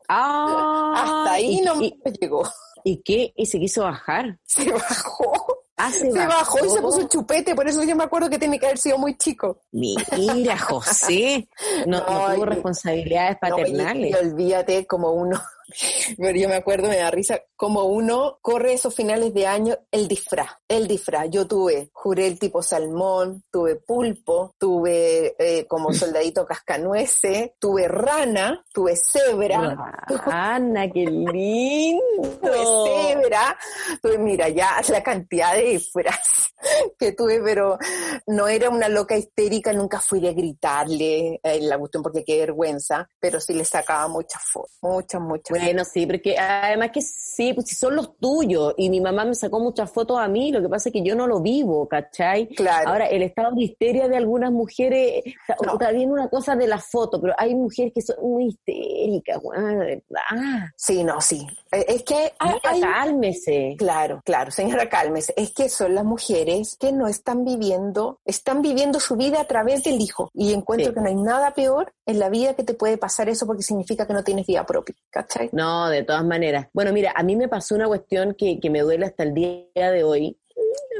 Ah, 0.08 0.94
Hasta 0.96 1.34
ahí 1.34 1.62
no 1.62 1.76
me 1.76 1.92
llegó. 2.20 2.44
¿Y 2.84 3.02
qué? 3.04 3.34
¿Y 3.36 3.46
se 3.46 3.60
quiso 3.60 3.84
bajar? 3.84 4.38
Se 4.46 4.72
bajó. 4.72 5.60
Ah, 5.76 5.92
se, 5.92 6.08
bajó. 6.12 6.64
y 6.64 6.70
se 6.70 6.82
puso 6.82 7.02
el 7.02 7.10
chupete, 7.10 7.56
por 7.56 7.68
eso 7.68 7.84
yo 7.84 7.96
me 7.96 8.04
acuerdo 8.04 8.30
que 8.30 8.38
tiene 8.38 8.60
que 8.60 8.68
haber 8.68 8.78
sido 8.78 9.00
muy 9.00 9.18
chico. 9.18 9.62
Mira, 9.72 10.58
José, 10.60 11.50
no, 11.88 12.04
tuvo 12.04 12.46
responsabilidades 12.46 13.38
paternales. 13.42 14.12
y, 14.12 14.14
olvídate 14.14 14.86
como 14.86 15.12
uno 15.12 15.42
pero 16.18 16.38
yo 16.38 16.50
me 16.50 16.56
acuerdo, 16.56 16.88
me 16.90 16.98
da 16.98 17.12
risa, 17.12 17.42
como 17.56 17.84
uno 17.86 18.40
corre 18.42 18.74
esos 18.74 18.94
finales 18.94 19.34
de 19.34 19.48
año, 19.48 19.78
el 19.92 20.08
disfraz, 20.08 20.52
el 20.68 20.88
disfraz. 20.88 21.30
Yo 21.30 21.48
tuve 21.48 21.90
juré 21.94 22.28
el 22.28 22.40
tipo 22.40 22.62
salmón, 22.62 23.44
tuve 23.52 23.76
pulpo, 23.78 24.56
tuve 24.58 25.36
eh, 25.38 25.66
como 25.68 25.94
soldadito 25.94 26.46
cascanuece, 26.46 27.56
tuve 27.60 27.88
rana, 27.88 28.64
tuve 28.74 28.96
cebra. 28.96 30.04
Ana, 30.26 30.90
qué 30.90 31.06
lindo. 31.06 32.04
tuve 32.42 33.14
cebra, 33.14 33.58
tuve, 34.02 34.18
mira, 34.18 34.50
ya 34.50 34.82
la 34.90 35.02
cantidad 35.02 35.56
de 35.56 35.64
disfraz 35.64 36.20
que 36.98 37.12
tuve, 37.14 37.42
pero 37.42 37.78
no 38.28 38.48
era 38.48 38.70
una 38.70 38.88
loca 38.90 39.18
histérica, 39.18 39.74
nunca 39.74 40.00
fui 40.00 40.26
a 40.28 40.34
gritarle 40.34 41.40
en 41.44 41.70
la 41.70 41.78
cuestión 41.78 42.04
porque 42.04 42.24
qué 42.24 42.40
vergüenza, 42.40 43.08
pero 43.20 43.40
sí 43.40 43.54
le 43.54 43.66
sacaba 43.66 44.08
muchas 44.08 44.42
fotos, 44.52 44.78
muchas, 44.82 45.22
muchas. 45.22 45.50
Bueno, 45.50 45.62
sí, 45.86 46.05
porque 46.05 46.38
además 46.38 46.91
que 46.91 47.01
sí, 47.01 47.53
pues 47.53 47.68
si 47.68 47.76
son 47.76 47.95
los 47.95 48.18
tuyos, 48.18 48.74
y 48.78 48.89
mi 48.89 49.01
mamá 49.01 49.26
me 49.26 49.36
sacó 49.36 49.59
muchas 49.59 49.91
fotos 49.91 50.20
a 50.20 50.28
mí, 50.28 50.51
lo 50.51 50.61
que 50.61 50.70
pasa 50.70 50.89
es 50.89 50.93
que 50.93 51.03
yo 51.03 51.16
no 51.16 51.28
lo 51.28 51.41
vivo, 51.41 51.88
¿cachai? 51.88 52.47
Claro. 52.47 52.89
Ahora, 52.89 53.07
el 53.07 53.24
estado 53.24 53.55
de 53.55 53.64
histeria 53.64 54.07
de 54.07 54.18
algunas 54.18 54.51
mujeres, 54.51 55.24
está, 55.47 55.91
bien 55.91 56.11
una 56.11 56.30
cosa 56.30 56.55
de 56.55 56.68
la 56.68 56.80
foto, 56.80 57.20
pero 57.22 57.34
hay 57.38 57.55
mujeres 57.55 57.93
que 57.93 58.01
son 58.01 58.16
muy 58.22 58.47
histéricas, 58.47 59.41
de 59.41 59.76
verdad. 59.76 60.70
Sí, 60.76 61.03
no, 61.03 61.22
sí. 61.22 61.45
Eh, 61.72 61.86
es 61.88 62.03
que... 62.03 62.34
Hay, 62.39 62.82
cálmese. 62.82 63.76
Claro, 63.78 64.22
claro, 64.24 64.51
señora, 64.51 64.89
cálmese. 64.89 65.34
Es 65.38 65.51
que 65.51 65.70
son 65.70 65.95
las 65.95 66.05
mujeres 66.05 66.78
que 66.80 66.91
no 66.91 67.07
están 67.07 67.43
viviendo, 67.43 68.20
están 68.26 68.61
viviendo 68.61 68.99
su 68.99 69.16
vida 69.16 69.41
a 69.41 69.45
través 69.45 69.84
del 69.84 69.99
hijo, 70.01 70.30
y 70.34 70.53
encuentro 70.53 70.93
que 70.93 71.01
no 71.01 71.07
hay 71.07 71.16
nada 71.16 71.53
peor 71.53 71.93
en 72.05 72.20
la 72.20 72.30
vida 72.30 72.53
que 72.53 72.64
te 72.64 72.74
puede 72.74 72.97
pasar 72.97 73.30
eso 73.30 73.45
porque 73.45 73.64
significa 73.64 74.05
que 74.05 74.14
no 74.14 74.24
tienes 74.24 74.45
vida 74.45 74.66
propia, 74.66 74.95
¿cachai? 75.09 75.49
No, 75.54 75.88
de 75.88 76.04
todas 76.04 76.26
maneras. 76.26 76.68
Bueno, 76.74 76.91
mira, 76.91 77.14
a 77.16 77.22
mí 77.22 77.36
me 77.36 77.47
pasó 77.47 77.76
una 77.76 77.88
cuestión 77.88 78.34
que, 78.34 78.60
que 78.60 78.70
me 78.72 78.82
duele 78.82 79.06
hasta 79.06 79.24
el 79.24 79.36
día 79.36 79.91
de 79.91 80.04
hoy. 80.04 80.38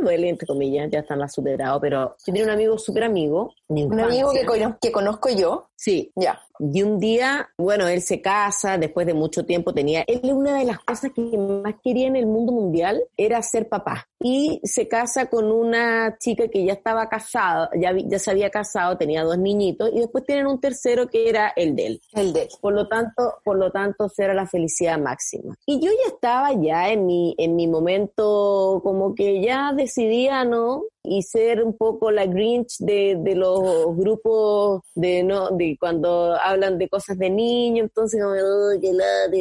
duele, 0.01 0.30
entre 0.30 0.45
comillas, 0.45 0.89
ya 0.91 0.99
están 0.99 1.20
las 1.20 1.34
superados, 1.34 1.80
pero 1.82 2.16
yo 2.20 2.24
tenía 2.26 2.43
un 2.43 2.51
amigo 2.51 2.78
súper 2.78 3.04
amigo. 3.04 3.54
Un 3.68 3.99
amigo 3.99 4.32
que, 4.32 4.76
que 4.80 4.91
conozco 4.91 5.30
yo. 5.30 5.70
Sí. 5.76 6.12
Ya. 6.16 6.39
Y 6.60 6.82
un 6.84 6.99
día, 6.99 7.49
bueno, 7.58 7.88
él 7.88 8.01
se 8.01 8.22
casa, 8.22 8.78
después 8.78 9.06
de 9.06 9.14
mucho 9.14 9.45
tiempo 9.45 9.74
tenía, 9.74 10.04
él 10.08 10.32
una 10.34 10.58
de 10.58 10.66
las 10.66 10.80
cosas 10.80 11.12
que 11.14 11.22
más 11.22 11.76
quería 11.84 12.08
en 12.08 12.16
el 12.16 12.26
mundo 12.26 12.51
mundial 12.51 13.04
era 13.18 13.41
ser 13.41 13.70
papá. 13.70 14.08
Y 14.20 14.62
se 14.64 14.88
casa 14.88 15.26
con 15.26 15.51
una 15.51 16.18
chica 16.18 16.47
que 16.47 16.66
ya 16.66 16.74
estaba 16.74 17.10
casada, 17.10 17.70
ya, 17.80 17.93
ya 17.93 18.20
se 18.20 18.32
había 18.32 18.49
casado, 18.49 18.97
tenía 18.97 19.24
dos 19.24 19.38
niñitos, 19.38 19.91
y 19.93 19.99
después 19.99 20.24
tienen 20.24 20.47
un 20.47 20.62
tercero 20.62 21.08
que 21.08 21.28
era 21.28 21.51
el 21.56 21.76
de 21.76 21.88
él. 21.88 22.01
El 22.14 22.32
de 22.32 22.43
él. 22.43 22.49
Por 22.62 22.74
lo 22.74 22.88
tanto, 22.88 23.34
por 23.43 23.58
lo 23.58 23.70
tanto, 23.72 24.10
era 24.18 24.34
la 24.34 24.47
felicidad 24.47 24.97
máxima. 24.97 25.56
Y 25.66 25.80
yo 25.80 25.91
ya 25.91 26.14
estaba 26.14 26.54
ya 26.54 26.89
en 26.89 27.06
mi, 27.06 27.36
en 27.38 27.56
mi 27.56 27.68
momento 27.68 28.82
como 28.84 29.16
que 29.16 29.41
ya 29.41 29.74
decidía, 29.74 30.45
¿no? 30.45 30.84
Y 31.04 31.22
ser 31.24 31.64
un 31.64 31.78
poco 31.78 32.12
la 32.12 32.26
Grinch 32.26 32.78
de, 32.80 33.18
de 33.20 33.36
los 33.36 33.95
grupos 33.95 34.82
de 34.95 35.24
no 35.24 35.51
de 35.51 35.78
cuando 35.80 36.36
hablan 36.41 36.78
de 36.78 36.88
cosas 36.88 37.18
de 37.18 37.30
niño, 37.30 37.84
entonces 37.84 38.22
como, 38.22 38.36
que 38.82 38.93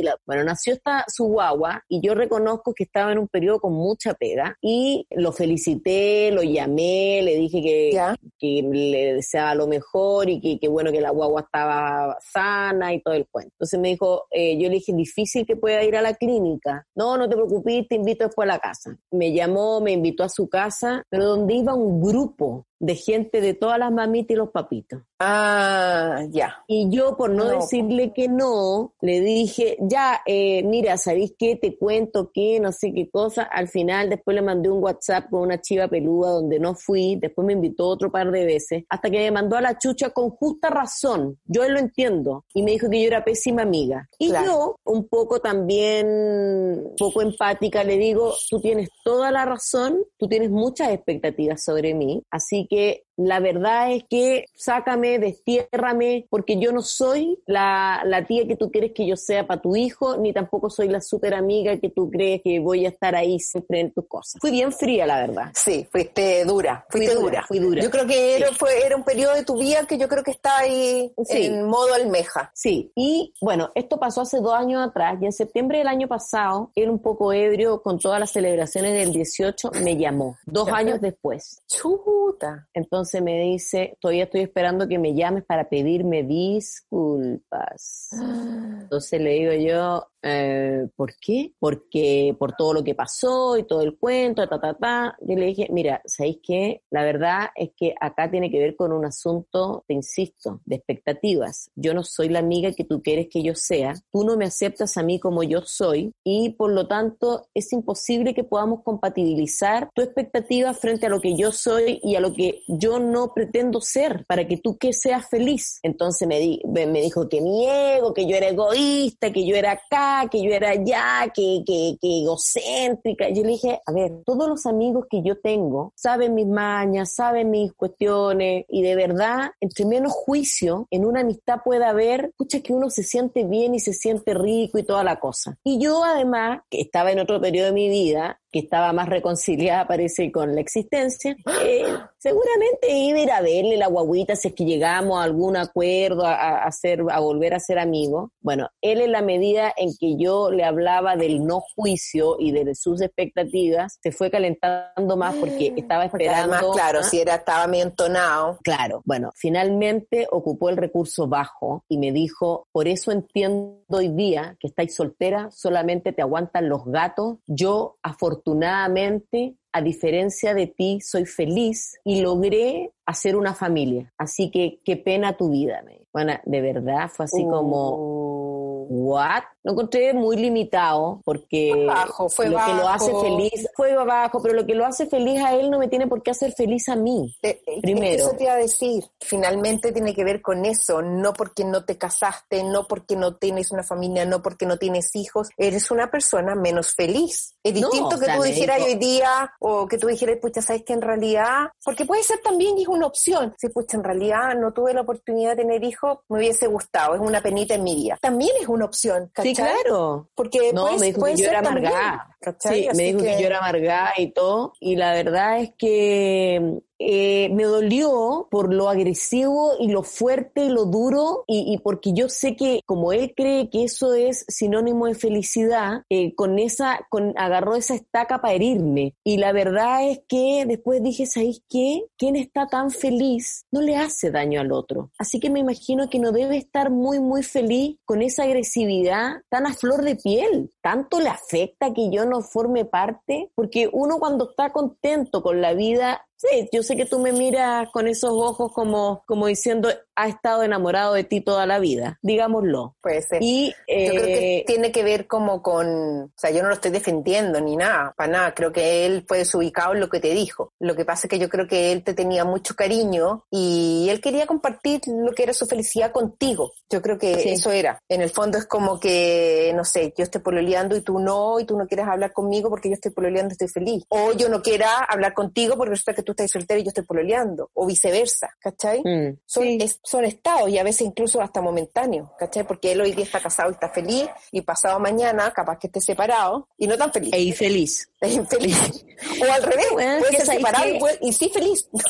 la, 0.02 0.16
bueno, 0.26 0.44
nació 0.44 0.74
esta 0.74 1.04
su 1.08 1.26
guagua 1.26 1.84
y 1.88 2.00
yo 2.00 2.14
reconozco 2.14 2.74
que 2.74 2.84
estaba 2.84 3.12
en 3.12 3.18
un 3.18 3.28
periodo 3.28 3.60
con 3.60 3.72
mucha 3.72 4.14
pega 4.14 4.56
y 4.60 5.06
lo 5.10 5.32
felicité, 5.32 6.30
lo 6.32 6.42
llamé, 6.42 7.20
le 7.22 7.36
dije 7.36 7.62
que, 7.62 8.00
que 8.38 8.62
le 8.62 9.14
deseaba 9.14 9.54
lo 9.54 9.66
mejor 9.66 10.28
y 10.28 10.58
que, 10.58 10.68
bueno 10.68 10.90
que 10.90 11.00
la 11.00 11.10
guagua 11.10 11.42
estaba 11.42 12.18
sana 12.20 12.92
y 12.94 13.00
todo 13.00 13.14
el 13.14 13.26
cuento. 13.30 13.52
Entonces 13.54 13.78
me 13.78 13.88
dijo, 13.88 14.26
eh, 14.30 14.58
yo 14.58 14.68
le 14.68 14.76
dije, 14.76 14.92
difícil 14.92 15.46
que 15.46 15.56
pueda 15.56 15.82
ir 15.84 15.96
a 15.96 16.02
la 16.02 16.14
clínica. 16.14 16.86
No, 16.94 17.16
no 17.16 17.28
te 17.28 17.36
preocupes, 17.36 17.86
te 17.88 17.96
invito 17.96 18.24
después 18.24 18.48
a 18.48 18.52
la 18.54 18.58
casa. 18.58 18.96
Me 19.10 19.32
llamó, 19.32 19.80
me 19.80 19.92
invitó 19.92 20.24
a 20.24 20.28
su 20.28 20.48
casa, 20.48 21.04
pero 21.08 21.26
donde 21.26 21.51
iba 21.52 21.74
un 21.74 22.00
grupo 22.00 22.66
de 22.82 22.96
gente 22.96 23.40
de 23.40 23.54
todas 23.54 23.78
las 23.78 23.92
mamitas 23.92 24.32
y 24.32 24.34
los 24.34 24.50
papitos. 24.50 25.02
Ah, 25.20 26.24
ya. 26.30 26.64
Y 26.66 26.90
yo, 26.90 27.16
por 27.16 27.30
no, 27.30 27.44
decirle 27.44 28.12
que 28.12 28.26
no, 28.26 28.92
le 29.00 29.20
dije, 29.20 29.76
ya, 29.80 30.20
eh, 30.26 30.64
mira, 30.64 30.96
¿sabéis 30.96 31.32
qué? 31.38 31.54
Te 31.54 31.78
cuento 31.78 32.32
que 32.34 32.58
no 32.58 32.72
sé 32.72 32.92
qué 32.92 33.08
cosa. 33.08 33.44
Al 33.44 33.68
final, 33.68 34.10
después 34.10 34.34
le 34.34 34.42
mandé 34.42 34.68
un 34.68 34.82
WhatsApp 34.82 35.30
con 35.30 35.42
una 35.42 35.60
chiva 35.60 35.86
peluda 35.86 36.30
donde 36.30 36.58
no 36.58 36.74
fui. 36.74 37.14
Después 37.14 37.46
me 37.46 37.52
invitó 37.52 37.86
otro 37.86 38.10
par 38.10 38.32
de 38.32 38.44
veces. 38.44 38.82
Hasta 38.88 39.10
que 39.10 39.18
me 39.18 39.30
mandó 39.30 39.56
a 39.56 39.60
la 39.60 39.78
chucha 39.78 40.10
con 40.10 40.30
justa 40.30 40.68
razón. 40.68 41.38
Yo 41.44 41.68
lo 41.68 41.78
entiendo. 41.78 42.46
Y 42.52 42.64
me 42.64 42.72
dijo 42.72 42.90
que 42.90 43.00
yo 43.00 43.06
era 43.06 43.22
pésima 43.22 43.62
amiga. 43.62 44.08
Y 44.18 44.32
yo, 44.32 44.74
un 44.84 45.06
poco 45.06 45.38
también, 45.38 46.08
un 46.08 46.96
poco 46.98 47.22
empática, 47.22 47.84
le 47.84 47.96
digo, 47.96 48.34
tú 48.50 48.60
tienes 48.60 48.88
toda 49.04 49.30
la 49.30 49.44
razón, 49.44 50.02
tú 50.18 50.26
tienes 50.26 50.50
muchas 50.50 50.90
expectativas 50.90 51.62
sobre 51.62 51.94
mí. 51.94 52.24
Así 52.28 52.66
que 52.68 52.71
get 52.72 53.00
la 53.26 53.40
verdad 53.40 53.92
es 53.92 54.04
que 54.04 54.46
sácame, 54.54 55.18
destiérrame, 55.18 56.26
porque 56.30 56.58
yo 56.58 56.72
no 56.72 56.82
soy 56.82 57.38
la, 57.46 58.02
la 58.04 58.24
tía 58.26 58.46
que 58.46 58.56
tú 58.56 58.70
quieres 58.70 58.92
que 58.92 59.06
yo 59.06 59.16
sea 59.16 59.46
para 59.46 59.60
tu 59.60 59.76
hijo, 59.76 60.16
ni 60.16 60.32
tampoco 60.32 60.70
soy 60.70 60.88
la 60.88 61.00
súper 61.00 61.34
amiga 61.34 61.78
que 61.78 61.88
tú 61.88 62.10
crees 62.10 62.42
que 62.42 62.58
voy 62.60 62.86
a 62.86 62.88
estar 62.88 63.14
ahí 63.14 63.38
siempre 63.38 63.80
en 63.80 63.92
tus 63.92 64.06
cosas. 64.06 64.40
Fui 64.40 64.50
bien 64.50 64.72
fría, 64.72 65.06
la 65.06 65.20
verdad. 65.20 65.50
Sí, 65.54 65.86
fuiste 65.90 66.44
dura, 66.44 66.84
fuiste 66.88 67.14
dura, 67.14 67.44
Fui 67.46 67.58
dura. 67.58 67.82
Yo 67.82 67.90
creo 67.90 68.06
que 68.06 68.36
era, 68.36 68.52
fue, 68.52 68.84
era 68.84 68.96
un 68.96 69.04
periodo 69.04 69.34
de 69.34 69.44
tu 69.44 69.58
vida 69.58 69.84
que 69.86 69.98
yo 69.98 70.08
creo 70.08 70.22
que 70.22 70.30
está 70.30 70.58
ahí 70.58 71.12
en 71.28 71.66
modo 71.66 71.94
almeja. 71.94 72.50
Sí, 72.54 72.92
y 72.94 73.32
bueno, 73.40 73.70
esto 73.74 73.98
pasó 73.98 74.22
hace 74.22 74.38
dos 74.38 74.54
años 74.54 74.86
atrás 74.86 75.18
y 75.20 75.26
en 75.26 75.32
septiembre 75.32 75.78
del 75.78 75.88
año 75.88 76.08
pasado, 76.08 76.70
él 76.74 76.90
un 76.90 77.00
poco 77.00 77.32
ebrio 77.32 77.82
con 77.82 77.98
todas 77.98 78.20
las 78.20 78.30
celebraciones 78.30 78.94
del 78.94 79.12
18, 79.12 79.72
me 79.82 79.96
llamó, 79.96 80.36
dos 80.46 80.68
años 80.68 81.00
después. 81.00 81.62
Chuta. 81.68 82.68
Entonces, 82.72 83.11
se 83.12 83.20
me 83.20 83.38
dice, 83.42 83.98
todavía 84.00 84.24
estoy 84.24 84.40
esperando 84.40 84.88
que 84.88 84.98
me 84.98 85.14
llames 85.14 85.44
para 85.44 85.68
pedirme 85.68 86.22
disculpas. 86.22 88.08
Entonces 88.80 89.20
le 89.20 89.30
digo 89.32 89.52
yo, 89.52 90.10
eh, 90.22 90.86
¿por 90.94 91.16
qué? 91.16 91.52
Porque 91.58 92.34
por 92.38 92.52
todo 92.52 92.74
lo 92.74 92.84
que 92.84 92.94
pasó 92.94 93.56
y 93.56 93.64
todo 93.64 93.82
el 93.82 93.96
cuento, 93.96 94.48
ta, 94.48 94.60
ta, 94.60 94.74
ta. 94.74 95.16
Yo 95.20 95.34
le 95.34 95.46
dije, 95.46 95.68
mira, 95.70 96.00
¿sabéis 96.04 96.38
qué? 96.42 96.82
La 96.90 97.02
verdad 97.02 97.48
es 97.56 97.70
que 97.76 97.94
acá 98.00 98.30
tiene 98.30 98.50
que 98.50 98.60
ver 98.60 98.76
con 98.76 98.92
un 98.92 99.04
asunto, 99.04 99.84
te 99.86 99.94
insisto, 99.94 100.60
de 100.64 100.76
expectativas. 100.76 101.70
Yo 101.74 101.94
no 101.94 102.04
soy 102.04 102.28
la 102.28 102.38
amiga 102.38 102.72
que 102.72 102.84
tú 102.84 103.02
quieres 103.02 103.28
que 103.30 103.42
yo 103.42 103.54
sea, 103.54 103.94
tú 104.12 104.24
no 104.24 104.36
me 104.36 104.44
aceptas 104.44 104.96
a 104.96 105.02
mí 105.02 105.18
como 105.18 105.42
yo 105.42 105.62
soy 105.62 106.12
y 106.24 106.50
por 106.50 106.72
lo 106.72 106.86
tanto 106.86 107.48
es 107.54 107.72
imposible 107.72 108.34
que 108.34 108.44
podamos 108.44 108.82
compatibilizar 108.82 109.90
tu 109.94 110.02
expectativa 110.02 110.72
frente 110.74 111.06
a 111.06 111.08
lo 111.08 111.20
que 111.20 111.36
yo 111.36 111.52
soy 111.52 112.00
y 112.02 112.14
a 112.16 112.20
lo 112.20 112.32
que 112.32 112.62
yo 112.68 112.98
no 112.98 113.32
pretendo 113.34 113.80
ser 113.80 114.24
para 114.26 114.46
que 114.46 114.56
tú 114.56 114.76
que 114.78 114.92
seas 114.92 115.28
feliz. 115.28 115.80
Entonces 115.82 116.28
me, 116.28 116.38
di, 116.38 116.60
me 116.64 117.00
dijo 117.00 117.28
que 117.28 117.40
mi 117.40 117.66
ego, 117.66 118.14
que 118.14 118.26
yo 118.26 118.36
era 118.36 118.48
egoísta, 118.48 119.32
que 119.32 119.46
yo 119.46 119.56
era 119.56 119.72
acá, 119.72 120.11
que 120.30 120.42
yo 120.42 120.50
era 120.50 120.70
allá, 120.70 121.30
que, 121.34 121.62
que, 121.66 121.96
que 122.00 122.22
egocéntrica. 122.22 123.28
Yo 123.30 123.42
le 123.42 123.48
dije, 123.48 123.80
a 123.84 123.92
ver, 123.92 124.12
todos 124.24 124.48
los 124.48 124.66
amigos 124.66 125.06
que 125.10 125.22
yo 125.22 125.38
tengo 125.40 125.92
saben 125.96 126.34
mis 126.34 126.46
mañas, 126.46 127.14
saben 127.14 127.50
mis 127.50 127.72
cuestiones 127.72 128.64
y 128.68 128.82
de 128.82 128.96
verdad, 128.96 129.50
entre 129.60 129.84
menos 129.84 130.12
juicio 130.12 130.86
en 130.90 131.04
una 131.04 131.20
amistad 131.20 131.60
puede 131.64 131.84
haber, 131.84 132.26
escucha 132.26 132.60
que 132.60 132.72
uno 132.72 132.90
se 132.90 133.02
siente 133.02 133.44
bien 133.44 133.74
y 133.74 133.80
se 133.80 133.92
siente 133.92 134.34
rico 134.34 134.78
y 134.78 134.82
toda 134.82 135.04
la 135.04 135.18
cosa. 135.18 135.56
Y 135.64 135.78
yo 135.82 136.04
además, 136.04 136.60
que 136.70 136.80
estaba 136.80 137.12
en 137.12 137.18
otro 137.18 137.40
periodo 137.40 137.66
de 137.66 137.72
mi 137.72 137.88
vida, 137.88 138.40
que 138.52 138.58
estaba 138.60 138.92
más 138.92 139.08
reconciliada, 139.08 139.88
parece, 139.88 140.30
con 140.30 140.54
la 140.54 140.60
existencia, 140.60 141.34
eh, 141.64 141.84
seguramente 142.18 142.90
iba 142.92 143.18
a 143.18 143.22
ir 143.22 143.30
a 143.30 143.40
verle 143.40 143.76
la 143.78 143.86
guaguita 143.86 144.36
si 144.36 144.48
es 144.48 144.54
que 144.54 144.66
llegamos 144.66 145.18
a 145.18 145.24
algún 145.24 145.56
acuerdo, 145.56 146.26
a, 146.26 146.64
hacer, 146.64 147.02
a 147.10 147.18
volver 147.18 147.54
a 147.54 147.60
ser 147.60 147.78
amigos. 147.78 148.30
Bueno, 148.40 148.68
él 148.82 149.00
en 149.00 149.12
la 149.12 149.22
medida 149.22 149.72
en 149.76 149.90
que 149.98 150.16
yo 150.18 150.50
le 150.50 150.64
hablaba 150.64 151.16
del 151.16 151.44
no 151.46 151.60
juicio 151.60 152.36
y 152.38 152.52
de 152.52 152.74
sus 152.74 153.00
expectativas, 153.00 153.98
se 154.02 154.12
fue 154.12 154.30
calentando 154.30 155.16
más 155.16 155.34
porque 155.36 155.72
estaba 155.74 156.04
esperando. 156.04 156.54
Además, 156.54 156.74
claro, 156.74 157.02
si 157.02 157.20
era, 157.20 157.36
estaba 157.36 157.66
medio 157.66 157.84
entonado. 157.84 158.58
Claro, 158.62 159.00
bueno, 159.06 159.30
finalmente 159.34 160.28
ocupó 160.30 160.68
el 160.68 160.76
recurso 160.76 161.26
bajo 161.26 161.84
y 161.88 161.96
me 161.96 162.12
dijo, 162.12 162.68
por 162.70 162.86
eso 162.86 163.12
entiendo 163.12 163.78
hoy 163.88 164.08
día 164.08 164.56
que 164.60 164.68
estáis 164.68 164.94
soltera, 164.94 165.50
solamente 165.50 166.12
te 166.12 166.20
aguantan 166.20 166.68
los 166.68 166.84
gatos. 166.84 167.38
Yo, 167.46 167.96
afortunadamente, 168.02 168.41
afortunadamente, 168.42 169.54
a 169.72 169.80
diferencia 169.80 170.54
de 170.54 170.66
ti, 170.66 171.00
soy 171.00 171.24
feliz 171.24 171.98
y 172.04 172.20
logré 172.20 172.92
hacer 173.06 173.36
una 173.36 173.54
familia. 173.54 174.12
Así 174.18 174.50
que 174.50 174.80
qué 174.84 174.96
pena 174.96 175.36
tu 175.36 175.50
vida. 175.50 175.82
Bueno, 176.12 176.34
de 176.44 176.60
verdad 176.60 177.08
fue 177.08 177.24
así 177.24 177.42
como, 177.44 177.94
oh. 177.94 178.86
¿what? 178.90 179.44
Lo 179.64 179.72
encontré 179.72 180.12
muy 180.12 180.36
limitado 180.36 181.20
porque 181.24 181.84
bajo, 181.86 182.28
fue 182.28 182.48
lo 182.48 182.58
que 182.58 182.74
lo 182.74 182.88
hace 182.88 183.12
feliz 183.20 183.68
fue 183.74 183.94
bajo, 183.94 184.42
pero 184.42 184.54
lo 184.54 184.66
que 184.66 184.74
lo 184.74 184.84
hace 184.84 185.06
feliz 185.06 185.40
a 185.42 185.54
él 185.54 185.70
no 185.70 185.78
me 185.78 185.88
tiene 185.88 186.06
por 186.06 186.22
qué 186.22 186.32
hacer 186.32 186.52
feliz 186.52 186.88
a 186.88 186.96
mí. 186.96 187.34
Eh, 187.42 187.60
eh, 187.66 187.80
primero. 187.80 188.24
Eso 188.24 188.36
te 188.36 188.44
iba 188.44 188.54
a 188.54 188.56
decir, 188.56 189.04
finalmente 189.20 189.92
tiene 189.92 190.14
que 190.14 190.24
ver 190.24 190.42
con 190.42 190.64
eso, 190.64 191.02
no 191.02 191.32
porque 191.32 191.64
no 191.64 191.84
te 191.84 191.96
casaste, 191.96 192.64
no 192.64 192.86
porque 192.86 193.16
no 193.16 193.36
tienes 193.36 193.70
una 193.70 193.82
familia, 193.82 194.24
no 194.24 194.42
porque 194.42 194.66
no 194.66 194.78
tienes 194.78 195.14
hijos, 195.14 195.48
eres 195.56 195.90
una 195.90 196.10
persona 196.10 196.54
menos 196.54 196.94
feliz. 196.94 197.54
Es 197.62 197.74
distinto 197.74 198.18
que 198.18 198.26
tú 198.26 198.42
dijeras 198.42 198.82
hoy 198.82 198.96
día 198.96 199.52
o 199.60 199.86
que 199.86 199.98
tú 199.98 200.08
dijeras, 200.08 200.38
pucha, 200.40 200.62
sabes 200.62 200.82
que 200.84 200.92
en 200.92 201.02
realidad, 201.02 201.70
porque 201.84 202.04
puede 202.04 202.22
ser 202.22 202.40
también 202.40 202.76
es 202.78 202.88
una 202.88 203.06
opción, 203.06 203.54
si 203.58 203.68
pucha, 203.68 203.96
en 203.96 204.04
realidad 204.04 204.54
no 204.56 204.72
tuve 204.72 204.92
la 204.94 205.02
oportunidad 205.02 205.50
de 205.50 205.62
tener 205.62 205.84
hijos, 205.84 206.18
me 206.28 206.38
hubiese 206.38 206.66
gustado, 206.66 207.14
es 207.14 207.20
una 207.20 207.40
penita 207.40 207.74
en 207.74 207.84
mi 207.84 207.94
vida. 207.94 208.18
También 208.20 208.50
es 208.60 208.68
una 208.68 208.84
opción, 208.84 209.30
claro. 209.54 210.28
Porque 210.34 210.72
no, 210.72 210.96
me 210.98 211.06
dijo 211.06 211.24
que 211.24 211.36
yo 211.36 211.48
era 211.48 211.60
amargada. 211.60 212.36
Sí, 212.58 212.88
me 212.94 213.02
dijo 213.04 213.18
que... 213.20 213.40
yo 213.40 213.46
era 213.46 213.58
amargada 213.58 214.12
y 214.16 214.32
todo. 214.32 214.72
Y 214.80 214.96
la 214.96 215.12
verdad 215.12 215.60
es 215.60 215.72
que 215.76 216.80
eh, 217.08 217.48
me 217.50 217.64
dolió 217.64 218.48
por 218.50 218.72
lo 218.72 218.88
agresivo 218.88 219.72
y 219.78 219.88
lo 219.88 220.02
fuerte 220.02 220.64
y 220.64 220.68
lo 220.68 220.84
duro 220.84 221.44
y, 221.46 221.78
porque 221.78 222.12
yo 222.12 222.28
sé 222.28 222.56
que 222.56 222.80
como 222.86 223.12
él 223.12 223.32
cree 223.36 223.70
que 223.70 223.84
eso 223.84 224.14
es 224.14 224.44
sinónimo 224.48 225.06
de 225.06 225.14
felicidad, 225.14 226.02
eh, 226.08 226.34
con 226.34 226.58
esa, 226.58 227.06
con, 227.10 227.34
agarró 227.36 227.76
esa 227.76 227.94
estaca 227.94 228.40
para 228.40 228.54
herirme. 228.54 229.14
Y 229.24 229.38
la 229.38 229.52
verdad 229.52 230.08
es 230.08 230.20
que 230.28 230.64
después 230.66 231.02
dije, 231.02 231.26
¿sabéis 231.26 231.62
qué? 231.68 232.04
Quien 232.16 232.36
está 232.36 232.66
tan 232.66 232.90
feliz 232.90 233.66
no 233.70 233.80
le 233.80 233.96
hace 233.96 234.30
daño 234.30 234.60
al 234.60 234.72
otro. 234.72 235.10
Así 235.18 235.40
que 235.40 235.50
me 235.50 235.60
imagino 235.60 236.08
que 236.08 236.18
no 236.18 236.32
debe 236.32 236.56
estar 236.56 236.90
muy, 236.90 237.20
muy 237.20 237.42
feliz 237.42 237.96
con 238.04 238.22
esa 238.22 238.44
agresividad 238.44 239.42
tan 239.48 239.66
a 239.66 239.74
flor 239.74 240.02
de 240.02 240.16
piel. 240.16 240.70
Tanto 240.80 241.20
le 241.20 241.28
afecta 241.28 241.92
que 241.92 242.10
yo 242.10 242.24
no 242.24 242.42
forme 242.42 242.84
parte, 242.84 243.50
porque 243.54 243.88
uno 243.92 244.18
cuando 244.18 244.50
está 244.50 244.72
contento 244.72 245.42
con 245.42 245.60
la 245.60 245.74
vida 245.74 246.26
Sí, 246.42 246.68
yo 246.72 246.82
sé 246.82 246.96
que 246.96 247.06
tú 247.06 247.20
me 247.20 247.30
miras 247.32 247.88
con 247.92 248.08
esos 248.08 248.32
ojos 248.32 248.72
como, 248.72 249.22
como 249.26 249.46
diciendo, 249.46 249.88
ha 250.16 250.28
estado 250.28 250.62
enamorado 250.62 251.14
de 251.14 251.24
ti 251.24 251.40
toda 251.40 251.66
la 251.66 251.78
vida, 251.78 252.18
digámoslo. 252.22 252.96
Puede 253.00 253.22
ser. 253.22 253.42
Y, 253.42 253.74
yo 253.88 254.12
creo 254.12 254.24
que 254.24 254.58
eh, 254.58 254.64
tiene 254.66 254.92
que 254.92 255.02
ver 255.02 255.26
como 255.26 255.62
con, 255.62 255.86
o 256.24 256.30
sea, 256.36 256.50
yo 256.50 256.62
no 256.62 256.68
lo 256.68 256.74
estoy 256.74 256.90
defendiendo 256.90 257.60
ni 257.60 257.76
nada, 257.76 258.12
para 258.16 258.32
nada, 258.32 258.54
creo 258.54 258.72
que 258.72 259.06
él 259.06 259.24
fue 259.26 259.38
desubicado 259.38 259.94
en 259.94 260.00
lo 260.00 260.08
que 260.08 260.20
te 260.20 260.30
dijo. 260.34 260.72
Lo 260.80 260.94
que 260.94 261.04
pasa 261.04 261.26
es 261.26 261.30
que 261.30 261.38
yo 261.38 261.48
creo 261.48 261.66
que 261.66 261.92
él 261.92 262.04
te 262.04 262.14
tenía 262.14 262.44
mucho 262.44 262.74
cariño 262.74 263.44
y 263.50 264.06
él 264.10 264.20
quería 264.20 264.46
compartir 264.46 265.00
lo 265.06 265.32
que 265.32 265.44
era 265.44 265.52
su 265.52 265.66
felicidad 265.66 266.12
contigo. 266.12 266.72
Yo 266.90 267.00
creo 267.00 267.18
que 267.18 267.38
Sí. 267.38 267.48
eso 267.50 267.70
era. 267.72 267.98
En 268.08 268.20
el 268.22 268.30
fondo 268.30 268.58
es 268.58 268.66
como 268.66 269.00
que, 269.00 269.72
no 269.74 269.84
sé, 269.84 270.12
yo 270.16 270.24
estoy 270.24 270.40
pololeando 270.42 270.96
y 270.96 271.00
tú 271.00 271.18
no, 271.18 271.58
y 271.58 271.64
tú 271.64 271.76
no 271.78 271.86
quieres 271.86 272.06
hablar 272.06 272.32
conmigo 272.32 272.68
porque 272.68 272.88
yo 272.88 272.94
estoy 272.94 273.12
pololeando 273.12 273.52
y 273.52 273.54
estoy 273.54 273.68
feliz. 273.68 274.04
O 274.08 274.32
yo 274.32 274.48
no 274.48 274.60
quiera 274.62 275.04
hablar 275.08 275.32
contigo 275.34 275.76
porque 275.76 275.90
resulta 275.90 276.14
que 276.14 276.22
tú 276.22 276.32
estás 276.32 276.50
soltero 276.50 276.80
y 276.80 276.84
yo 276.84 276.88
estoy 276.88 277.04
pololeando. 277.04 277.70
O 277.74 277.86
viceversa, 277.86 278.50
¿cachai? 278.60 279.00
mm, 279.02 279.38
son, 279.46 279.62
sí. 279.64 279.78
es- 279.80 280.00
son 280.02 280.24
estados 280.24 280.68
y 280.68 280.78
a 280.78 280.82
veces 280.82 281.02
incluso 281.02 281.40
hasta 281.40 281.60
momentáneos, 281.60 282.28
¿cachai? 282.38 282.64
Porque 282.64 282.92
él 282.92 283.00
hoy 283.00 283.12
día 283.12 283.24
está 283.24 283.40
casado 283.40 283.70
y 283.70 283.74
está 283.74 283.88
feliz 283.88 284.28
y 284.50 284.60
pasado 284.62 284.98
mañana 284.98 285.50
capaz 285.52 285.78
que 285.78 285.86
esté 285.86 286.00
separado 286.00 286.68
y 286.76 286.86
no 286.86 286.96
tan 286.96 287.12
feliz. 287.12 287.32
e 287.32 287.40
infeliz. 287.40 288.11
Infeliz. 288.30 289.04
O 289.40 289.52
al 289.52 289.62
revés, 289.62 289.86
Bueno, 289.92 290.18
puede 290.20 290.36
ser 290.38 290.46
separado 290.56 290.84
que- 290.84 290.96
y, 290.96 290.98
puede- 290.98 291.18
y 291.22 291.32
sí 291.32 291.50
feliz. 291.52 291.88
No 291.92 292.00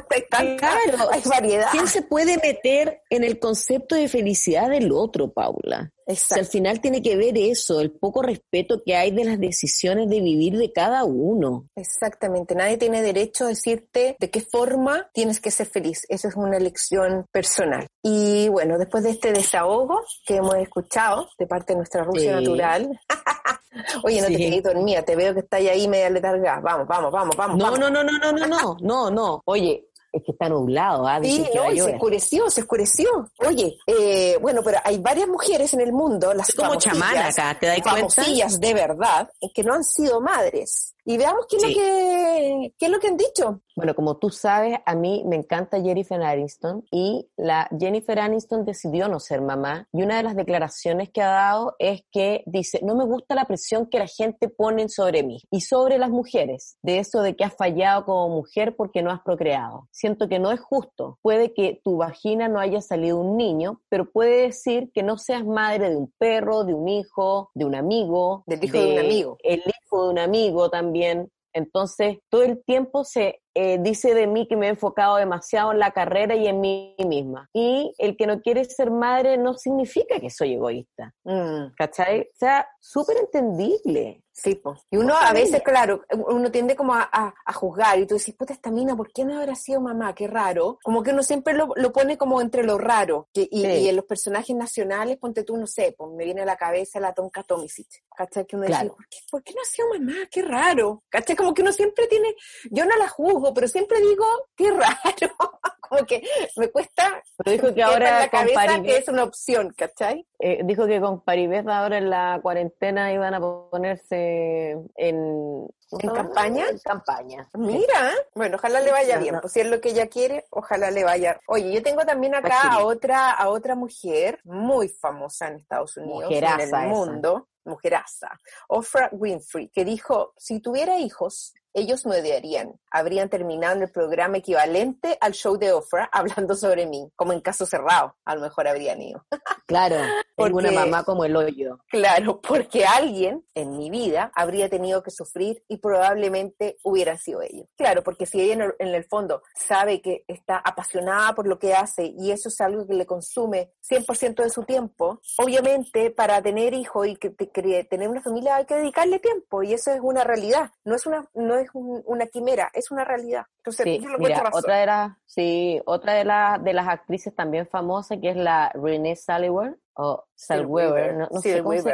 sé, 0.00 0.04
hay, 0.10 0.22
tanta- 0.30 0.56
Claro. 0.56 1.10
hay 1.12 1.20
variedad. 1.24 1.68
¿Quién 1.72 1.86
se 1.88 2.02
puede 2.02 2.36
meter 2.38 3.02
en 3.10 3.24
el 3.24 3.38
concepto 3.38 3.94
de 3.94 4.08
felicidad 4.08 4.68
del 4.70 4.92
otro, 4.92 5.32
Paula? 5.32 5.92
O 6.06 6.14
sea, 6.14 6.36
al 6.36 6.40
Exacto. 6.40 6.50
final 6.52 6.80
tiene 6.80 7.02
que 7.02 7.16
ver 7.16 7.36
eso, 7.36 7.80
el 7.82 7.90
poco 7.92 8.22
respeto 8.22 8.82
que 8.84 8.96
hay 8.96 9.10
de 9.10 9.24
las 9.24 9.38
decisiones 9.38 10.08
de 10.08 10.20
vivir 10.22 10.56
de 10.56 10.72
cada 10.72 11.04
uno. 11.04 11.68
Exactamente, 11.76 12.54
nadie 12.54 12.78
tiene 12.78 13.02
derecho 13.02 13.44
a 13.44 13.48
decirte 13.48 14.16
de 14.18 14.30
qué 14.30 14.40
forma 14.40 15.10
tienes 15.12 15.38
que 15.38 15.50
ser 15.50 15.66
feliz. 15.66 16.06
Eso 16.08 16.28
es 16.28 16.34
una 16.36 16.56
elección 16.56 17.26
personal. 17.30 17.86
Y 18.10 18.48
bueno, 18.48 18.78
después 18.78 19.04
de 19.04 19.10
este 19.10 19.32
desahogo 19.32 20.00
que 20.24 20.36
hemos 20.36 20.54
escuchado 20.56 21.28
de 21.38 21.46
parte 21.46 21.74
de 21.74 21.76
nuestra 21.78 22.04
Rusia 22.04 22.38
Sí. 22.38 22.42
natural. 22.44 22.98
Oye, 24.02 24.20
no 24.22 24.28
te 24.28 24.36
Sí. 24.36 24.50
quedes 24.50 24.62
dormida, 24.62 25.02
te 25.02 25.14
veo 25.14 25.34
que 25.34 25.40
estás 25.40 25.60
ahí 25.60 25.86
media 25.86 26.08
letarga. 26.08 26.58
Vamos, 26.60 26.86
vamos, 26.88 27.12
vamos, 27.12 27.36
vamos. 27.36 27.56
No, 27.58 27.64
vamos. 27.64 27.78
no, 27.78 27.90
no, 27.90 28.02
no, 28.02 28.12
no, 28.18 28.32
no, 28.32 28.46
no, 28.46 28.76
no, 28.80 29.10
no. 29.10 29.42
Oye, 29.44 29.84
es 30.10 30.22
que 30.24 30.32
está 30.32 30.48
nublado, 30.48 31.06
¿ah? 31.06 31.20
Sí, 31.22 31.46
no, 31.54 31.70
y 31.70 31.78
se 31.78 31.92
oscureció, 31.94 32.48
se 32.50 32.62
oscureció. 32.62 33.08
Oye, 33.46 33.76
eh, 33.86 34.38
bueno, 34.40 34.62
pero 34.64 34.78
hay 34.82 34.96
varias 34.98 35.28
mujeres 35.28 35.74
en 35.74 35.82
el 35.82 35.92
mundo, 35.92 36.32
las 36.32 36.48
Es 36.48 36.54
como 36.54 36.76
chamana 36.76 37.28
acá, 37.28 37.58
¿te 37.60 37.66
das 37.66 37.82
cuenta? 37.82 38.08
famosillas 38.08 38.58
de 38.58 38.72
verdad, 38.74 39.28
que 39.54 39.62
no 39.62 39.74
han 39.74 39.84
sido 39.84 40.20
madres. 40.22 40.94
Y 41.08 41.16
veamos 41.16 41.46
qué 41.48 41.56
es, 41.56 41.62
Sí. 41.62 41.68
lo 41.68 41.74
que, 41.80 42.74
qué 42.78 42.86
es 42.86 42.92
lo 42.92 42.98
que 43.00 43.06
han 43.08 43.16
dicho. 43.16 43.62
Bueno, 43.74 43.94
como 43.94 44.16
tú 44.18 44.28
sabes, 44.30 44.76
a 44.84 44.94
mí 44.94 45.22
me 45.24 45.36
encanta 45.36 45.80
Jennifer 45.80 46.20
Aniston 46.20 46.84
y 46.90 47.30
la 47.36 47.68
Jennifer 47.78 48.18
Aniston 48.18 48.64
decidió 48.64 49.08
no 49.08 49.20
ser 49.20 49.40
mamá 49.40 49.88
y 49.92 50.02
una 50.02 50.16
de 50.16 50.24
las 50.24 50.34
declaraciones 50.36 51.10
que 51.10 51.22
ha 51.22 51.30
dado 51.30 51.76
es 51.78 52.02
que 52.10 52.42
dice, 52.46 52.80
no 52.82 52.94
me 52.96 53.04
gusta 53.04 53.34
la 53.36 53.44
presión 53.46 53.86
que 53.86 54.00
la 54.00 54.06
gente 54.08 54.48
pone 54.48 54.88
sobre 54.88 55.22
mí 55.22 55.38
y 55.50 55.60
sobre 55.62 55.96
las 55.96 56.10
mujeres, 56.10 56.76
de 56.82 56.98
eso 56.98 57.22
de 57.22 57.36
que 57.36 57.44
has 57.44 57.54
fallado 57.56 58.04
como 58.04 58.28
mujer 58.34 58.74
porque 58.76 59.00
no 59.00 59.10
has 59.10 59.20
procreado. 59.22 59.88
Siento 59.92 60.28
que 60.28 60.38
no 60.40 60.50
es 60.50 60.60
justo. 60.60 61.18
Puede 61.22 61.54
que 61.54 61.80
tu 61.84 61.96
vagina 61.98 62.48
no 62.48 62.58
haya 62.60 62.80
salido 62.82 63.18
un 63.18 63.36
niño, 63.36 63.80
pero 63.88 64.10
puede 64.10 64.42
decir 64.42 64.90
que 64.92 65.02
no 65.04 65.16
seas 65.18 65.44
madre 65.46 65.88
de 65.90 65.96
un 65.96 66.12
perro, 66.18 66.64
de 66.64 66.74
un 66.74 66.88
hijo, 66.88 67.50
de 67.54 67.64
un 67.64 67.76
amigo, 67.76 68.42
Del 68.46 68.62
hijo 68.64 68.76
de 68.76 68.92
un 68.92 68.98
amigo. 68.98 69.38
el 69.44 69.62
hijo 69.88 70.04
de 70.04 70.10
un 70.10 70.18
amigo 70.18 70.70
también. 70.70 71.30
Entonces, 71.52 72.18
todo 72.28 72.42
el 72.42 72.62
tiempo 72.64 73.04
se 73.04 73.40
eh, 73.54 73.78
dice 73.80 74.14
de 74.14 74.26
mí 74.26 74.46
que 74.48 74.56
me 74.56 74.66
he 74.66 74.70
enfocado 74.70 75.16
demasiado 75.16 75.72
en 75.72 75.78
la 75.78 75.90
carrera 75.92 76.34
y 76.36 76.46
en 76.46 76.60
mí 76.60 76.94
misma. 77.06 77.48
Y 77.52 77.92
el 77.98 78.16
que 78.16 78.26
no 78.26 78.40
quiere 78.40 78.64
ser 78.64 78.90
madre 78.90 79.36
no 79.38 79.54
significa 79.54 80.18
que 80.20 80.30
soy 80.30 80.54
egoísta. 80.54 81.14
Mm, 81.24 81.74
¿Cachai? 81.76 82.20
O 82.22 82.36
sea, 82.36 82.68
súper 82.80 83.16
entendible. 83.18 84.22
sí, 84.32 84.54
po. 84.54 84.76
Y 84.88 84.96
uno 84.98 85.14
a 85.16 85.32
veces, 85.32 85.62
claro, 85.64 86.02
uno 86.28 86.48
tiende 86.52 86.76
como 86.76 86.94
a, 86.94 87.08
a- 87.12 87.34
a 87.44 87.52
juzgar 87.52 87.98
y 87.98 88.06
tú 88.06 88.14
dices, 88.14 88.36
puta, 88.36 88.52
esta 88.52 88.70
mina, 88.70 88.94
¿por 88.96 89.10
qué 89.12 89.24
no 89.24 89.36
habrá 89.36 89.56
sido 89.56 89.80
mamá? 89.80 90.14
Qué 90.14 90.28
raro. 90.28 90.78
Como 90.84 91.02
que 91.02 91.10
uno 91.10 91.24
siempre 91.24 91.54
lo, 91.54 91.70
lo 91.74 91.92
pone 91.92 92.16
como 92.16 92.40
entre 92.40 92.62
lo 92.62 92.78
raro. 92.78 93.28
Que- 93.34 93.48
y, 93.50 93.62
Sí. 93.64 93.66
y 93.66 93.88
en 93.88 93.96
los 93.96 94.04
personajes 94.04 94.54
nacionales, 94.54 95.16
ponte 95.18 95.42
tú, 95.42 95.56
no 95.56 95.66
sé, 95.66 95.92
pues 95.98 96.12
me 96.12 96.24
viene 96.24 96.42
a 96.42 96.44
la 96.44 96.56
cabeza 96.56 97.00
la 97.00 97.12
Tonka 97.14 97.42
Tomisic. 97.42 97.88
¿Cachai? 98.16 98.46
Que 98.46 98.54
uno 98.54 98.66
dice, 98.66 98.78
Claro. 98.78 98.94
¿por 98.94 99.08
qué, 99.08 99.18
¿por 99.28 99.42
qué 99.42 99.54
no 99.54 99.60
ha 99.60 99.64
sido 99.64 99.88
mamá? 99.88 100.14
Qué 100.30 100.42
raro. 100.42 101.02
¿Cachai? 101.08 101.34
Como 101.34 101.52
que 101.52 101.62
uno 101.62 101.72
siempre 101.72 102.06
tiene, 102.06 102.32
yo 102.70 102.84
no 102.84 102.96
la 102.96 103.08
juzgo, 103.08 103.37
pero 103.54 103.68
siempre 103.68 104.00
digo, 104.00 104.24
qué 104.56 104.70
raro. 104.70 105.34
como 105.88 106.04
que 106.04 106.22
me 106.56 106.70
cuesta 106.70 107.22
Pero 107.36 107.50
dijo 107.52 107.74
que 107.74 107.80
en 107.80 107.86
ahora 107.86 108.20
la 108.20 108.30
con 108.30 108.40
cabeza 108.40 108.54
Paribet, 108.54 108.84
que 108.84 108.96
es 108.98 109.08
una 109.08 109.24
opción, 109.24 109.74
¿cachai? 109.76 110.26
eh, 110.38 110.60
dijo 110.64 110.86
que 110.86 111.00
con 111.00 111.22
Paribet 111.22 111.66
ahora 111.68 111.98
en 111.98 112.10
la 112.10 112.38
cuarentena 112.42 113.12
iban 113.12 113.34
a 113.34 113.40
ponerse 113.40 114.76
en... 114.96 115.66
¿En 115.90 116.10
campaña? 116.10 116.68
En 116.68 116.78
campaña. 116.80 117.48
Mira, 117.54 118.12
bueno, 118.34 118.56
ojalá 118.56 118.80
le 118.80 118.92
vaya 118.92 119.16
bien, 119.18 119.38
pues 119.40 119.54
si 119.54 119.60
es 119.60 119.66
lo 119.66 119.80
que 119.80 119.90
ella 119.90 120.08
quiere, 120.08 120.44
ojalá 120.50 120.90
le 120.90 121.02
vaya. 121.02 121.40
Oye, 121.46 121.72
yo 121.72 121.82
tengo 121.82 122.04
también 122.04 122.34
acá 122.34 122.72
a 122.72 122.84
otra, 122.84 123.30
a 123.30 123.48
otra 123.48 123.74
mujer 123.74 124.38
muy 124.44 124.90
famosa 124.90 125.48
en 125.48 125.56
Estados 125.56 125.96
Unidos, 125.96 126.24
Mujeraza 126.24 126.54
en 126.56 126.60
esa. 126.60 126.82
el 126.84 126.90
mundo, 126.90 127.48
mujeraza, 127.64 128.38
Oprah 128.68 129.08
Winfrey, 129.12 129.68
que 129.70 129.86
dijo, 129.86 130.34
si 130.36 130.60
tuviera 130.60 130.98
hijos, 130.98 131.54
ellos 131.74 132.06
me 132.06 132.20
odiarían. 132.20 132.74
Habrían 132.90 133.28
terminado 133.28 133.76
en 133.76 133.82
el 133.82 133.90
programa 133.90 134.38
equivalente 134.38 135.16
al 135.20 135.32
show 135.32 135.56
de 135.56 135.72
Oprah 135.72 136.08
hablando 136.12 136.54
sobre 136.54 136.86
mí, 136.86 137.10
como 137.16 137.32
en 137.32 137.40
caso 137.40 137.66
cerrado, 137.66 138.16
a 138.24 138.34
lo 138.34 138.40
mejor 138.42 138.68
habrían 138.68 139.00
ido. 139.00 139.24
Claro, 139.66 139.96
tengo 140.36 140.58
una 140.58 140.68
Porque- 140.68 140.84
mamá 140.84 141.04
como 141.04 141.24
el 141.24 141.36
hoyo. 141.36 141.78
Claro, 141.88 142.40
porque 142.40 142.84
alguien 142.84 143.44
en 143.54 143.76
mi 143.76 143.90
vida 143.90 144.30
habría 144.34 144.68
tenido 144.68 145.02
que 145.02 145.10
sufrir 145.10 145.62
y 145.68 145.78
probablemente 145.78 146.76
hubieran 146.82 147.18
sido 147.18 147.42
ellos. 147.42 147.66
Claro, 147.76 148.02
porque 148.02 148.26
si 148.26 148.40
ella 148.40 148.54
en 148.54 148.62
el, 148.62 148.74
en 148.78 148.88
el 148.94 149.04
fondo 149.04 149.42
sabe 149.54 150.00
que 150.00 150.24
está 150.28 150.58
apasionada 150.58 151.34
por 151.34 151.46
lo 151.46 151.58
que 151.58 151.74
hace 151.74 152.12
y 152.18 152.30
eso 152.30 152.48
es 152.48 152.60
algo 152.60 152.86
que 152.86 152.94
le 152.94 153.06
consume 153.06 153.72
100% 153.88 154.42
de 154.42 154.50
su 154.50 154.64
tiempo, 154.64 155.20
obviamente 155.38 156.10
para 156.10 156.40
tener 156.42 156.74
hijos 156.74 157.06
y 157.06 157.16
que, 157.16 157.34
que 157.34 157.84
tener 157.84 158.08
una 158.08 158.22
familia 158.22 158.56
hay 158.56 158.66
que 158.66 158.76
dedicarle 158.76 159.18
tiempo 159.18 159.62
y 159.62 159.74
eso 159.74 159.90
es 159.90 160.00
una 160.02 160.24
realidad, 160.24 160.70
no 160.84 160.94
es 160.94 161.06
una 161.06 161.28
no 161.34 161.56
es 161.56 161.67
un- 161.74 162.02
una 162.06 162.26
quimera, 162.26 162.70
es 162.74 162.90
una 162.90 163.04
realidad. 163.04 163.44
Entonces, 163.58 163.84
Sí, 163.84 164.00
yo 164.02 164.08
lo 164.10 164.18
mira, 164.18 164.36
encuentro 164.36 164.44
razón. 164.44 164.58
otra 164.60 164.76
de 164.76 164.86
las, 164.86 165.12
sí, 165.26 165.82
otra 165.86 166.12
de 166.14 166.24
las 166.24 166.62
de 166.64 166.72
las 166.72 166.88
actrices 166.88 167.34
también 167.34 167.66
famosas 167.66 168.18
que 168.20 168.30
es 168.30 168.36
la 168.36 168.70
Renee 168.74 169.16
Zellweger 169.16 169.76
o 169.98 170.24
Zellweger, 170.36 171.16
no, 171.16 171.28
no 171.28 171.40
sé 171.40 171.60
cómo 171.60 171.72
se. 171.72 171.92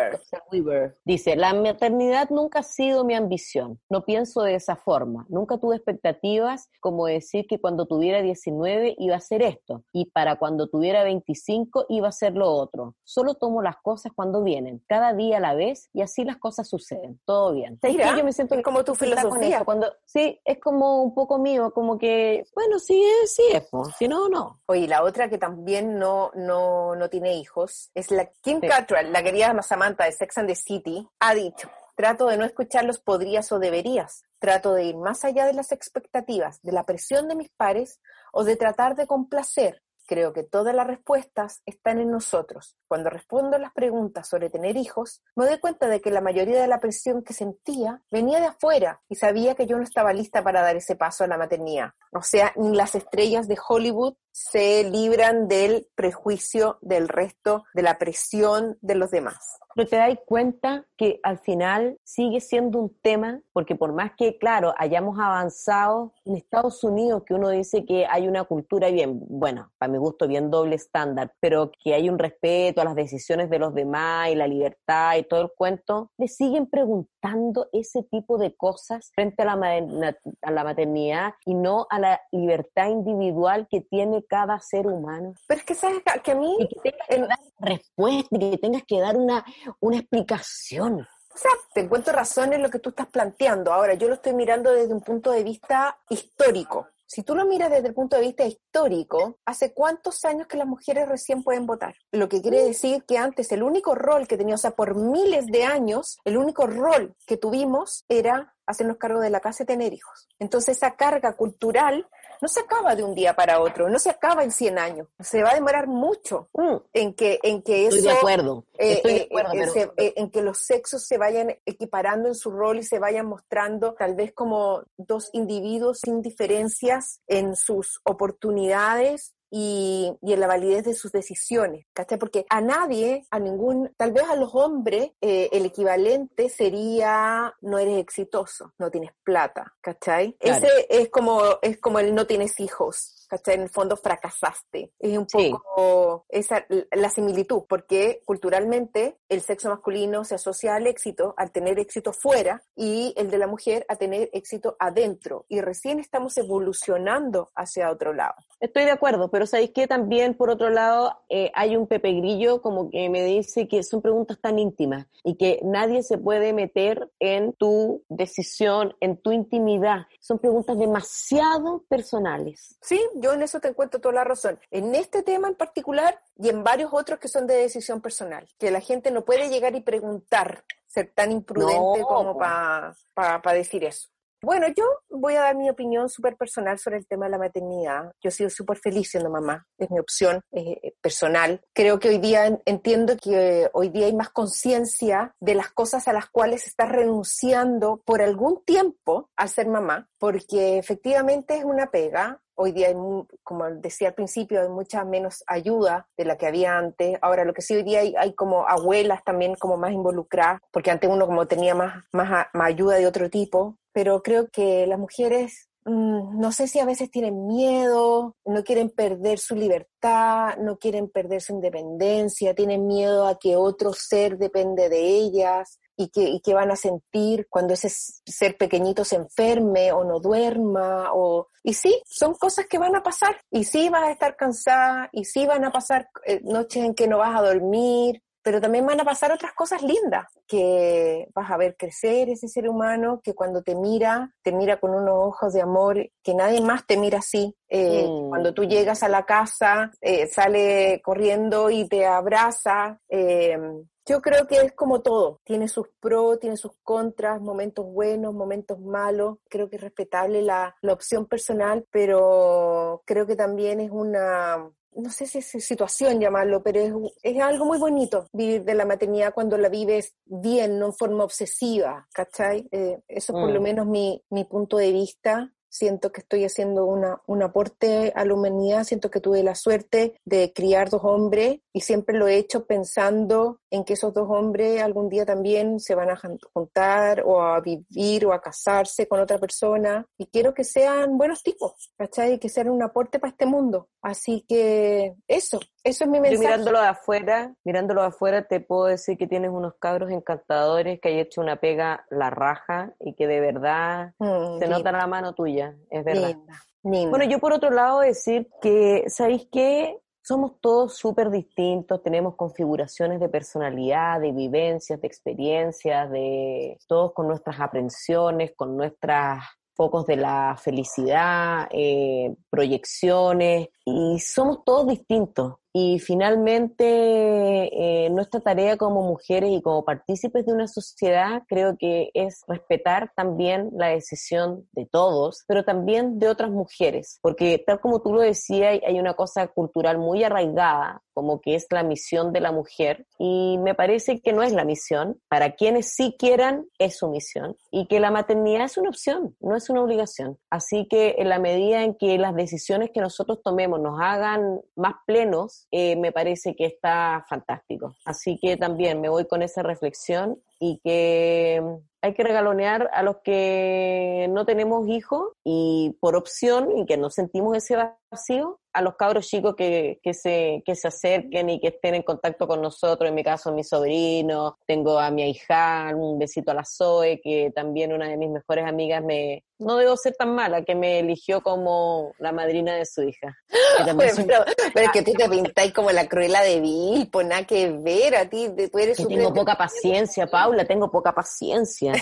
Zellweger. 0.50 0.98
Dice, 1.07 1.36
la 1.36 1.55
maternidad 1.55 2.28
nunca 2.28 2.59
ha 2.59 2.62
sido 2.62 3.02
mi 3.02 3.14
ambición. 3.14 3.80
No 3.88 4.05
pienso 4.05 4.42
de 4.42 4.55
esa 4.57 4.76
forma. 4.76 5.24
Nunca 5.30 5.57
tuve 5.57 5.76
expectativas 5.76 6.68
como 6.80 7.07
decir 7.07 7.46
que 7.46 7.59
cuando 7.59 7.86
tuviera 7.86 8.20
19 8.20 8.96
iba 8.98 9.14
a 9.14 9.18
hacer 9.18 9.40
esto 9.40 9.84
y 9.90 10.11
para 10.11 10.36
cuando 10.36 10.68
tuviera 10.68 11.02
25 11.02 11.86
iba 11.88 12.07
a 12.07 12.11
hacer 12.11 12.34
lo 12.34 12.50
otro. 12.50 12.94
Solo 13.05 13.34
tomo 13.34 13.62
las 13.62 13.76
cosas 13.76 14.12
cuando 14.14 14.42
vienen, 14.42 14.84
cada 14.86 15.14
día 15.14 15.38
a 15.38 15.40
la 15.40 15.55
vez 15.55 15.88
y 15.94 16.02
así 16.02 16.24
las 16.24 16.36
cosas 16.36 16.68
suceden. 16.68 17.18
Todo 17.24 17.55
bien. 17.55 17.78
¿Sabes 17.80 17.96
Mira, 17.96 18.11
qué? 18.11 18.18
Yo 18.18 18.24
me 18.24 18.32
siento 18.32 18.55
es 18.55 18.62
como 18.62 18.84
tu 18.84 18.94
filosofía. 18.94 19.64
Cuando, 19.64 19.90
sí, 20.05 20.38
es 20.44 20.61
como 20.61 21.02
un 21.02 21.14
poco 21.14 21.38
mío, 21.38 21.72
como 21.72 21.96
que, 21.96 22.44
bueno, 22.55 22.78
sí 22.78 23.02
es, 23.22 23.34
sí 23.34 23.44
es, 23.50 23.66
si 23.98 24.09
no, 24.09 24.28
no. 24.28 24.61
Oye, 24.66 24.86
la 24.86 25.02
otra 25.02 25.30
que 25.30 25.38
también 25.38 25.98
no, 25.98 26.30
no, 26.34 26.94
no 26.96 27.09
tiene 27.09 27.36
hijos 27.36 27.90
es 27.95 28.11
la 28.11 28.26
Kim 28.42 28.61
Sí. 28.61 28.68
Cattrall, 28.68 29.12
la 29.12 29.22
querida 29.22 29.55
Samantha 29.62 30.05
de 30.05 30.12
Sex 30.12 30.38
and 30.38 30.49
the 30.49 30.55
City, 30.55 31.09
ha 31.20 31.34
dicho, 31.34 31.70
trato 31.97 32.26
de 32.26 32.36
no 32.36 32.45
escuchar 32.45 32.84
los 32.84 32.99
podrías 32.99 33.51
o 33.53 33.59
deberías, 33.59 34.24
trato 34.38 34.74
de 34.74 34.84
ir 34.84 34.97
más 34.97 35.24
allá 35.24 35.47
de 35.47 35.53
las 35.53 35.72
expectativas, 35.72 36.61
de 36.62 36.72
la 36.72 36.84
presión 36.84 37.28
de 37.28 37.36
mis 37.36 37.51
pares 37.51 38.01
o 38.32 38.45
de 38.45 38.57
tratar 38.57 38.97
de 38.97 39.07
complacer. 39.07 39.80
Creo 40.07 40.34
que 40.34 40.42
todas 40.42 40.74
las 40.74 40.86
respuestas 40.86 41.62
están 41.64 41.99
en 41.99 42.11
nosotros. 42.11 42.76
Cuando 42.88 43.09
respondo 43.09 43.57
las 43.57 43.72
preguntas 43.72 44.28
sobre 44.28 44.51
tener 44.51 44.76
hijos, 44.76 45.22
me 45.34 45.47
doy 45.47 45.59
cuenta 45.59 45.88
de 45.88 46.03
que 46.03 46.11
la 46.11 46.20
mayoría 46.20 46.61
de 46.61 46.68
la 46.68 46.78
presión 46.78 47.22
que 47.22 47.32
sentía 47.32 48.03
venía 48.11 48.38
de 48.38 48.47
afuera 48.47 49.01
y 49.09 49.14
sabía 49.14 49.55
que 49.55 49.66
yo 49.66 49.78
no 49.78 49.82
estaba 49.82 50.12
lista 50.12 50.45
para 50.45 50.61
dar 50.61 50.76
ese 50.76 50.95
paso 50.95 51.24
a 51.24 51.26
la 51.26 51.38
maternidad. 51.38 51.92
O 52.12 52.22
sea, 52.22 52.53
ni 52.57 52.76
las 52.76 52.95
estrellas 52.95 53.49
de 53.49 53.57
Hollywood 53.66 54.14
se 54.35 54.82
libran 54.91 55.47
del 55.47 55.87
prejuicio 55.95 56.78
del 56.82 57.07
resto, 57.07 57.62
de 57.72 57.82
la 57.82 57.99
presión 57.99 58.76
de 58.80 58.97
los 58.97 59.12
demás. 59.12 59.61
Pero 59.76 59.89
te 59.89 59.97
das 59.97 60.18
cuenta 60.26 60.87
que 60.97 61.20
al 61.22 61.39
final 61.39 61.99
sigue 62.03 62.41
siendo 62.41 62.80
un 62.80 62.97
tema, 63.01 63.41
porque 63.53 63.76
por 63.76 63.93
más 63.93 64.12
que, 64.16 64.37
claro, 64.39 64.74
hayamos 64.76 65.18
avanzado 65.20 66.14
en 66.24 66.37
Estados 66.37 66.82
Unidos, 66.82 67.22
que 67.24 67.35
uno 67.35 67.49
dice 67.51 67.85
que 67.85 68.07
hay 68.07 68.26
una 68.26 68.43
cultura 68.43 68.89
bien, 68.91 69.20
bueno, 69.28 69.70
para 69.78 69.93
mi 69.93 69.99
gusto, 69.99 70.26
bien 70.26 70.51
doble 70.51 70.74
estándar, 70.76 71.32
pero 71.39 71.70
que 71.82 71.95
hay 71.95 72.09
un 72.09 72.18
respeto 72.18 72.80
a 72.80 72.85
las 72.85 72.97
decisiones 72.97 73.51
de 73.51 73.61
los 73.61 73.72
demás 73.72 74.30
y 74.30 74.35
la 74.35 74.49
libertad 74.49 75.16
y 75.16 75.22
todo 75.22 75.43
el 75.43 75.51
cuento, 75.57 76.11
le 76.18 76.26
siguen 76.26 76.66
preguntando 76.66 77.13
limitando 77.25 77.68
ese 77.72 78.03
tipo 78.05 78.39
de 78.39 78.55
cosas 78.55 79.11
frente 79.14 79.43
a 79.43 79.57
la, 79.57 80.16
a 80.43 80.51
la 80.51 80.64
maternidad 80.64 81.35
y 81.45 81.55
no 81.55 81.87
a 81.91 81.99
la 81.99 82.20
libertad 82.33 82.89
individual 82.89 83.66
que 83.70 83.81
tiene 83.81 84.25
cada 84.25 84.59
ser 84.61 84.87
humano. 84.87 85.35
Pero 85.47 85.61
es 85.61 85.66
que 85.66 85.75
sabes 85.75 86.03
que 86.22 86.33
a 86.33 86.35
mí... 86.35 86.57
Y 86.61 86.68
que 86.68 86.81
tengas 86.81 87.09
que 87.09 87.20
dar 87.20 87.39
respuesta, 87.59 88.39
que 88.39 88.59
tengas 88.59 88.83
que 88.85 89.01
dar 89.01 89.16
una, 89.16 89.45
una 89.81 89.99
explicación. 89.99 91.01
O 91.01 91.37
sea, 91.37 91.51
te 91.72 91.81
encuentro 91.81 92.12
razón 92.12 92.53
en 92.53 92.62
lo 92.62 92.70
que 92.70 92.79
tú 92.79 92.91
estás 92.91 93.09
planteando. 93.09 93.72
Ahora, 93.72 93.95
yo 93.95 94.07
lo 94.09 94.14
estoy 94.14 94.35
mirando 94.35 94.72
desde 94.72 94.95
un 94.95 95.01
punto 95.01 95.33
de 95.33 95.43
vista 95.43 95.99
histórico. 96.09 96.87
Si 97.14 97.22
tú 97.22 97.36
lo 97.36 97.44
miras 97.46 97.70
desde 97.70 97.86
el 97.86 97.94
punto 97.94 98.16
de 98.16 98.22
vista 98.22 98.44
histórico, 98.44 99.38
¿hace 99.44 99.72
cuántos 99.72 100.24
años 100.24 100.48
que 100.48 100.56
las 100.56 100.66
mujeres 100.66 101.08
recién 101.08 101.44
pueden 101.44 101.64
votar? 101.64 101.94
Lo 102.10 102.28
que 102.28 102.42
quiere 102.42 102.64
decir 102.64 103.04
que 103.04 103.18
antes 103.18 103.52
el 103.52 103.62
único 103.62 103.94
rol 103.94 104.26
que 104.26 104.36
tenía, 104.36 104.56
o 104.56 104.58
sea, 104.58 104.72
por 104.72 104.96
miles 104.96 105.46
de 105.46 105.62
años, 105.62 106.18
el 106.24 106.36
único 106.36 106.66
rol 106.66 107.14
que 107.24 107.36
tuvimos 107.36 108.04
era 108.08 108.56
hacernos 108.66 108.96
cargo 108.96 109.20
de 109.20 109.30
la 109.30 109.38
casa 109.38 109.62
y 109.62 109.66
tener 109.66 109.92
hijos. 109.92 110.28
Entonces 110.40 110.76
esa 110.76 110.96
carga 110.96 111.36
cultural 111.36 112.08
no 112.45 112.49
se 112.49 112.61
acaba 112.61 112.95
de 112.95 113.03
un 113.03 113.14
día 113.14 113.34
para 113.34 113.59
otro, 113.59 113.88
no 113.88 113.99
se 113.99 114.11
acaba 114.11 114.45
en 114.45 114.51
100 114.51 114.78
años, 114.78 115.09
se 115.18 115.42
va 115.42 115.53
a 115.53 115.55
demorar 115.55 115.86
mucho 115.86 116.51
mm. 116.53 116.76
en 116.92 117.14
que 117.14 117.38
en 117.42 117.62
que 117.62 117.86
eso 117.86 117.97
Estoy 117.97 118.12
de 118.12 118.18
acuerdo. 118.18 118.66
Eh, 118.76 119.01
eh, 119.03 119.90
eh, 119.97 120.12
en 120.16 120.30
que 120.30 120.42
los 120.42 120.59
sexos 120.59 121.07
se 121.07 121.16
vayan 121.16 121.57
equiparando 121.64 122.28
en 122.28 122.34
su 122.34 122.51
rol 122.51 122.80
y 122.80 122.82
se 122.82 122.99
vayan 122.99 123.24
mostrando 123.24 123.95
tal 123.95 124.14
vez 124.14 124.34
como 124.34 124.82
dos 124.99 125.30
individuos 125.32 126.01
sin 126.05 126.20
diferencias 126.20 127.22
en 127.28 127.57
sus 127.57 128.03
oportunidades 128.05 129.34
y, 129.51 130.12
en 130.22 130.40
la 130.40 130.47
validez 130.47 130.84
de 130.84 130.95
sus 130.95 131.12
decisiones, 131.12 131.86
¿cachai? 131.92 132.18
Porque 132.18 132.45
a 132.49 132.61
nadie, 132.61 133.24
a 133.30 133.38
ningún, 133.38 133.92
tal 133.97 134.12
vez 134.12 134.24
a 134.24 134.36
los 134.36 134.55
hombres, 134.55 135.12
eh, 135.20 135.49
el 135.53 135.66
equivalente 135.66 136.49
sería 136.49 137.55
no 137.61 137.78
eres 137.78 137.99
exitoso, 137.99 138.72
no 138.78 138.90
tienes 138.90 139.12
plata, 139.22 139.74
¿cachai? 139.80 140.36
Ese 140.40 140.68
es 140.88 141.09
como, 141.09 141.40
es 141.62 141.78
como 141.78 141.99
el 141.99 142.14
no 142.14 142.26
tienes 142.26 142.59
hijos, 142.61 143.26
¿cachai? 143.28 143.55
En 143.55 143.62
el 143.62 143.70
fondo 143.70 143.97
fracasaste. 143.97 144.92
Es 144.99 145.16
un 145.16 145.26
poco 145.26 146.26
esa, 146.28 146.66
la 146.92 147.11
similitud, 147.11 147.62
porque 147.68 148.22
culturalmente 148.24 149.18
el 149.28 149.40
sexo 149.40 149.68
masculino 149.68 150.24
se 150.24 150.34
asocia 150.34 150.74
al 150.74 150.86
éxito, 150.86 151.34
al 151.36 151.53
tener 151.53 151.78
éxito 151.78 152.12
fuera, 152.12 152.62
y 152.76 153.14
el 153.16 153.30
de 153.30 153.38
la 153.38 153.47
mujer 153.47 153.86
a 153.88 153.97
tener 153.97 154.30
éxito 154.32 154.76
adentro. 154.78 155.47
Y 155.49 155.61
recién 155.61 155.99
estamos 156.01 156.36
evolucionando 156.38 157.51
hacia 157.55 157.90
otro 157.90 158.12
lado. 158.12 158.34
Estoy 158.61 158.84
de 158.84 158.92
acuerdo, 158.92 159.30
pero 159.35 159.49
¿sabéis 159.49 159.72
que 159.72 159.89
también, 159.89 160.35
por 160.35 160.49
otro 160.49 160.70
lado, 160.70 161.18
eh, 161.28 161.51
hay 161.57 161.76
un 161.76 161.89
Pepe 161.89 162.12
Grillo 162.12 162.62
como 162.62 162.89
que 162.89 163.11
me 163.11 163.24
dice 163.24 163.66
que 163.66 163.82
son 163.82 164.01
preguntas 164.01 164.39
tan 164.41 164.61
íntimas 164.61 165.09
y 165.24 165.35
que 165.35 165.59
nadie 165.64 166.05
se 166.05 166.18
puede 166.18 166.53
meter 166.53 167.11
en 167.18 167.53
tu 167.53 168.05
decisión, 168.09 168.95
en 169.01 169.16
tu 169.16 169.32
intimidad. 169.32 170.07
Son 170.20 170.39
preguntas 170.39 170.78
demasiado 170.78 171.82
personales. 171.89 172.76
Sí, 172.80 173.01
yo 173.16 173.32
en 173.32 173.43
eso 173.43 173.59
te 173.59 173.66
encuentro 173.66 174.01
toda 174.01 174.14
la 174.14 174.22
razón. 174.22 174.61
En 174.70 174.95
este 174.95 175.24
tema 175.24 175.49
en 175.49 175.57
particular 175.57 176.22
y 176.39 176.49
en 176.49 176.62
varios 176.62 176.95
otros 176.95 177.18
que 177.18 177.26
son 177.26 177.49
de 177.49 177.57
decisión 177.57 178.01
personal, 178.01 178.49
que 178.57 178.70
la 178.70 178.80
gente 178.80 179.11
no 179.11 179.24
puede 179.24 179.49
llegar 179.49 179.74
y 179.74 179.80
preguntar, 179.80 180.62
ser 180.87 181.11
tan 181.12 181.32
imprudente 181.32 182.03
como 182.03 182.39
para 182.39 183.53
decir 183.53 183.82
eso. 183.82 184.13
Bueno, 184.45 184.66
yo 184.76 184.84
voy 185.09 185.36
a 185.36 185.40
dar 185.40 185.57
mi 185.57 185.70
opinión 185.70 186.11
súper 186.11 186.36
personal 186.36 186.78
sobre 186.78 186.99
el 186.99 187.07
tema 187.07 187.24
de 187.24 187.30
la 187.30 187.38
maternidad. 187.38 188.12
Yo 188.22 188.28
he 188.28 188.30
sido 188.30 188.51
súper 188.51 188.76
feliz 188.76 189.09
siendo 189.11 189.30
mamá, 189.30 189.66
es 189.78 189.90
mi 189.90 189.99
opción 189.99 190.42
eh, 190.53 190.92
personal. 191.01 191.62
Creo 191.72 191.99
que 191.99 192.11
hoy 192.11 192.18
día 192.18 192.61
entiendo 192.66 193.16
que 193.16 193.70
hoy 193.72 193.88
día 193.88 194.07
hay 194.07 194.14
más 194.14 194.28
conciencia 194.28 195.34
de 195.40 195.55
las 195.55 195.70
cosas 195.70 196.09
a 196.09 196.12
las 196.12 196.28
cuales 196.28 196.62
se 196.62 196.68
está 196.68 196.84
renunciando 196.84 198.03
por 198.05 198.20
algún 198.20 198.62
tiempo 198.64 199.30
al 199.34 199.49
ser 199.49 199.66
mamá, 199.66 200.11
porque 200.18 200.76
efectivamente 200.76 201.57
es 201.57 201.64
una 201.64 201.90
pega, 201.90 202.42
Hoy 202.57 202.72
día, 202.72 202.88
hay, 202.88 202.94
como 203.42 203.70
decía 203.70 204.09
al 204.09 204.14
principio, 204.14 204.62
hay 204.62 204.68
mucha 204.68 205.05
menos 205.05 205.42
ayuda 205.46 206.09
de 206.16 206.24
la 206.24 206.36
que 206.36 206.46
había 206.46 206.78
antes. 206.78 207.18
Ahora, 207.22 207.44
lo 207.44 207.55
que 207.55 207.62
sí 207.62 207.74
hoy 207.74 207.82
día 207.82 208.00
hay, 208.00 208.14
hay 208.16 208.34
como 208.34 208.66
abuelas 208.68 209.24
también 209.24 209.55
como 209.57 209.76
más 209.76 209.92
involucradas, 209.92 210.61
porque 210.70 210.90
antes 210.90 211.11
uno 211.11 211.26
como 211.26 211.46
tenía 211.46 211.74
más, 211.74 212.05
más, 212.12 212.46
más 212.52 212.68
ayuda 212.68 212.96
de 212.96 213.07
otro 213.07 213.30
tipo 213.30 213.76
pero 213.94 214.22
creo 214.22 214.50
que 214.50 214.86
las 214.88 214.98
mujeres 214.98 215.70
mm, 215.84 216.40
no 216.40 216.52
sé 216.52 216.66
si 216.66 216.80
a 216.80 216.84
veces 216.84 217.11
tienen 217.11 217.46
miedo, 217.46 218.36
no 218.44 218.64
quieren 218.64 218.90
perder 218.90 219.38
su 219.38 219.55
libertad, 219.55 220.57
no 220.59 220.78
quieren 220.78 221.09
perder 221.09 221.40
su 221.40 221.52
independencia, 221.55 222.55
tienen 222.55 222.86
miedo 222.86 223.26
a 223.26 223.38
que 223.38 223.57
otro 223.57 223.92
ser 223.92 224.36
depende 224.36 224.88
de 224.88 225.00
ellas 225.00 225.78
y 225.97 226.09
que, 226.09 226.40
y 226.45 226.53
van 226.53 226.70
a 226.70 226.76
sentir 226.76 227.47
cuando 227.49 227.74
ese 227.74 227.88
ser 227.90 228.57
pequeñito 228.57 229.05
se 229.05 229.16
enferme 229.16 229.92
o 229.92 230.05
no 230.05 230.20
duerma. 230.20 231.11
O... 231.12 231.49
Y 231.62 231.74
sí, 231.74 232.03
son 232.07 232.34
cosas 232.34 232.66
que 232.66 232.78
van 232.78 232.97
a 232.97 233.03
pasar. 233.03 233.40
Y 233.51 233.64
sí 233.64 233.88
vas 233.88 234.05
a 234.05 234.12
estar 234.12 234.36
cansada, 234.36 235.09
y 235.12 235.24
sí 235.24 235.47
van 235.47 235.64
a 235.64 235.70
pasar 235.70 236.09
eh, 236.26 236.40
noches 236.45 236.84
en 236.84 236.95
que 236.95 237.09
no 237.09 237.18
vas 237.18 237.38
a 237.38 237.42
dormir, 237.42 238.22
pero 238.45 238.61
también 238.61 238.84
van 238.84 239.01
a 239.01 239.05
pasar 239.05 239.32
otras 239.32 239.55
cosas 239.55 239.82
lindas, 239.82 240.26
que 240.47 241.28
vas 241.34 241.51
a 241.51 241.57
ver 241.57 241.76
crecer 241.78 242.28
ese 242.28 242.47
ser 242.47 242.68
humano, 242.68 243.22
que 243.24 243.34
cuando 243.34 243.62
te 243.62 243.74
mira, 243.74 244.34
te 244.42 244.53
mira 244.53 244.78
con 244.78 244.90
unos 244.90 245.14
ojos 245.16 245.55
de 245.55 245.62
amor, 245.62 246.11
que 246.22 246.34
nadie 246.34 246.61
más 246.61 246.86
te 246.86 246.99
mira 246.99 247.20
así. 247.20 247.57
Eh, 247.70 248.07
mm. 248.07 248.28
Cuando 248.28 248.53
tú 248.53 248.64
llegas 248.64 249.03
a 249.03 249.09
la 249.09 249.24
casa, 249.24 249.90
eh, 250.03 250.26
sale 250.26 251.01
corriendo 251.03 251.70
y 251.70 251.88
te 251.88 252.05
abraza. 252.05 253.01
Eh, 253.09 253.59
yo 254.07 254.20
creo 254.20 254.46
que 254.46 254.57
es 254.57 254.72
como 254.72 255.00
todo, 255.00 255.40
tiene 255.44 255.68
sus 255.68 255.88
pros, 256.00 256.38
tiene 256.38 256.57
sus 256.57 256.72
contras, 256.82 257.40
momentos 257.40 257.86
buenos, 257.86 258.34
momentos 258.34 258.78
malos. 258.80 259.38
Creo 259.48 259.70
que 259.70 259.76
es 259.76 259.82
respetable 259.82 260.42
la, 260.42 260.76
la 260.82 260.92
opción 260.92 261.26
personal, 261.26 261.86
pero 261.90 263.02
creo 263.07 263.26
que 263.26 263.36
también 263.36 263.80
es 263.80 263.90
una, 263.90 264.70
no 264.94 265.11
sé 265.11 265.26
si 265.26 265.38
es 265.38 265.46
situación 265.64 266.20
llamarlo, 266.20 266.62
pero 266.62 266.80
es, 266.80 266.92
es, 267.22 267.42
algo 267.42 267.64
muy 267.64 267.78
bonito 267.78 268.28
vivir 268.32 268.64
de 268.64 268.74
la 268.74 268.84
maternidad 268.84 269.32
cuando 269.32 269.57
la 269.57 269.68
vives 269.68 270.14
bien, 270.24 270.78
no 270.78 270.86
en 270.86 270.92
forma 270.92 271.24
obsesiva, 271.24 272.07
¿cachai? 272.12 272.68
Eh, 272.70 273.00
eso 273.09 273.32
es 273.32 273.40
por 273.40 273.50
lo 273.50 273.61
mm. 273.61 273.64
menos 273.64 273.86
mi, 273.86 274.22
mi 274.30 274.44
punto 274.44 274.76
de 274.76 274.92
vista 274.92 275.52
siento 275.74 276.12
que 276.12 276.20
estoy 276.20 276.44
haciendo 276.44 276.84
una, 276.84 277.20
un 277.26 277.42
aporte 277.42 278.12
a 278.14 278.24
la 278.24 278.34
humanidad, 278.34 278.84
siento 278.84 279.11
que 279.11 279.20
tuve 279.20 279.42
la 279.42 279.57
suerte 279.57 280.20
de 280.24 280.52
criar 280.52 280.88
dos 280.88 281.02
hombres 281.02 281.59
y 281.77 281.81
siempre 281.81 282.16
lo 282.16 282.29
he 282.29 282.37
hecho 282.37 282.66
pensando 282.66 283.59
en 283.68 283.83
que 283.83 283.95
esos 283.95 284.14
dos 284.14 284.31
hombres 284.31 284.81
algún 284.81 285.09
día 285.09 285.27
también 285.27 285.81
se 285.81 285.97
van 285.97 286.09
a 286.09 286.20
juntar 286.53 287.25
o 287.27 287.43
a 287.43 287.61
vivir 287.61 288.25
o 288.27 288.33
a 288.33 288.41
casarse 288.41 289.09
con 289.09 289.18
otra 289.18 289.39
persona 289.39 290.07
y 290.16 290.27
quiero 290.27 290.55
que 290.55 290.62
sean 290.62 291.18
buenos 291.18 291.43
tipos, 291.43 291.93
¿cachai? 291.99 292.39
Que 292.39 292.49
sean 292.49 292.70
un 292.70 292.81
aporte 292.81 293.18
para 293.18 293.33
este 293.33 293.45
mundo. 293.45 293.89
Así 294.03 294.45
que 294.49 295.14
eso, 295.27 295.59
eso 295.83 296.05
es 296.05 296.11
mi 296.11 296.20
mensaje. 296.20 296.45
Yo 296.45 296.49
mirándolo 296.49 296.81
de 296.81 296.87
afuera, 296.87 297.55
mirándolo 297.64 298.03
de 298.03 298.09
afuera 298.09 298.47
te 298.47 298.61
puedo 298.61 298.85
decir 298.85 299.18
que 299.18 299.27
tienes 299.27 299.51
unos 299.51 299.75
cabros 299.81 300.12
encantadores, 300.12 301.01
que 301.01 301.09
hay 301.09 301.18
hecho 301.18 301.41
una 301.41 301.57
pega 301.57 302.07
la 302.09 302.31
raja 302.31 302.95
y 303.01 303.16
que 303.16 303.27
de 303.27 303.41
verdad 303.41 304.12
mm, 304.20 304.61
se 304.61 304.68
nota 304.68 304.93
la 304.93 305.09
mano 305.09 305.35
tuya, 305.35 305.75
es 305.91 306.05
verdad. 306.05 306.37
Bueno, 306.85 307.25
yo 307.25 307.39
por 307.39 307.55
otro 307.55 307.70
lado 307.70 308.01
decir 308.01 308.47
que, 308.61 309.05
¿sabéis 309.09 309.49
qué? 309.51 309.99
Somos 310.27 310.53
todos 310.62 310.97
súper 310.97 311.31
distintos, 311.31 312.03
tenemos 312.03 312.35
configuraciones 312.35 313.20
de 313.20 313.29
personalidad, 313.29 314.22
de 314.22 314.33
vivencias, 314.33 314.99
de 314.99 315.07
experiencias, 315.07 316.11
de 316.11 316.79
todos 316.89 317.12
con 317.12 317.29
nuestras 317.29 317.61
aprensiones, 317.61 318.53
con 318.57 318.75
nuestras 318.75 319.45
focos 319.75 320.07
de 320.07 320.16
la 320.16 320.57
felicidad, 320.59 321.68
eh, 321.70 322.35
proyecciones, 322.49 323.68
y 323.85 324.18
somos 324.18 324.64
todos 324.64 324.87
distintos. 324.87 325.57
Y 325.77 325.99
finalmente, 325.99 326.85
eh, 326.87 328.09
nuestra 328.11 328.39
tarea 328.39 328.77
como 328.77 329.03
mujeres 329.03 329.51
y 329.51 329.61
como 329.61 329.85
partícipes 329.85 330.47
de 330.47 330.53
una 330.53 330.68
sociedad 330.68 331.43
creo 331.49 331.77
que 331.77 332.12
es 332.14 332.45
respetar 332.47 333.11
también 333.16 333.70
la 333.72 333.89
decisión 333.89 334.68
de 334.70 334.87
todos, 334.87 335.43
pero 335.49 335.64
también 335.64 336.20
de 336.20 336.29
otras 336.29 336.53
mujeres, 336.53 337.18
porque 337.22 337.61
tal 337.66 337.81
como 337.81 338.01
tú 338.01 338.14
lo 338.14 338.20
decías, 338.20 338.79
hay 338.87 339.01
una 339.01 339.14
cosa 339.14 339.49
cultural 339.49 339.99
muy 339.99 340.22
arraigada, 340.22 341.03
como 341.12 341.41
que 341.41 341.57
es 341.57 341.66
la 341.70 341.83
misión 341.83 342.33
de 342.33 342.41
la 342.41 342.53
mujer, 342.53 343.07
y 343.18 343.59
me 343.59 343.75
parece 343.75 344.20
que 344.20 344.33
no 344.33 344.45
es 344.45 344.53
la 344.53 344.64
misión. 344.64 345.20
Para 345.29 345.57
quienes 345.57 345.93
sí 345.93 346.14
quieran, 346.16 346.66
es 346.79 346.99
su 346.99 347.09
misión, 347.09 347.57
y 347.77 347.87
que 347.87 347.99
la 347.99 348.12
maternidad 348.12 348.66
es 348.66 348.79
una 348.79 348.89
opción, 348.89 349.35
no 349.41 349.57
es 349.57 349.68
una 349.68 349.83
obligación. 349.83 350.39
Así 350.49 350.87
que 350.89 351.16
en 351.18 351.29
la 351.29 351.41
medida 351.41 351.83
en 351.83 351.97
que 351.97 352.16
las 352.18 352.33
decisiones 352.33 352.91
que 352.95 353.01
nosotros 353.01 353.43
tomemos 353.43 353.81
nos 353.81 354.01
hagan 354.01 354.61
más 354.77 354.95
plenos, 355.09 355.66
eh, 355.72 355.97
me 355.97 356.12
parece 356.12 356.55
que 356.55 356.66
está 356.66 357.25
fantástico. 357.29 357.93
Así 358.05 358.39
que 358.41 358.57
también 358.57 359.01
me 359.01 359.09
voy 359.09 359.27
con 359.27 359.43
esa 359.43 359.64
reflexión 359.64 360.41
y 360.61 360.79
que 360.85 361.61
hay 362.01 362.14
que 362.14 362.22
regalonear 362.22 362.91
a 362.93 363.03
los 363.03 363.16
que 363.25 364.29
no 364.31 364.45
tenemos 364.45 364.87
hijos 364.89 365.33
y 365.43 365.97
por 366.01 366.14
opción 366.14 366.79
y 366.79 366.87
que 366.87 366.97
no 366.97 367.11
sentimos 367.11 367.57
ese 367.57 367.77
invasivo 368.14 368.60
a 368.72 368.82
los 368.82 368.96
cabros 368.96 369.28
chicos 369.28 369.54
que, 369.54 370.00
que, 370.02 370.14
se, 370.14 370.62
que 370.64 370.74
se 370.74 370.88
acerquen 370.88 371.48
y 371.48 371.60
que 371.60 371.68
estén 371.68 371.94
en 371.94 372.02
contacto 372.02 372.48
con 372.48 372.60
nosotros, 372.60 373.08
en 373.08 373.14
mi 373.14 373.22
caso 373.22 373.52
mi 373.52 373.62
sobrino, 373.62 374.58
tengo 374.66 374.98
a 374.98 375.10
mi 375.10 375.30
hija, 375.30 375.92
un 375.94 376.18
besito 376.18 376.50
a 376.50 376.54
la 376.54 376.64
Zoe, 376.64 377.20
que 377.22 377.52
también 377.54 377.92
una 377.92 378.08
de 378.08 378.16
mis 378.16 378.30
mejores 378.30 378.66
amigas 378.66 379.02
me, 379.02 379.44
no 379.58 379.76
debo 379.76 379.96
ser 379.96 380.14
tan 380.16 380.34
mala, 380.34 380.64
que 380.64 380.74
me 380.74 380.98
eligió 380.98 381.40
como 381.40 382.14
la 382.18 382.32
madrina 382.32 382.74
de 382.74 382.84
su 382.84 383.02
hija. 383.02 383.36
pero, 383.96 384.44
es 384.74 384.90
que 384.92 385.02
tú 385.02 385.12
te 385.12 385.28
pintáis 385.28 385.72
como 385.72 385.92
la 385.92 386.08
cruela 386.08 386.42
de 386.42 386.60
Vil, 386.60 387.08
pues 387.12 387.26
nada 387.26 387.44
que 387.44 387.70
ver, 387.70 388.16
a 388.16 388.28
ti 388.28 388.48
tú 388.72 388.78
eres 388.78 388.96
que 388.96 389.06
Tengo 389.06 389.32
poca 389.32 389.56
paciencia, 389.56 390.26
Paula, 390.26 390.64
tengo 390.64 390.90
poca 390.90 391.12
paciencia. 391.12 391.92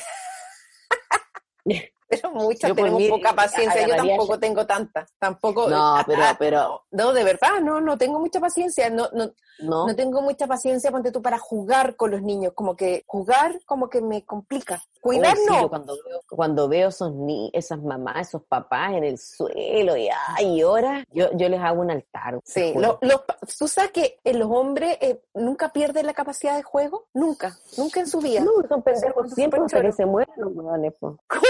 pero 2.12 2.30
muchas 2.32 2.74
tenemos 2.74 3.02
poca 3.08 3.34
paciencia, 3.34 3.86
yo 3.86 3.96
tampoco 3.96 4.38
tengo 4.38 4.66
tanta, 4.66 5.06
tampoco. 5.18 5.68
No, 5.68 5.96
pero, 6.06 6.22
pero. 6.38 6.82
No, 6.90 7.12
de 7.12 7.24
verdad, 7.24 7.60
no, 7.62 7.80
no 7.80 7.96
tengo 7.96 8.20
mucha 8.20 8.38
paciencia, 8.38 8.90
no, 8.90 9.08
no, 9.12 9.32
no, 9.60 9.94
tengo 9.94 10.20
mucha 10.20 10.46
paciencia, 10.46 10.90
ponte 10.90 11.10
tú, 11.10 11.22
para 11.22 11.38
jugar 11.38 11.96
con 11.96 12.10
los 12.10 12.22
niños, 12.22 12.52
como 12.54 12.76
que 12.76 13.04
jugar 13.06 13.60
como 13.64 13.88
que 13.88 14.02
me 14.02 14.24
complica. 14.24 14.82
Cuidar 15.00 15.36
no. 15.48 15.68
cuando 15.68 15.94
veo, 16.04 16.20
cuando 16.28 16.68
veo 16.68 16.88
esos 16.88 17.12
ni 17.12 17.50
esas 17.52 17.82
mamás, 17.82 18.28
esos 18.28 18.42
papás 18.44 18.92
en 18.92 19.04
el 19.04 19.18
suelo 19.18 19.96
y 19.96 20.08
ay, 20.36 20.60
ahora, 20.60 21.04
yo, 21.10 21.30
yo 21.34 21.48
les 21.48 21.60
hago 21.60 21.80
un 21.80 21.90
altar. 21.90 22.40
Sí, 22.44 22.74
lo, 22.76 23.00
tú 23.58 23.68
sabes 23.68 23.90
que 23.90 24.18
los 24.24 24.48
hombres 24.50 24.98
eh, 25.00 25.22
nunca 25.34 25.70
pierden 25.70 26.06
la 26.06 26.14
capacidad 26.14 26.56
de 26.56 26.62
juego, 26.62 27.06
nunca, 27.14 27.56
nunca 27.76 28.00
en 28.00 28.06
su 28.06 28.20
vida. 28.20 28.40
No, 28.40 28.52
son 28.68 28.82
pendejos 28.82 29.32
siempre 29.32 29.60
que 29.66 29.92
se 29.92 30.06
mueren 30.06 30.34
los 30.36 30.52
hueones, 30.54 30.92
¿Cómo? 31.00 31.42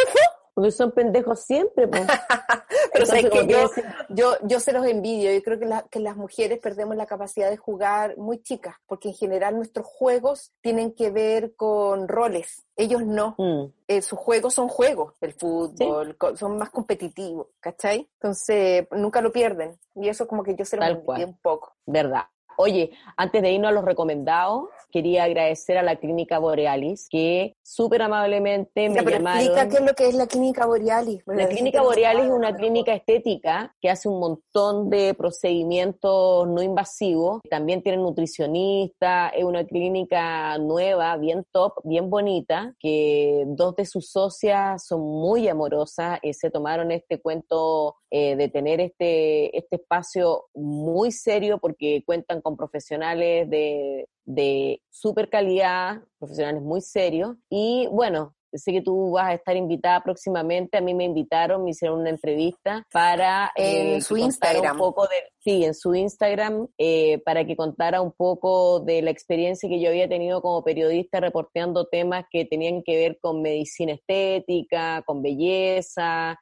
Porque 0.55 0.71
son 0.71 0.93
pendejos 0.93 1.41
siempre. 1.41 1.89
Pues. 1.89 2.07
Pero 2.93 3.31
que 3.31 3.47
yo, 3.47 3.71
yo, 4.11 4.37
yo 4.43 4.61
se 4.61 4.73
los 4.73 4.87
envidio. 4.87 5.33
Yo 5.33 5.43
creo 5.43 5.59
que, 5.59 5.69
que 5.91 6.01
las 6.01 6.17
mujeres 6.17 6.59
perdemos 6.59 6.97
la 6.97 7.07
capacidad 7.07 7.49
de 7.51 7.57
jugar 7.57 8.17
muy 8.19 8.43
chicas, 8.43 8.77
porque 8.87 9.09
en 9.09 9.15
general 9.15 9.57
nuestros 9.57 9.87
juegos 9.87 10.53
tienen 10.61 10.93
que 10.93 11.11
ver 11.11 11.55
con 11.57 12.09
roles. 12.09 12.67
Ellos 12.77 13.05
no. 13.05 13.35
Mm. 13.39 13.73
Eh, 13.89 14.03
sus 14.03 14.19
juegos 14.19 14.55
son 14.55 14.69
juegos, 14.69 15.15
el 15.21 15.33
fútbol, 15.33 16.17
son 16.37 16.59
más 16.59 16.71
competitivos, 16.71 17.49
¿cachai? 17.61 18.09
Entonces, 18.15 18.87
nunca 18.93 19.21
lo 19.21 19.33
pierden. 19.33 19.79
Y 19.95 20.09
eso 20.09 20.27
como 20.27 20.43
que 20.43 20.55
yo 20.55 20.65
se 20.65 20.77
los 20.77 20.87
envidio 20.87 21.27
un 21.27 21.39
poco. 21.39 21.75
Verdad. 21.87 22.25
Oye, 22.63 22.93
antes 23.17 23.43
de 23.43 23.51
irnos 23.51 23.71
a 23.71 23.73
los 23.73 23.85
recomendados, 23.85 24.69
quería 24.93 25.25
agradecer 25.25 25.79
a 25.79 25.83
la 25.83 25.97
Clínica 25.97 26.39
Borealis, 26.39 27.09
que 27.11 27.57
súper 27.61 28.03
amablemente 28.03 28.89
me 28.89 29.03
llamaron. 29.03 29.41
Explica 29.41 29.69
qué 29.69 29.77
es 29.79 29.83
lo 29.85 29.95
que 29.95 30.09
es 30.09 30.15
la 30.15 30.27
Clínica 30.29 30.67
Borealis. 30.67 31.23
la 31.27 31.49
Clínica 31.49 31.83
Borealis 31.83 32.27
es 32.27 32.31
una 32.31 32.55
clínica 32.55 32.95
estética 32.95 33.75
que 33.81 33.91
hace 33.91 34.09
un 34.09 34.21
montón 34.21 34.91
de 34.91 35.15
procedimientos 35.15 36.47
no 36.47 36.63
invasivos. 36.63 37.41
También 37.51 37.83
tiene 37.83 37.99
nutricionista, 37.99 39.31
es 39.31 39.43
una 39.43 39.65
clínica 39.65 40.57
nueva, 40.59 41.17
bien 41.17 41.45
top, 41.51 41.81
bien 41.83 42.11
bonita, 42.11 42.77
que 42.79 43.43
dos 43.47 43.75
de 43.75 43.87
sus 43.87 44.09
socias 44.09 44.87
son 44.87 45.01
muy 45.01 45.49
amorosas 45.49 46.21
y 46.23 46.33
se 46.33 46.49
tomaron 46.51 46.93
este 46.93 47.21
cuento 47.21 47.97
eh, 48.11 48.37
de 48.37 48.49
tener 48.49 48.79
este, 48.81 49.57
este 49.57 49.77
espacio 49.77 50.45
muy 50.55 51.11
serio 51.11 51.59
porque 51.59 52.03
cuentan 52.05 52.43
con 52.43 52.52
profesionales 52.57 53.49
de, 53.49 54.09
de 54.25 54.83
super 54.91 55.29
calidad, 55.29 56.03
profesionales 56.19 56.63
muy 56.63 56.81
serios. 56.81 57.37
Y 57.49 57.89
bueno, 57.91 58.35
sé 58.53 58.73
que 58.73 58.83
tú 58.83 59.13
vas 59.13 59.29
a 59.29 59.35
estar 59.35 59.57
invitada 59.57 60.03
próximamente, 60.03 60.79
a 60.79 60.81
mí 60.81 60.95
me 60.95 61.05
invitaron, 61.05 61.65
me 61.65 61.71
hicieron 61.71 62.01
una 62.01 62.11
entrevista 62.11 62.87
para 62.93 63.51
en 63.55 63.97
eh, 63.97 64.01
su 64.01 64.17
Instagram. 64.17 64.73
Un 64.73 64.79
poco 64.79 65.03
de, 65.05 65.17
sí, 65.39 65.65
en 65.65 65.75
su 65.75 65.95
Instagram, 65.95 66.69
eh, 66.79 67.21
para 67.25 67.45
que 67.45 67.57
contara 67.57 68.01
un 68.01 68.13
poco 68.13 68.81
de 68.81 69.03
la 69.03 69.11
experiencia 69.11 69.69
que 69.69 69.81
yo 69.81 69.91
había 69.91 70.09
tenido 70.09 70.41
como 70.43 70.63
periodista 70.63 71.21
reporteando 71.21 71.87
temas 71.87 72.25
que 72.31 72.45
tenían 72.45 72.83
que 72.83 72.97
ver 72.97 73.19
con 73.21 73.43
medicina 73.43 73.93
estética, 73.93 75.03
con 75.07 75.23
belleza, 75.23 76.39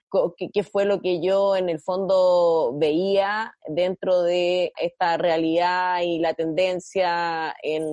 qué 0.53 0.63
fue 0.63 0.85
lo 0.85 1.01
que 1.01 1.21
yo 1.21 1.57
en 1.57 1.69
el 1.69 1.81
fondo 1.81 2.75
veía 2.77 3.55
dentro 3.67 4.23
de 4.23 4.73
esta 4.81 5.17
realidad 5.17 6.01
y 6.03 6.19
la 6.19 6.35
tendencia 6.35 7.55
en, 7.63 7.85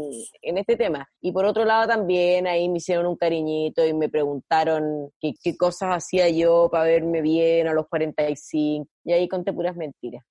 en 0.41 0.57
este 0.57 0.76
tema. 0.76 1.07
Y 1.22 1.32
por 1.32 1.45
otro 1.45 1.65
lado 1.65 1.88
también 1.88 2.47
ahí 2.47 2.70
me 2.70 2.78
hicieron 2.78 3.05
un 3.05 3.15
cariñito 3.15 3.86
y 3.86 3.93
me 3.93 4.07
preguntaron 4.10 5.12
qué, 5.20 5.58
cosas 5.58 5.95
hacía 5.95 6.30
yo 6.30 6.70
para 6.72 6.86
verme 6.86 7.22
bien 7.22 7.68
a 7.68 7.74
los 7.74 7.88
45 7.88 8.88
y 9.03 9.14
ahí 9.14 9.28
conté 9.28 9.53
puras 9.53 9.76
mentiras. 9.76 10.24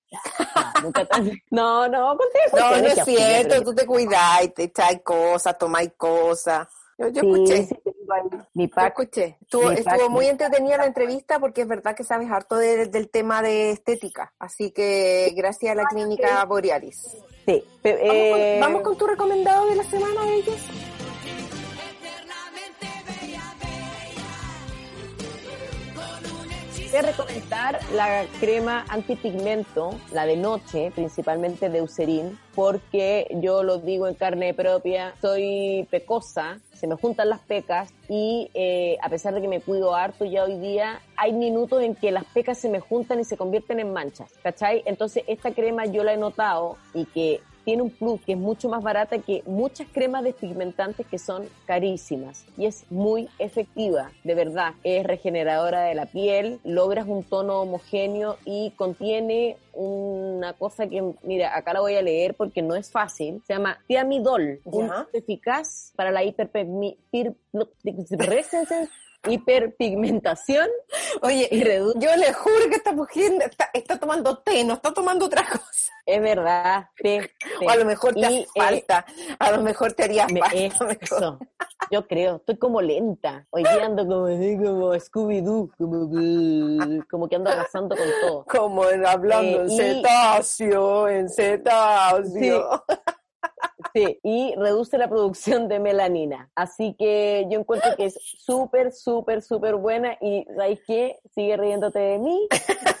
No, 1.51 1.87
no, 1.89 2.17
conté. 2.17 2.39
No, 2.53 2.77
no 2.77 2.87
es 2.87 3.03
cierto, 3.03 3.63
tú 3.63 3.73
te 3.73 3.85
cuidáis, 3.85 4.53
te 4.53 4.63
echáis 4.63 5.01
cosas, 5.03 5.57
tomáis 5.57 5.91
cosas. 5.97 6.67
Yo, 6.97 7.07
escuché. 7.07 7.69
mi 8.55 8.63
escuché. 8.75 9.37
Estuvo, 9.41 10.09
muy 10.09 10.25
entretenida 10.25 10.77
la 10.77 10.87
entrevista 10.87 11.39
porque 11.39 11.61
es 11.61 11.67
verdad 11.67 11.95
que 11.95 12.03
sabes 12.03 12.29
harto 12.31 12.55
del 12.55 13.09
tema 13.09 13.43
de 13.43 13.69
estética. 13.69 14.33
Así 14.39 14.71
que 14.71 15.31
gracias 15.35 15.73
a 15.73 15.75
la 15.75 15.85
clínica 15.85 16.43
Borealis. 16.45 17.17
Sí. 17.45 17.63
Eh, 17.83 18.57
¿Vamos, 18.59 18.81
con, 18.81 18.97
tu 18.97 19.05
recomendado 19.05 19.67
de 19.67 19.75
la 19.75 19.83
semana, 19.83 20.27
ellos? 20.27 20.57
Recomendar 27.01 27.79
la 27.93 28.25
crema 28.39 28.83
antipigmento, 28.89 29.91
la 30.13 30.25
de 30.25 30.35
noche, 30.35 30.91
principalmente 30.95 31.69
de 31.69 31.77
Eucerin, 31.77 32.39
porque 32.55 33.27
yo 33.39 33.61
lo 33.61 33.77
digo 33.77 34.07
en 34.07 34.15
carne 34.15 34.55
propia, 34.55 35.13
soy 35.21 35.87
pecosa, 35.91 36.59
se 36.73 36.87
me 36.87 36.95
juntan 36.95 37.29
las 37.29 37.39
pecas 37.39 37.93
y 38.09 38.49
eh, 38.55 38.97
a 39.03 39.09
pesar 39.09 39.35
de 39.35 39.41
que 39.41 39.47
me 39.47 39.61
cuido 39.61 39.93
harto 39.93 40.25
ya 40.25 40.43
hoy 40.43 40.57
día, 40.57 40.99
hay 41.15 41.33
minutos 41.33 41.83
en 41.83 41.93
que 41.93 42.11
las 42.11 42.25
pecas 42.25 42.57
se 42.57 42.67
me 42.67 42.79
juntan 42.79 43.19
y 43.19 43.25
se 43.25 43.37
convierten 43.37 43.79
en 43.79 43.93
manchas, 43.93 44.31
¿cachai? 44.41 44.81
Entonces 44.85 45.23
esta 45.27 45.51
crema 45.51 45.85
yo 45.85 46.03
la 46.03 46.13
he 46.13 46.17
notado 46.17 46.77
y 46.95 47.05
que 47.05 47.41
tiene 47.67 47.81
un 47.81 47.89
plus 47.89 48.21
que 48.21 48.31
es 48.31 48.37
mucho 48.37 48.69
más 48.69 48.81
barata 48.81 49.17
que 49.17 49.43
muchas 49.45 49.89
cremas 49.91 50.23
despigmentantes 50.23 51.05
que 51.05 51.19
son 51.19 51.49
carísimas 51.65 52.45
y 52.55 52.65
es 52.65 52.89
muy 52.89 53.27
efectiva, 53.39 54.09
de 54.23 54.35
verdad. 54.35 54.73
Es 54.85 55.05
regeneradora 55.05 55.81
de 55.81 55.93
la 55.93 56.05
piel, 56.05 56.61
logras 56.63 57.05
un 57.09 57.25
tono 57.25 57.59
homogéneo 57.59 58.37
y 58.45 58.71
contiene 58.77 59.57
una 59.73 60.53
cosa 60.53 60.87
que, 60.87 61.03
mira, 61.23 61.57
acá 61.57 61.73
la 61.73 61.81
voy 61.81 61.95
a 61.95 62.01
leer 62.01 62.35
porque 62.35 62.61
no 62.61 62.73
es 62.73 62.89
fácil. 62.89 63.43
Se 63.45 63.55
llama 63.55 63.83
Tiamidol, 63.85 64.61
un 64.63 64.89
eficaz 65.11 65.91
para 65.97 66.09
la 66.09 66.23
hiperpigmentación 66.23 67.35
hiperpigmentación. 69.27 70.69
Oye, 71.21 71.49
y 71.51 71.63
yo 71.63 72.15
le 72.15 72.33
juro 72.33 72.69
que 72.69 72.75
esta 72.75 72.93
mujer 72.93 73.33
está, 73.73 73.99
tomando 73.99 74.37
té, 74.37 74.63
no 74.63 74.75
está 74.75 74.93
tomando 74.93 75.25
otra 75.25 75.43
cosa. 75.43 75.86
Es 76.07 76.21
verdad, 76.21 76.89
sí. 76.95 77.19
O 77.65 77.69
a 77.69 77.75
lo 77.75 77.85
mejor 77.85 78.13
te 78.13 78.25
hace 78.25 78.39
eh, 78.39 78.47
falta, 78.55 79.05
a 79.39 79.51
lo 79.51 79.61
mejor 79.61 79.91
te 79.93 80.05
haría 80.05 80.27
falta. 80.27 80.51
Eso. 81.01 81.37
Yo 81.91 82.07
creo, 82.07 82.37
estoy 82.37 82.57
como 82.57 82.81
lenta. 82.81 83.45
Hoy 83.49 83.63
día 83.63 83.85
ando 83.85 84.07
como, 84.07 84.25
como 84.25 84.95
Scooby-Doo, 84.95 85.69
como, 87.09 87.27
que 87.27 87.35
ando 87.35 87.49
arrasando 87.49 87.93
con 87.95 88.07
todo. 88.21 88.45
Como 88.45 88.83
hablando 88.83 89.63
en 89.63 89.71
eh, 89.71 89.77
cetáceo, 89.77 91.09
en 91.09 91.29
cetáceo. 91.29 92.83
Sí, 92.85 93.03
y 94.23 94.53
reduce 94.55 94.97
la 94.97 95.07
producción 95.07 95.67
de 95.67 95.79
melanina. 95.79 96.49
Así 96.55 96.95
que 96.97 97.47
yo 97.49 97.59
encuentro 97.59 97.95
que 97.95 98.05
es 98.05 98.17
súper, 98.21 98.91
súper, 98.91 99.41
súper 99.41 99.75
buena 99.75 100.17
y 100.21 100.45
¿sabes 100.55 100.79
qué? 100.85 101.19
Sigue 101.33 101.57
riéndote 101.57 101.99
de 101.99 102.19
mí 102.19 102.47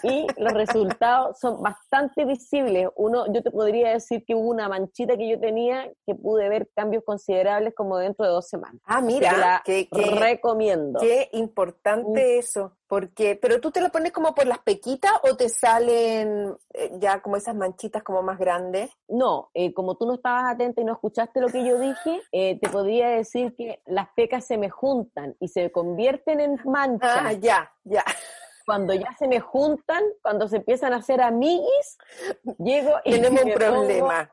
y 0.03 0.27
los 0.37 0.53
resultados 0.53 1.39
son 1.39 1.61
bastante 1.61 2.25
visibles. 2.25 2.89
Uno, 2.95 3.31
yo 3.31 3.41
te 3.41 3.51
podría 3.51 3.91
decir 3.91 4.23
que 4.25 4.35
hubo 4.35 4.49
una 4.49 4.69
manchita 4.69 5.17
que 5.17 5.29
yo 5.29 5.39
tenía 5.39 5.91
que 6.05 6.15
pude 6.15 6.49
ver 6.49 6.69
cambios 6.75 7.03
considerables 7.03 7.73
como 7.75 7.97
dentro 7.97 8.25
de 8.25 8.31
dos 8.31 8.47
semanas. 8.47 8.81
Ah, 8.85 9.01
mira, 9.01 9.61
que, 9.65 9.87
recomiendo. 9.91 10.99
Qué 10.99 11.29
importante 11.33 12.35
mm. 12.35 12.39
eso. 12.39 12.73
Porque, 12.87 13.37
pero 13.41 13.59
tú 13.59 13.71
te 13.71 13.81
lo 13.81 13.89
pones 13.89 14.13
como 14.13 14.33
por 14.33 14.47
las 14.47 14.59
pequitas 14.59 15.11
o 15.23 15.35
te 15.35 15.49
salen 15.49 16.55
eh, 16.73 16.91
ya 16.99 17.21
como 17.21 17.35
esas 17.35 17.53
manchitas 17.53 18.01
como 18.01 18.21
más 18.23 18.39
grandes. 18.39 18.89
No, 19.09 19.49
eh, 19.53 19.73
como 19.73 19.95
tú 19.95 20.05
no 20.05 20.13
estabas 20.15 20.53
atenta 20.53 20.81
y 20.81 20.85
no 20.85 20.93
escuchaste 20.93 21.41
lo 21.41 21.47
que 21.49 21.65
yo 21.65 21.77
dije, 21.79 22.21
eh, 22.31 22.57
te 22.59 22.69
podría 22.69 23.09
decir 23.09 23.53
que 23.55 23.81
las 23.85 24.07
pecas 24.15 24.45
se 24.45 24.57
me 24.57 24.69
juntan 24.69 25.35
y 25.41 25.49
se 25.49 25.69
convierten 25.69 26.39
en 26.39 26.59
manchas. 26.63 27.17
Ah, 27.19 27.33
ya, 27.33 27.69
ya. 27.83 28.05
Cuando 28.65 28.93
ya 28.93 29.13
se 29.17 29.29
me 29.29 29.39
juntan, 29.39 30.03
cuando 30.21 30.47
se 30.49 30.57
empiezan 30.57 30.91
a 30.91 30.97
hacer 30.97 31.21
amiguis, 31.21 31.97
llego 32.57 32.91
y 33.05 33.11
tenemos 33.11 33.43
un 33.43 33.53
problema. 33.53 34.29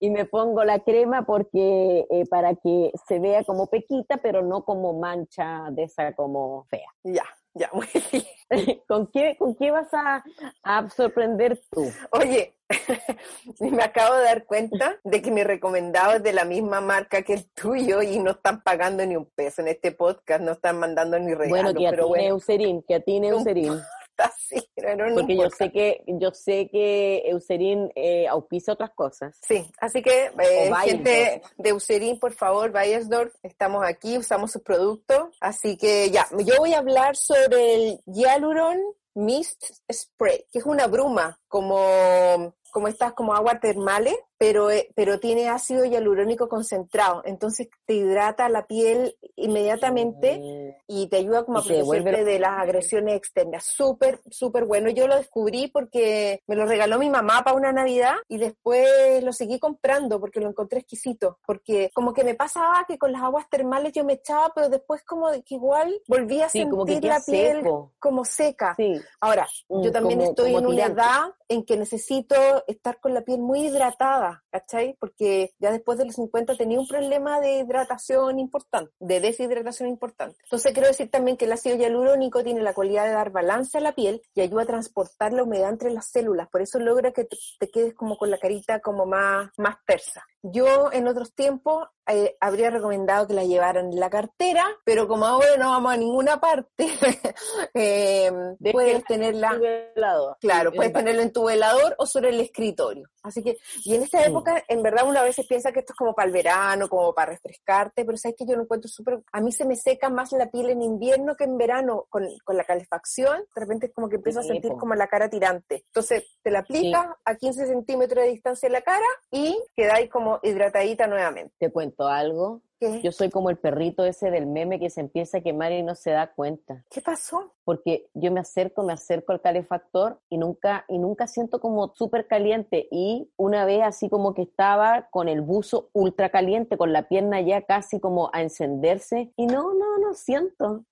y 0.00 0.10
me 0.10 0.24
pongo 0.24 0.64
la 0.64 0.80
crema 0.80 1.24
porque 1.24 2.06
para 2.30 2.54
que 2.54 2.92
se 3.08 3.18
vea 3.18 3.42
como 3.42 3.66
pequita, 3.66 4.18
pero 4.18 4.42
no 4.42 4.64
como 4.64 4.92
mancha 4.92 5.66
de 5.70 5.84
esa 5.84 6.14
como 6.14 6.64
fea. 6.70 6.88
Ya. 7.02 7.24
Ya, 7.54 7.70
muy 7.72 7.86
bien. 8.10 8.24
¿Con 8.88 9.06
qué, 9.08 9.36
¿Con 9.38 9.54
qué 9.54 9.70
vas 9.70 9.92
a, 9.92 10.24
a 10.62 10.90
sorprender 10.90 11.60
tú? 11.70 11.90
Oye, 12.10 12.54
me 13.60 13.82
acabo 13.82 14.16
de 14.16 14.24
dar 14.24 14.44
cuenta 14.44 14.98
de 15.04 15.22
que 15.22 15.30
mi 15.30 15.42
recomendado 15.42 16.16
es 16.16 16.22
de 16.22 16.32
la 16.32 16.44
misma 16.44 16.80
marca 16.80 17.22
que 17.22 17.34
el 17.34 17.50
tuyo 17.50 18.02
y 18.02 18.18
no 18.18 18.32
están 18.32 18.62
pagando 18.62 19.04
ni 19.04 19.16
un 19.16 19.26
peso 19.26 19.62
en 19.62 19.68
este 19.68 19.92
podcast, 19.92 20.42
no 20.42 20.52
están 20.52 20.78
mandando 20.78 21.18
ni 21.18 21.34
regalos. 21.34 21.50
Bueno, 21.50 21.78
que 21.78 21.86
a 21.86 21.90
pero 21.90 22.04
ti 22.04 22.08
bueno, 22.08 22.38
que 22.86 22.94
a 22.94 23.00
ti 23.00 23.16
Eucerin. 23.16 23.80
sí, 24.38 24.56
pero 24.74 25.08
no 25.08 25.14
Porque 25.16 25.36
yo 25.36 25.50
sé 25.50 25.70
que, 25.70 26.04
yo 26.06 26.30
sé 26.32 26.68
que 26.70 27.22
Eucerin 27.26 27.90
eh, 27.94 28.26
auspicia 28.28 28.74
otras 28.74 28.90
cosas. 28.90 29.38
Sí, 29.46 29.70
así 29.78 30.02
que 30.02 30.26
eh, 30.38 30.72
gente 30.84 31.42
de 31.56 31.70
Eucerin, 31.70 32.18
por 32.18 32.32
favor, 32.32 32.70
Bayersdorf, 32.70 33.34
estamos 33.42 33.84
aquí, 33.84 34.18
usamos 34.18 34.52
sus 34.52 34.62
productos. 34.62 35.36
Así 35.40 35.76
que 35.76 36.10
ya, 36.10 36.26
yo 36.44 36.56
voy 36.58 36.74
a 36.74 36.78
hablar 36.78 37.16
sobre 37.16 37.74
el 37.74 38.00
Hyaluron 38.06 38.78
Mist 39.14 39.64
Spray, 39.92 40.46
que 40.50 40.58
es 40.58 40.64
una 40.64 40.86
bruma 40.86 41.38
como, 41.48 42.54
como 42.70 42.88
estas 42.88 43.12
como 43.12 43.34
aguas 43.34 43.60
termales, 43.60 44.16
pero, 44.42 44.72
eh, 44.72 44.88
pero 44.96 45.20
tiene 45.20 45.48
ácido 45.48 45.84
hialurónico 45.84 46.48
concentrado. 46.48 47.22
Entonces 47.24 47.68
te 47.86 47.94
hidrata 47.94 48.48
la 48.48 48.66
piel 48.66 49.16
inmediatamente 49.36 50.38
Mm, 50.40 50.82
y 50.88 51.08
te 51.08 51.18
ayuda 51.18 51.44
como 51.44 51.58
a 51.58 51.62
protegerte 51.62 52.24
de 52.24 52.38
las 52.40 52.58
agresiones 52.58 53.14
externas. 53.16 53.64
Súper, 53.66 54.20
súper 54.30 54.64
bueno. 54.64 54.90
Yo 54.90 55.06
lo 55.06 55.16
descubrí 55.16 55.68
porque 55.68 56.40
me 56.48 56.56
lo 56.56 56.66
regaló 56.66 56.98
mi 56.98 57.08
mamá 57.08 57.42
para 57.44 57.56
una 57.56 57.72
Navidad 57.72 58.14
y 58.28 58.38
después 58.38 59.22
lo 59.22 59.32
seguí 59.32 59.58
comprando 59.60 60.18
porque 60.18 60.40
lo 60.40 60.48
encontré 60.48 60.80
exquisito. 60.80 61.38
Porque 61.46 61.90
como 61.94 62.12
que 62.12 62.24
me 62.24 62.34
pasaba 62.34 62.84
que 62.88 62.98
con 62.98 63.12
las 63.12 63.22
aguas 63.22 63.48
termales 63.48 63.92
yo 63.92 64.04
me 64.04 64.14
echaba, 64.14 64.50
pero 64.54 64.68
después 64.68 65.02
como 65.04 65.30
de 65.30 65.42
que 65.42 65.54
igual 65.54 66.00
volvía 66.08 66.46
a 66.46 66.48
Sí, 66.48 66.68
como 66.68 66.84
que 66.84 66.94
sentir 66.94 67.10
la 67.10 67.20
piel 67.24 67.62
seco. 67.62 67.92
como 68.00 68.24
seca. 68.24 68.74
Sí, 68.76 69.00
Ahora, 69.20 69.46
Mm, 69.68 69.82
yo 69.84 69.92
también 69.92 70.18
como- 70.18 70.30
estoy 70.30 70.52
como 70.52 70.58
en 70.58 70.66
una 70.74 70.86
edad 70.86 71.22
en 71.48 71.64
que 71.64 71.76
necesito 71.76 72.34
estar 72.66 72.98
con 73.00 73.14
la 73.14 73.20
piel 73.22 73.40
muy 73.40 73.66
hidratada, 73.66 74.31
¿cachai? 74.50 74.96
Porque 74.98 75.52
ya 75.58 75.70
después 75.70 75.98
de 75.98 76.06
los 76.06 76.14
50 76.14 76.56
tenía 76.56 76.78
un 76.78 76.86
problema 76.86 77.40
de 77.40 77.58
hidratación 77.58 78.38
importante, 78.38 78.92
de 79.00 79.20
deshidratación 79.20 79.88
importante. 79.88 80.36
Entonces 80.44 80.72
quiero 80.72 80.88
decir 80.88 81.10
también 81.10 81.36
que 81.36 81.46
el 81.46 81.52
ácido 81.52 81.76
hialurónico 81.76 82.42
tiene 82.42 82.62
la 82.62 82.74
cualidad 82.74 83.04
de 83.04 83.12
dar 83.12 83.30
balance 83.30 83.78
a 83.78 83.80
la 83.80 83.94
piel 83.94 84.22
y 84.34 84.40
ayuda 84.40 84.62
a 84.62 84.66
transportar 84.66 85.32
la 85.32 85.42
humedad 85.42 85.70
entre 85.70 85.90
las 85.90 86.10
células, 86.10 86.48
por 86.48 86.62
eso 86.62 86.78
logra 86.78 87.12
que 87.12 87.24
te, 87.24 87.36
te 87.58 87.70
quedes 87.70 87.94
como 87.94 88.16
con 88.16 88.30
la 88.30 88.38
carita 88.38 88.80
como 88.80 89.06
más, 89.06 89.50
más 89.58 89.76
tersa. 89.86 90.24
Yo 90.42 90.90
en 90.92 91.06
otros 91.06 91.34
tiempos 91.34 91.88
eh, 92.08 92.36
habría 92.40 92.70
recomendado 92.70 93.28
que 93.28 93.34
la 93.34 93.44
llevaran 93.44 93.92
en 93.92 94.00
la 94.00 94.10
cartera, 94.10 94.66
pero 94.84 95.06
como 95.06 95.24
ahora 95.24 95.56
no 95.56 95.70
vamos 95.70 95.92
a 95.92 95.96
ninguna 95.96 96.40
parte, 96.40 96.88
eh, 97.74 98.30
Deje 98.58 98.72
puedes 98.72 98.94
la 98.94 99.00
tenerla, 99.02 99.52
nivelado. 99.52 100.36
claro, 100.40 100.70
Sí, 100.70 100.76
puedes 100.76 100.92
tenerlo 100.92 101.22
en 101.22 101.32
tu 101.32 101.44
velador 101.44 101.94
o 101.98 102.06
sobre 102.06 102.30
el 102.30 102.40
escritorio. 102.40 103.08
Así 103.22 103.42
que, 103.42 103.56
y 103.84 103.94
en 103.94 104.02
esta 104.02 104.24
época, 104.24 104.64
en 104.66 104.82
verdad, 104.82 105.08
una 105.08 105.22
vez 105.22 105.36
piensa 105.48 105.70
que 105.70 105.78
esto 105.80 105.92
es 105.92 105.96
como 105.96 106.12
para 106.12 106.26
el 106.26 106.32
verano, 106.32 106.88
como 106.88 107.14
para 107.14 107.32
refrescarte, 107.32 108.04
pero 108.04 108.18
sabes 108.18 108.36
que 108.36 108.46
yo 108.46 108.56
lo 108.56 108.62
encuentro 108.62 108.88
súper, 108.88 109.20
a 109.32 109.40
mí 109.40 109.52
se 109.52 109.64
me 109.64 109.76
seca 109.76 110.08
más 110.10 110.32
la 110.32 110.50
piel 110.50 110.70
en 110.70 110.82
invierno 110.82 111.36
que 111.36 111.44
en 111.44 111.56
verano 111.56 112.06
con, 112.08 112.26
con 112.44 112.56
la 112.56 112.64
calefacción, 112.64 113.38
de 113.54 113.60
repente 113.60 113.86
es 113.86 113.92
como 113.92 114.08
que 114.08 114.16
empiezo 114.16 114.40
a 114.40 114.42
sentir 114.42 114.72
como 114.72 114.96
la 114.96 115.06
cara 115.06 115.30
tirante. 115.30 115.84
Entonces, 115.86 116.24
te 116.42 116.50
la 116.50 116.60
aplicas 116.60 117.06
a 117.24 117.36
15 117.36 117.66
centímetros 117.66 118.24
de 118.24 118.30
distancia 118.30 118.66
en 118.66 118.72
la 118.72 118.82
cara 118.82 119.06
y 119.30 119.56
quedáis 119.76 120.10
como 120.10 120.31
hidratadita 120.42 121.06
nuevamente. 121.06 121.54
Te 121.58 121.70
cuento 121.70 122.06
algo. 122.08 122.60
¿Qué? 122.78 123.00
Yo 123.00 123.12
soy 123.12 123.30
como 123.30 123.48
el 123.48 123.58
perrito 123.58 124.04
ese 124.04 124.32
del 124.32 124.46
meme 124.46 124.80
que 124.80 124.90
se 124.90 125.00
empieza 125.00 125.38
a 125.38 125.40
quemar 125.40 125.70
y 125.70 125.84
no 125.84 125.94
se 125.94 126.10
da 126.10 126.32
cuenta. 126.34 126.84
¿Qué 126.90 127.00
pasó? 127.00 127.52
Porque 127.62 128.08
yo 128.12 128.32
me 128.32 128.40
acerco, 128.40 128.82
me 128.82 128.92
acerco 128.92 129.30
al 129.30 129.40
calefactor 129.40 130.18
y 130.28 130.36
nunca, 130.36 130.84
y 130.88 130.98
nunca 130.98 131.28
siento 131.28 131.60
como 131.60 131.94
súper 131.94 132.26
caliente. 132.26 132.88
Y 132.90 133.30
una 133.36 133.64
vez 133.64 133.82
así 133.84 134.08
como 134.08 134.34
que 134.34 134.42
estaba 134.42 135.06
con 135.10 135.28
el 135.28 135.42
buzo 135.42 135.90
ultra 135.92 136.30
caliente, 136.30 136.76
con 136.76 136.92
la 136.92 137.06
pierna 137.06 137.40
ya 137.40 137.62
casi 137.62 138.00
como 138.00 138.30
a 138.32 138.42
encenderse. 138.42 139.32
Y 139.36 139.46
no, 139.46 139.74
no, 139.74 139.98
no 139.98 140.14
siento. 140.14 140.84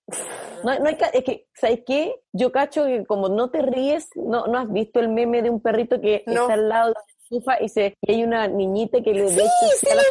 No, 0.62 0.78
no 0.78 0.86
hay, 0.86 0.97
es 1.12 1.24
que, 1.24 1.49
¿sabes 1.55 1.80
qué? 1.84 2.22
Yo 2.32 2.53
cacho 2.53 2.84
que 2.84 3.05
como 3.05 3.28
no 3.28 3.51
te 3.51 3.62
ríes, 3.62 4.11
no, 4.14 4.47
no 4.47 4.59
has 4.59 4.72
visto 4.72 5.01
el 5.01 5.09
meme 5.09 5.43
de 5.43 5.51
un 5.51 5.61
perrito 5.61 6.01
que 6.01 6.22
No. 6.26 6.43
está 6.43 6.53
al 6.55 6.68
lado 6.68 6.95
estufa 7.31 7.61
y, 7.62 7.68
se, 7.68 7.97
y 8.03 8.12
hay 8.12 8.24
una 8.24 8.49
niñita 8.49 8.99
que 9.03 9.12
le 9.12 9.28
Sí, 9.28 9.41
sí 9.78 9.87
lo 9.95 10.03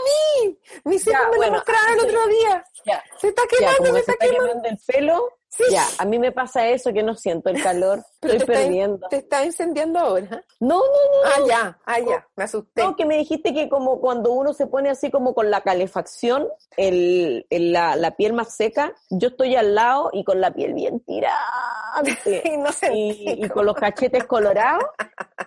vi. 0.45 0.59
Mis 0.85 1.05
hijos 1.05 1.19
Ya, 1.21 1.29
me 1.29 1.37
bueno, 1.37 1.51
lo 1.53 1.57
mostraron 1.57 1.93
el 1.99 2.05
otro 2.05 2.27
día. 2.27 2.63
Ya, 2.85 3.03
Se 3.19 3.27
está 3.27 3.41
quemando, 3.49 3.83
me 3.93 3.99
que 3.99 4.05
se 4.05 4.11
está 4.11 4.25
está 4.25 4.37
quemando. 4.37 4.69
el 4.69 4.77
pelo, 4.87 5.29
Sí. 5.51 5.63
ya, 5.71 5.83
a 5.97 6.05
mí 6.05 6.19
me 6.19 6.31
pasa 6.31 6.67
eso 6.67 6.93
que 6.93 7.01
no 7.01 7.15
siento 7.15 7.49
el 7.49 7.61
calor, 7.61 7.99
Pero 8.19 8.33
estoy 8.35 8.45
te 8.47 8.53
está- 8.53 8.63
perdiendo. 8.63 9.07
Te 9.09 9.15
está 9.17 9.43
incendiando 9.45 9.99
ahora. 9.99 10.43
No, 10.59 10.77
no, 10.77 10.83
no, 10.83 11.25
Ah, 11.25 11.39
ya, 11.47 11.79
ah, 11.85 11.99
ya, 11.99 12.27
me 12.35 12.43
asusté. 12.43 12.83
no, 12.83 12.95
que 12.95 13.05
me 13.05 13.17
dijiste 13.17 13.51
que 13.53 13.67
como 13.67 13.99
cuando 13.99 14.31
uno 14.31 14.53
se 14.53 14.67
pone 14.67 14.89
así 14.89 15.09
como 15.11 15.33
con 15.33 15.49
la 15.49 15.61
calefacción, 15.61 16.47
el, 16.77 17.45
el- 17.49 17.73
la, 17.73 17.95
la 17.95 18.15
piel 18.15 18.33
más 18.33 18.55
seca, 18.55 18.93
yo 19.09 19.29
estoy 19.29 19.55
al 19.55 19.73
lado 19.75 20.09
y 20.13 20.23
con 20.23 20.39
la 20.39 20.51
piel 20.51 20.73
bien 20.73 20.99
tirante 21.01 22.43
Y 22.93 23.37
no 23.41 23.49
con 23.53 23.65
los 23.65 23.75
cachetes 23.75 24.25
colorados 24.25 24.83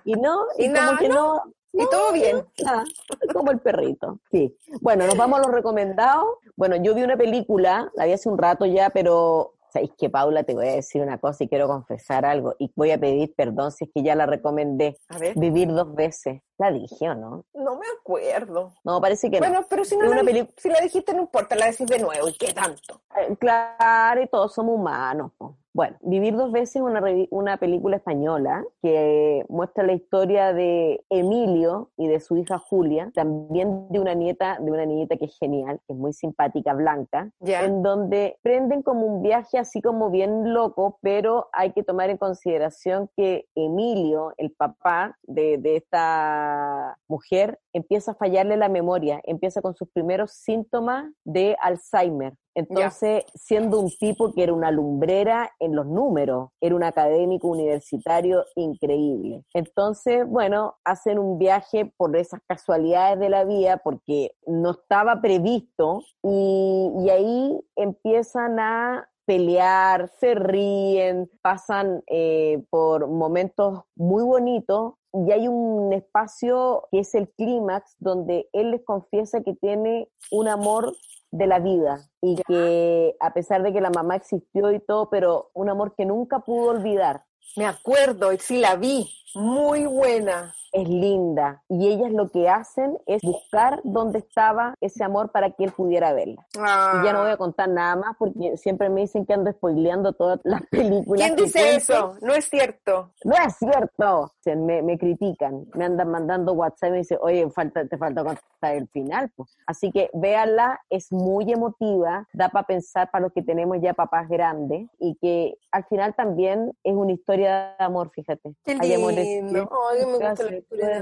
y 0.04 0.14
no, 0.14 0.46
y, 0.58 0.64
Y 0.64 0.68
como 0.68 0.80
nada, 0.82 0.98
que 0.98 1.08
no, 1.08 1.42
Y 1.72 1.86
todo 1.90 2.12
bien. 2.12 2.44
Ah, 2.66 2.84
como 3.32 3.50
el 3.50 3.60
perrito. 3.60 4.18
Sí. 4.30 4.56
Bueno, 4.80 5.06
nos 5.06 5.16
vamos 5.16 5.38
a 5.38 5.42
los 5.42 5.50
recomendados. 5.50 6.26
Bueno, 6.56 6.76
yo 6.76 6.94
vi 6.94 7.02
una 7.02 7.16
película, 7.16 7.90
la 7.94 8.04
vi 8.04 8.12
hace 8.12 8.28
un 8.28 8.36
rato 8.38 8.66
ya, 8.66 8.90
pero 8.90 9.54
sabéis 9.72 9.92
que 9.96 10.10
Paula 10.10 10.42
te 10.42 10.52
voy 10.52 10.68
a 10.68 10.72
decir 10.74 11.00
una 11.00 11.16
cosa 11.16 11.44
y 11.44 11.48
quiero 11.48 11.66
confesar 11.66 12.26
algo 12.26 12.54
y 12.58 12.70
voy 12.76 12.90
a 12.90 12.98
pedir 12.98 13.32
perdón 13.34 13.72
si 13.72 13.84
es 13.86 13.90
que 13.94 14.02
ya 14.02 14.14
la 14.14 14.26
recomendé. 14.26 14.98
A 15.08 15.16
ver, 15.16 15.32
Vivir 15.38 15.68
dos 15.72 15.94
veces. 15.94 16.42
La 16.58 16.70
dije 16.70 17.08
o 17.08 17.14
no? 17.14 17.44
no 17.54 17.76
me 17.76 17.86
acuerdo. 17.98 18.72
No, 18.84 19.00
parece 19.00 19.30
que 19.30 19.38
Bueno, 19.38 19.60
no. 19.62 19.66
pero 19.70 19.84
si 19.86 19.96
no 19.96 20.04
la, 20.12 20.20
si 20.58 20.68
la 20.68 20.80
dijiste 20.80 21.14
no 21.14 21.22
importa, 21.22 21.56
la 21.56 21.66
decís 21.66 21.86
de 21.86 21.98
nuevo. 21.98 22.28
¿Y 22.28 22.34
qué 22.36 22.52
tanto? 22.52 23.00
Eh, 23.16 23.34
Claro, 23.38 24.20
y 24.22 24.28
todos 24.28 24.52
somos 24.52 24.74
humanos. 24.76 25.32
po. 25.38 25.56
Bueno, 25.74 25.96
Vivir 26.02 26.36
dos 26.36 26.52
veces 26.52 26.76
es 26.76 26.82
una, 26.82 27.02
una 27.30 27.56
película 27.56 27.96
española 27.96 28.62
que 28.82 29.44
muestra 29.48 29.84
la 29.84 29.94
historia 29.94 30.52
de 30.52 31.02
Emilio 31.08 31.90
y 31.96 32.08
de 32.08 32.20
su 32.20 32.36
hija 32.36 32.58
Julia, 32.58 33.10
también 33.14 33.88
de 33.88 33.98
una 33.98 34.12
nieta, 34.12 34.58
de 34.60 34.70
una 34.70 34.84
niñita 34.84 35.16
que 35.16 35.24
es 35.24 35.38
genial, 35.38 35.80
que 35.86 35.94
es 35.94 35.98
muy 35.98 36.12
simpática, 36.12 36.74
blanca, 36.74 37.30
Ya. 37.40 37.64
en 37.64 37.82
donde 37.82 38.38
prenden 38.42 38.82
como 38.82 39.06
un 39.06 39.22
viaje 39.22 39.58
así 39.58 39.80
como 39.80 40.10
bien 40.10 40.52
loco, 40.52 40.98
pero 41.00 41.48
hay 41.54 41.72
que 41.72 41.82
tomar 41.82 42.10
en 42.10 42.18
consideración 42.18 43.08
que 43.16 43.46
Emilio, 43.54 44.34
el 44.36 44.50
papá 44.52 45.16
de, 45.22 45.56
de 45.56 45.76
esta 45.76 46.98
mujer, 47.08 47.58
empieza 47.72 48.12
a 48.12 48.14
fallarle 48.14 48.58
la 48.58 48.68
memoria, 48.68 49.20
empieza 49.24 49.62
con 49.62 49.74
sus 49.74 49.88
primeros 49.88 50.32
síntomas 50.32 51.10
de 51.24 51.56
Alzheimer. 51.62 52.34
Entonces, 52.54 53.24
siendo 53.34 53.80
un 53.80 53.90
tipo 53.90 54.32
que 54.32 54.42
era 54.42 54.52
una 54.52 54.70
lumbrera 54.70 55.50
en 55.58 55.74
los 55.74 55.86
números, 55.86 56.50
era 56.60 56.74
un 56.74 56.84
académico 56.84 57.48
universitario 57.48 58.44
increíble. 58.56 59.44
Entonces, 59.54 60.26
bueno, 60.26 60.76
hacen 60.84 61.18
un 61.18 61.38
viaje 61.38 61.92
por 61.96 62.16
esas 62.16 62.40
casualidades 62.46 63.18
de 63.18 63.28
la 63.28 63.44
vida 63.44 63.78
porque 63.78 64.32
no 64.46 64.72
estaba 64.72 65.20
previsto 65.20 66.02
y, 66.22 66.90
y 67.04 67.10
ahí 67.10 67.60
empiezan 67.76 68.58
a 68.60 69.08
pelear, 69.24 70.10
se 70.18 70.34
ríen, 70.34 71.30
pasan 71.42 72.02
eh, 72.08 72.62
por 72.70 73.08
momentos 73.08 73.82
muy 73.94 74.24
bonitos 74.24 74.94
y 75.12 75.30
hay 75.30 75.46
un 75.46 75.92
espacio 75.92 76.88
que 76.90 77.00
es 77.00 77.14
el 77.14 77.28
clímax 77.30 77.96
donde 77.98 78.48
él 78.52 78.70
les 78.70 78.84
confiesa 78.84 79.42
que 79.42 79.54
tiene 79.54 80.08
un 80.30 80.48
amor 80.48 80.94
de 81.32 81.46
la 81.46 81.58
vida 81.58 82.08
y 82.20 82.36
que 82.46 83.16
a 83.18 83.32
pesar 83.32 83.62
de 83.62 83.72
que 83.72 83.80
la 83.80 83.90
mamá 83.90 84.16
existió 84.16 84.70
y 84.70 84.78
todo, 84.78 85.10
pero 85.10 85.50
un 85.54 85.68
amor 85.68 85.94
que 85.96 86.04
nunca 86.04 86.40
pudo 86.40 86.70
olvidar. 86.70 87.24
Me 87.56 87.66
acuerdo, 87.66 88.32
y 88.32 88.38
sí 88.38 88.58
la 88.58 88.76
vi. 88.76 89.10
Muy 89.34 89.86
buena. 89.86 90.54
Es 90.72 90.88
linda 90.88 91.62
y 91.68 91.86
ellas 91.86 92.10
lo 92.12 92.30
que 92.30 92.48
hacen 92.48 92.96
es 93.04 93.20
buscar 93.20 93.80
dónde 93.84 94.20
estaba 94.20 94.74
ese 94.80 95.04
amor 95.04 95.30
para 95.30 95.50
que 95.50 95.64
él 95.64 95.72
pudiera 95.72 96.14
verla. 96.14 96.46
Y 96.54 97.04
ya 97.04 97.12
no 97.12 97.20
voy 97.20 97.30
a 97.30 97.36
contar 97.36 97.68
nada 97.68 97.94
más 97.94 98.16
porque 98.18 98.56
siempre 98.56 98.88
me 98.88 99.02
dicen 99.02 99.26
que 99.26 99.34
ando 99.34 99.52
spoileando 99.52 100.14
todas 100.14 100.40
las 100.44 100.62
películas. 100.70 101.26
¿Quién 101.26 101.36
dice 101.36 101.60
cuento. 101.60 101.76
eso? 101.76 102.14
No 102.22 102.32
es 102.32 102.46
cierto. 102.46 103.10
No 103.24 103.34
es 103.34 103.54
cierto. 103.56 104.32
Me, 104.46 104.80
me 104.80 104.96
critican, 104.96 105.66
me 105.74 105.84
andan 105.84 106.10
mandando 106.10 106.54
WhatsApp 106.54 106.88
y 106.88 106.92
me 106.92 106.98
dicen, 106.98 107.18
oye, 107.20 107.50
falta, 107.50 107.84
te 107.84 107.98
falta 107.98 108.24
contar 108.24 108.74
el 108.74 108.88
final. 108.88 109.30
pues. 109.36 109.54
Así 109.66 109.92
que 109.92 110.08
véanla, 110.14 110.80
es 110.88 111.12
muy 111.12 111.52
emotiva, 111.52 112.26
da 112.32 112.48
para 112.48 112.66
pensar 112.66 113.10
para 113.10 113.24
los 113.24 113.32
que 113.34 113.42
tenemos 113.42 113.76
ya 113.82 113.92
papás 113.92 114.26
grandes 114.26 114.88
y 114.98 115.16
que 115.16 115.58
al 115.70 115.84
final 115.84 116.14
también 116.14 116.72
es 116.82 116.94
una 116.94 117.12
historia 117.12 117.74
de 117.78 117.84
amor, 117.84 118.10
fíjate. 118.14 118.54
Qué 118.64 118.74
Hay 119.22 119.38
amores 119.38 119.52
lindo. 119.52 119.70
Ay, 119.90 120.06
me 120.06 120.12
gusta 120.12 120.44
la 120.44 120.50
lectura. 120.50 121.00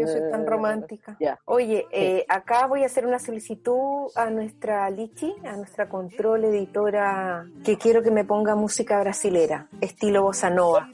Yo 0.00 0.06
soy 0.06 0.30
tan 0.30 0.46
romántica. 0.46 1.16
Oye, 1.46 1.86
eh, 1.90 2.24
acá 2.28 2.66
voy 2.66 2.82
a 2.82 2.86
hacer 2.86 3.06
una 3.06 3.18
solicitud 3.18 4.10
a 4.14 4.30
nuestra 4.30 4.88
Lichi, 4.90 5.34
a 5.44 5.56
nuestra 5.56 5.88
control 5.88 6.44
editora, 6.44 7.46
que 7.64 7.78
quiero 7.78 8.02
que 8.02 8.10
me 8.10 8.24
ponga 8.24 8.54
música 8.54 9.00
brasilera, 9.00 9.68
estilo 9.80 10.22
bossa 10.22 10.50
nova, 10.50 10.88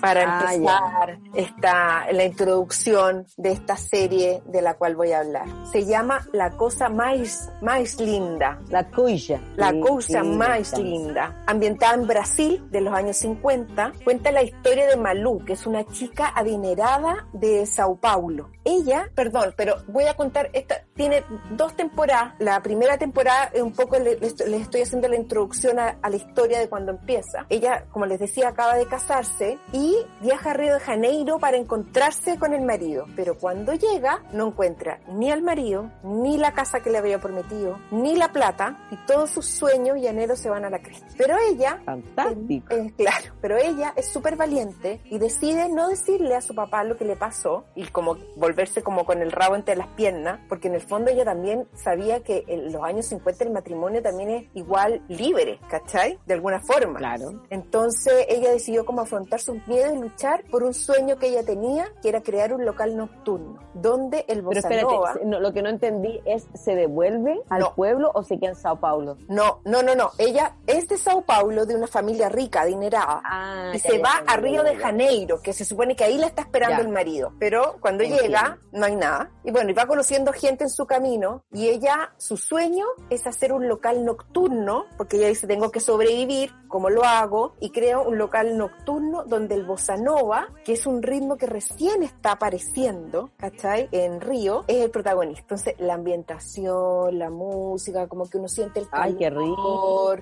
para 0.00 0.22
ah, 0.22 0.54
empezar 0.54 1.18
esta, 1.34 2.12
la 2.12 2.24
introducción 2.24 3.26
de 3.36 3.52
esta 3.52 3.76
serie 3.76 4.42
de 4.46 4.62
la 4.62 4.74
cual 4.74 4.96
voy 4.96 5.12
a 5.12 5.20
hablar. 5.20 5.46
Se 5.70 5.84
llama 5.84 6.26
La 6.32 6.50
cosa 6.50 6.88
más, 6.88 7.50
más 7.60 8.00
linda. 8.00 8.60
La 8.68 8.88
cuya. 8.88 9.40
La 9.56 9.72
cosa 9.80 10.22
más 10.22 10.78
linda. 10.78 11.42
Ambientada 11.46 11.94
en 11.94 12.06
Brasil 12.06 12.64
de 12.70 12.80
los 12.80 12.94
años 12.94 13.16
50, 13.18 13.92
cuenta 14.04 14.32
la 14.32 14.42
historia 14.42 14.79
de 14.86 14.96
Malú, 14.96 15.44
que 15.44 15.54
es 15.54 15.66
una 15.66 15.84
chica 15.84 16.32
adinerada 16.34 17.26
de 17.32 17.66
Sao 17.66 17.96
Paulo. 17.96 18.50
Ella, 18.64 19.10
perdón, 19.14 19.54
pero 19.56 19.76
voy 19.88 20.04
a 20.04 20.14
contar, 20.14 20.50
esta 20.52 20.84
tiene 20.94 21.24
dos 21.50 21.74
temporadas. 21.74 22.34
La 22.38 22.60
primera 22.62 22.98
temporada, 22.98 23.50
un 23.60 23.72
poco 23.72 23.98
les, 23.98 24.20
estoy 24.22 24.82
haciendo 24.82 25.08
la 25.08 25.16
introducción 25.16 25.78
a, 25.78 25.98
la 26.02 26.16
historia 26.16 26.58
de 26.58 26.68
cuando 26.68 26.92
empieza. 26.92 27.46
Ella, 27.48 27.86
como 27.90 28.06
les 28.06 28.18
decía, 28.18 28.48
acaba 28.48 28.74
de 28.76 28.86
casarse 28.86 29.58
y 29.72 29.96
viaja 30.20 30.50
a 30.50 30.54
Río 30.54 30.74
de 30.74 30.80
Janeiro 30.80 31.38
para 31.38 31.56
encontrarse 31.56 32.38
con 32.38 32.52
el 32.52 32.62
marido. 32.62 33.06
Pero 33.16 33.38
cuando 33.38 33.74
llega, 33.74 34.22
no 34.32 34.48
encuentra 34.48 35.00
ni 35.08 35.30
al 35.30 35.42
marido, 35.42 35.90
ni 36.02 36.36
la 36.36 36.52
casa 36.52 36.80
que 36.80 36.90
le 36.90 36.98
había 36.98 37.20
prometido, 37.20 37.78
ni 37.90 38.16
la 38.16 38.32
plata, 38.32 38.86
y 38.90 38.96
todos 39.06 39.30
sus 39.30 39.46
sueños 39.46 39.96
y 39.98 40.06
anhelos 40.06 40.38
se 40.38 40.50
van 40.50 40.64
a 40.64 40.70
la 40.70 40.80
cresta. 40.80 41.06
Pero 41.16 41.36
ella, 41.48 41.80
fantástico. 41.84 42.74
claro, 42.96 43.34
pero 43.40 43.56
ella 43.56 43.92
es 43.96 44.06
súper 44.06 44.36
valiente 44.36 44.69
y 45.04 45.18
decide 45.18 45.68
no 45.68 45.88
decirle 45.88 46.34
a 46.34 46.40
su 46.40 46.54
papá 46.54 46.84
lo 46.84 46.96
que 46.96 47.04
le 47.04 47.16
pasó 47.16 47.64
y 47.74 47.86
como 47.86 48.16
volverse 48.36 48.82
como 48.82 49.04
con 49.04 49.22
el 49.22 49.32
rabo 49.32 49.56
entre 49.56 49.76
las 49.76 49.88
piernas, 49.88 50.40
porque 50.48 50.68
en 50.68 50.74
el 50.74 50.80
fondo 50.80 51.10
ella 51.10 51.24
también 51.24 51.66
sabía 51.74 52.20
que 52.20 52.44
en 52.46 52.72
los 52.72 52.82
años 52.82 53.06
50 53.06 53.44
el 53.44 53.50
matrimonio 53.50 54.02
también 54.02 54.30
es 54.30 54.44
igual 54.54 55.02
libre, 55.08 55.58
¿cachai? 55.68 56.18
De 56.26 56.34
alguna 56.34 56.60
forma. 56.60 56.98
Claro. 56.98 57.42
Entonces 57.50 58.26
ella 58.28 58.52
decidió 58.52 58.84
como 58.84 59.02
afrontar 59.02 59.40
sus 59.40 59.66
miedos 59.66 59.94
y 59.94 59.98
luchar 59.98 60.44
por 60.50 60.62
un 60.62 60.74
sueño 60.74 61.16
que 61.16 61.28
ella 61.28 61.44
tenía, 61.44 61.92
que 62.02 62.08
era 62.08 62.22
crear 62.22 62.52
un 62.52 62.64
local 62.64 62.96
nocturno, 62.96 63.58
donde 63.74 64.24
el 64.28 64.42
bossa 64.42 64.68
Pero 64.68 65.04
espérate, 65.04 65.40
lo 65.40 65.52
que 65.52 65.62
no 65.62 65.68
entendí 65.68 66.20
es, 66.24 66.46
¿se 66.54 66.74
devuelve 66.74 67.40
al 67.48 67.72
pueblo 67.74 68.10
o 68.14 68.22
se 68.22 68.38
queda 68.38 68.50
en 68.50 68.56
Sao 68.56 68.80
Paulo? 68.80 69.16
No, 69.28 69.60
no, 69.64 69.82
no, 69.82 69.94
no. 69.94 70.10
Ella 70.18 70.56
es 70.66 70.88
de 70.88 70.96
Sao 70.96 71.22
Paulo, 71.22 71.66
de 71.66 71.74
una 71.74 71.86
familia 71.86 72.28
rica, 72.28 72.62
adinerada, 72.62 73.22
ah, 73.24 73.72
y 73.74 73.78
se 73.78 73.98
va 73.98 74.22
a 74.26 74.36
Río 74.62 74.72
de 74.72 74.76
Janeiro, 74.76 75.40
que 75.42 75.52
se 75.52 75.64
supone 75.64 75.96
que 75.96 76.04
ahí 76.04 76.18
la 76.18 76.26
está 76.26 76.42
esperando 76.42 76.82
el 76.82 76.88
marido. 76.88 77.34
Pero 77.38 77.76
cuando 77.80 78.04
llega, 78.04 78.58
no 78.72 78.86
hay 78.86 78.96
nada. 78.96 79.30
Y 79.44 79.50
bueno, 79.50 79.70
y 79.70 79.72
va 79.74 79.86
conociendo 79.86 80.32
gente 80.32 80.64
en 80.64 80.70
su 80.70 80.86
camino, 80.86 81.44
y 81.52 81.68
ella, 81.68 82.12
su 82.18 82.36
sueño 82.36 82.86
es 83.08 83.26
hacer 83.26 83.52
un 83.52 83.68
local 83.68 84.04
nocturno, 84.04 84.86
porque 84.96 85.16
ella 85.16 85.28
dice, 85.28 85.46
tengo 85.46 85.70
que 85.70 85.80
sobrevivir, 85.80 86.52
¿cómo 86.70 86.88
lo 86.88 87.04
hago? 87.04 87.52
Y 87.60 87.70
crea 87.70 87.98
un 87.98 88.16
local 88.16 88.56
nocturno 88.56 89.24
donde 89.24 89.56
el 89.56 89.66
bossa 89.66 89.96
nova, 89.96 90.48
que 90.64 90.72
es 90.72 90.86
un 90.86 91.02
ritmo 91.02 91.36
que 91.36 91.46
recién 91.46 92.02
está 92.02 92.32
apareciendo, 92.32 93.30
¿cachai? 93.36 93.88
En 93.92 94.20
Río, 94.20 94.64
es 94.68 94.84
el 94.84 94.90
protagonista. 94.90 95.40
Entonces, 95.42 95.74
la 95.78 95.94
ambientación, 95.94 97.18
la 97.18 97.28
música, 97.28 98.06
como 98.06 98.30
que 98.30 98.38
uno 98.38 98.48
siente 98.48 98.80
el 98.80 98.88
calor, 98.88 99.06
Ay, 99.06 99.14
qué 99.16 99.30
rico. 99.30 100.16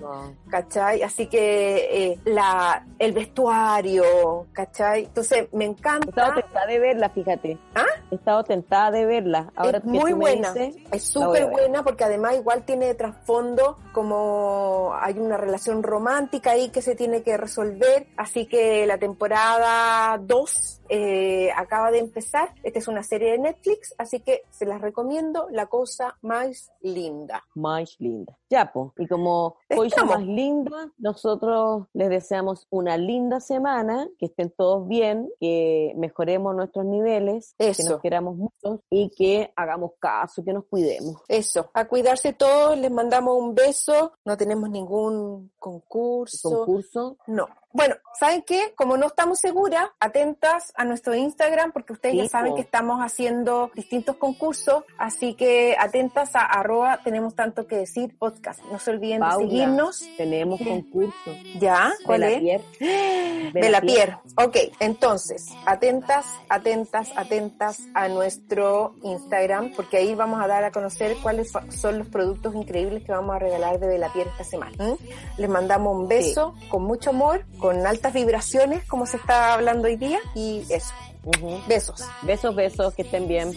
¿cachai? 0.51 1.03
Así 1.03 1.27
que 1.27 2.13
eh, 2.13 2.19
la, 2.25 2.85
el 2.99 3.13
vestuario, 3.13 4.47
¿cachai? 4.53 5.05
Entonces, 5.05 5.49
me 5.53 5.67
encanta. 5.67 6.07
He 6.07 6.11
estado 6.11 6.35
tentada 6.35 6.67
de 6.67 6.79
verla, 6.79 7.09
fíjate. 7.11 7.59
¿Ah? 7.75 7.85
He 8.11 8.15
estado 8.15 8.45
tentada 8.45 8.91
de 8.91 9.05
verla. 9.05 9.53
Ahora 9.55 9.79
es 9.79 9.85
muy 9.85 10.15
buena. 10.15 10.55
es 10.91 11.03
súper 11.05 11.51
buena 11.51 11.83
porque 11.83 12.05
además 12.05 12.37
igual 12.37 12.65
tiene 12.65 12.87
de 12.87 12.95
trasfondo 12.95 13.77
como 13.93 14.95
hay 14.99 15.19
una 15.19 15.37
relación 15.37 15.83
romántica 15.83 16.38
ahí 16.47 16.71
que 16.71 16.83
se 16.83 16.95
tiene 16.95 17.23
que 17.23 17.37
resolver. 17.37 18.07
Así 18.17 18.47
que 18.47 18.87
la 18.87 18.99
temporada 18.99 20.19
2 20.19 20.78
eh, 20.89 21.51
acaba 21.57 21.91
de 21.91 21.99
empezar. 21.99 22.55
Esta 22.63 22.79
es 22.79 22.89
una 22.89 23.03
serie 23.03 23.33
de 23.33 23.39
Netflix, 23.39 23.95
así 23.99 24.21
que 24.21 24.43
se 24.51 24.67
las 24.67 24.81
recomiendo. 24.81 25.49
La 25.51 25.67
cosa 25.67 26.17
más 26.23 26.73
linda. 26.81 27.45
Más 27.55 27.97
linda. 27.99 28.37
Ya, 28.51 28.71
pues. 28.73 28.93
Y 28.99 29.07
como 29.07 29.57
cosa 29.75 30.05
más 30.05 30.23
linda, 30.23 30.91
nosotros 30.99 31.87
les 31.93 32.09
deseamos 32.09 32.67
una 32.71 32.97
linda 32.97 33.41
semana, 33.41 34.09
que 34.19 34.27
estén 34.27 34.51
todos 34.51 34.87
bien, 34.89 35.31
que 35.41 35.93
mejoremos 35.97 36.55
nuestros 36.55 36.85
niveles, 36.85 37.55
que 37.59 37.85
nos 37.85 38.01
queramos 38.01 38.37
mucho 38.37 38.83
y 38.91 39.11
que 39.11 39.53
hagamos 39.57 39.93
caso, 39.99 40.45
que 40.45 40.53
nos 40.53 40.65
cuidemos. 40.67 41.23
Eso. 41.29 41.71
A 41.75 41.87
cuidarse 41.87 42.33
todos, 42.33 42.79
les 42.79 42.91
mandamos 42.91 43.37
un 43.37 43.55
beso. 43.55 44.13
No 44.25 44.37
tenemos 44.37 44.71
ningún 44.71 45.53
concurso. 45.59 46.51
¿Concurso? 46.51 47.17
No. 47.27 47.47
Bueno, 47.71 47.97
¿saben 48.19 48.43
qué? 48.43 48.73
Como 48.75 48.97
no 48.97 49.09
estamos 49.09 49.41
seguras, 49.41 49.91
atentas 50.01 50.73
a 50.75 50.85
nuestro 50.85 51.15
Instagram, 51.15 51.73
porque 51.73 51.93
ustedes 51.93 52.17
ya 52.17 52.29
saben 52.29 52.55
que 52.55 52.63
estamos 52.63 53.01
haciendo 53.01 53.71
distintos 53.75 54.17
concursos, 54.17 54.85
así 54.97 55.35
que 55.35 55.77
atentas 55.79 56.35
a 56.35 56.41
arroba 56.41 57.01
tenemos 57.05 57.35
tanto 57.35 57.67
que 57.67 57.77
decir 57.77 58.17
podcast. 58.19 58.61
No 58.73 58.79
se 58.79 58.93
olviden 58.93 59.21
de 59.21 59.31
seguirnos. 59.33 60.03
Tenemos 60.17 60.61
concurso. 60.61 61.31
¿Ya? 61.61 61.93
¿Cuál 62.07 62.23
de 62.23 62.41
la 62.41 62.53
es? 62.55 63.53
De, 63.53 63.71
la, 63.71 63.81
Pier. 63.83 64.17
Ok, 64.37 64.57
entonces, 64.81 65.47
atentas, 65.67 66.27
atentas, 66.49 67.11
atentas 67.17 67.83
a 67.93 68.09
nuestro 68.09 68.95
Instagram, 69.03 69.73
porque 69.77 69.99
ahí 69.99 70.15
vamos 70.15 70.43
a 70.43 70.47
dar 70.47 70.65
a 70.65 70.71
conocer 70.71 71.17
cuáles 71.23 71.53
son 71.69 71.99
los 71.99 72.09
productos 72.09 72.55
increíbles 72.55 73.05
que 73.05 73.13
vamos 73.13 73.37
a 73.37 73.39
regalar 73.39 73.79
de 73.79 73.99
la 73.99 74.11
Pier 74.11 74.27
esta 74.29 74.45
semana. 74.45 74.77
Les 75.37 75.49
mandamos 75.51 75.95
un 75.95 76.09
beso 76.09 76.55
con 76.71 76.85
mucho 76.85 77.11
amor 77.11 77.45
con 77.59 77.87
altas 77.87 78.13
vibraciones, 78.13 78.85
como 78.85 79.07
se 79.07 79.17
está 79.17 79.55
hablando 79.55 79.89
hoy 79.89 79.97
día, 79.97 80.19
y 80.35 80.65
eso. 80.71 80.93
Besos. 81.67 82.05
Besos, 82.23 82.55
besos, 82.55 82.95
que 82.95 83.03
estén 83.03 83.29
bien. 83.29 83.53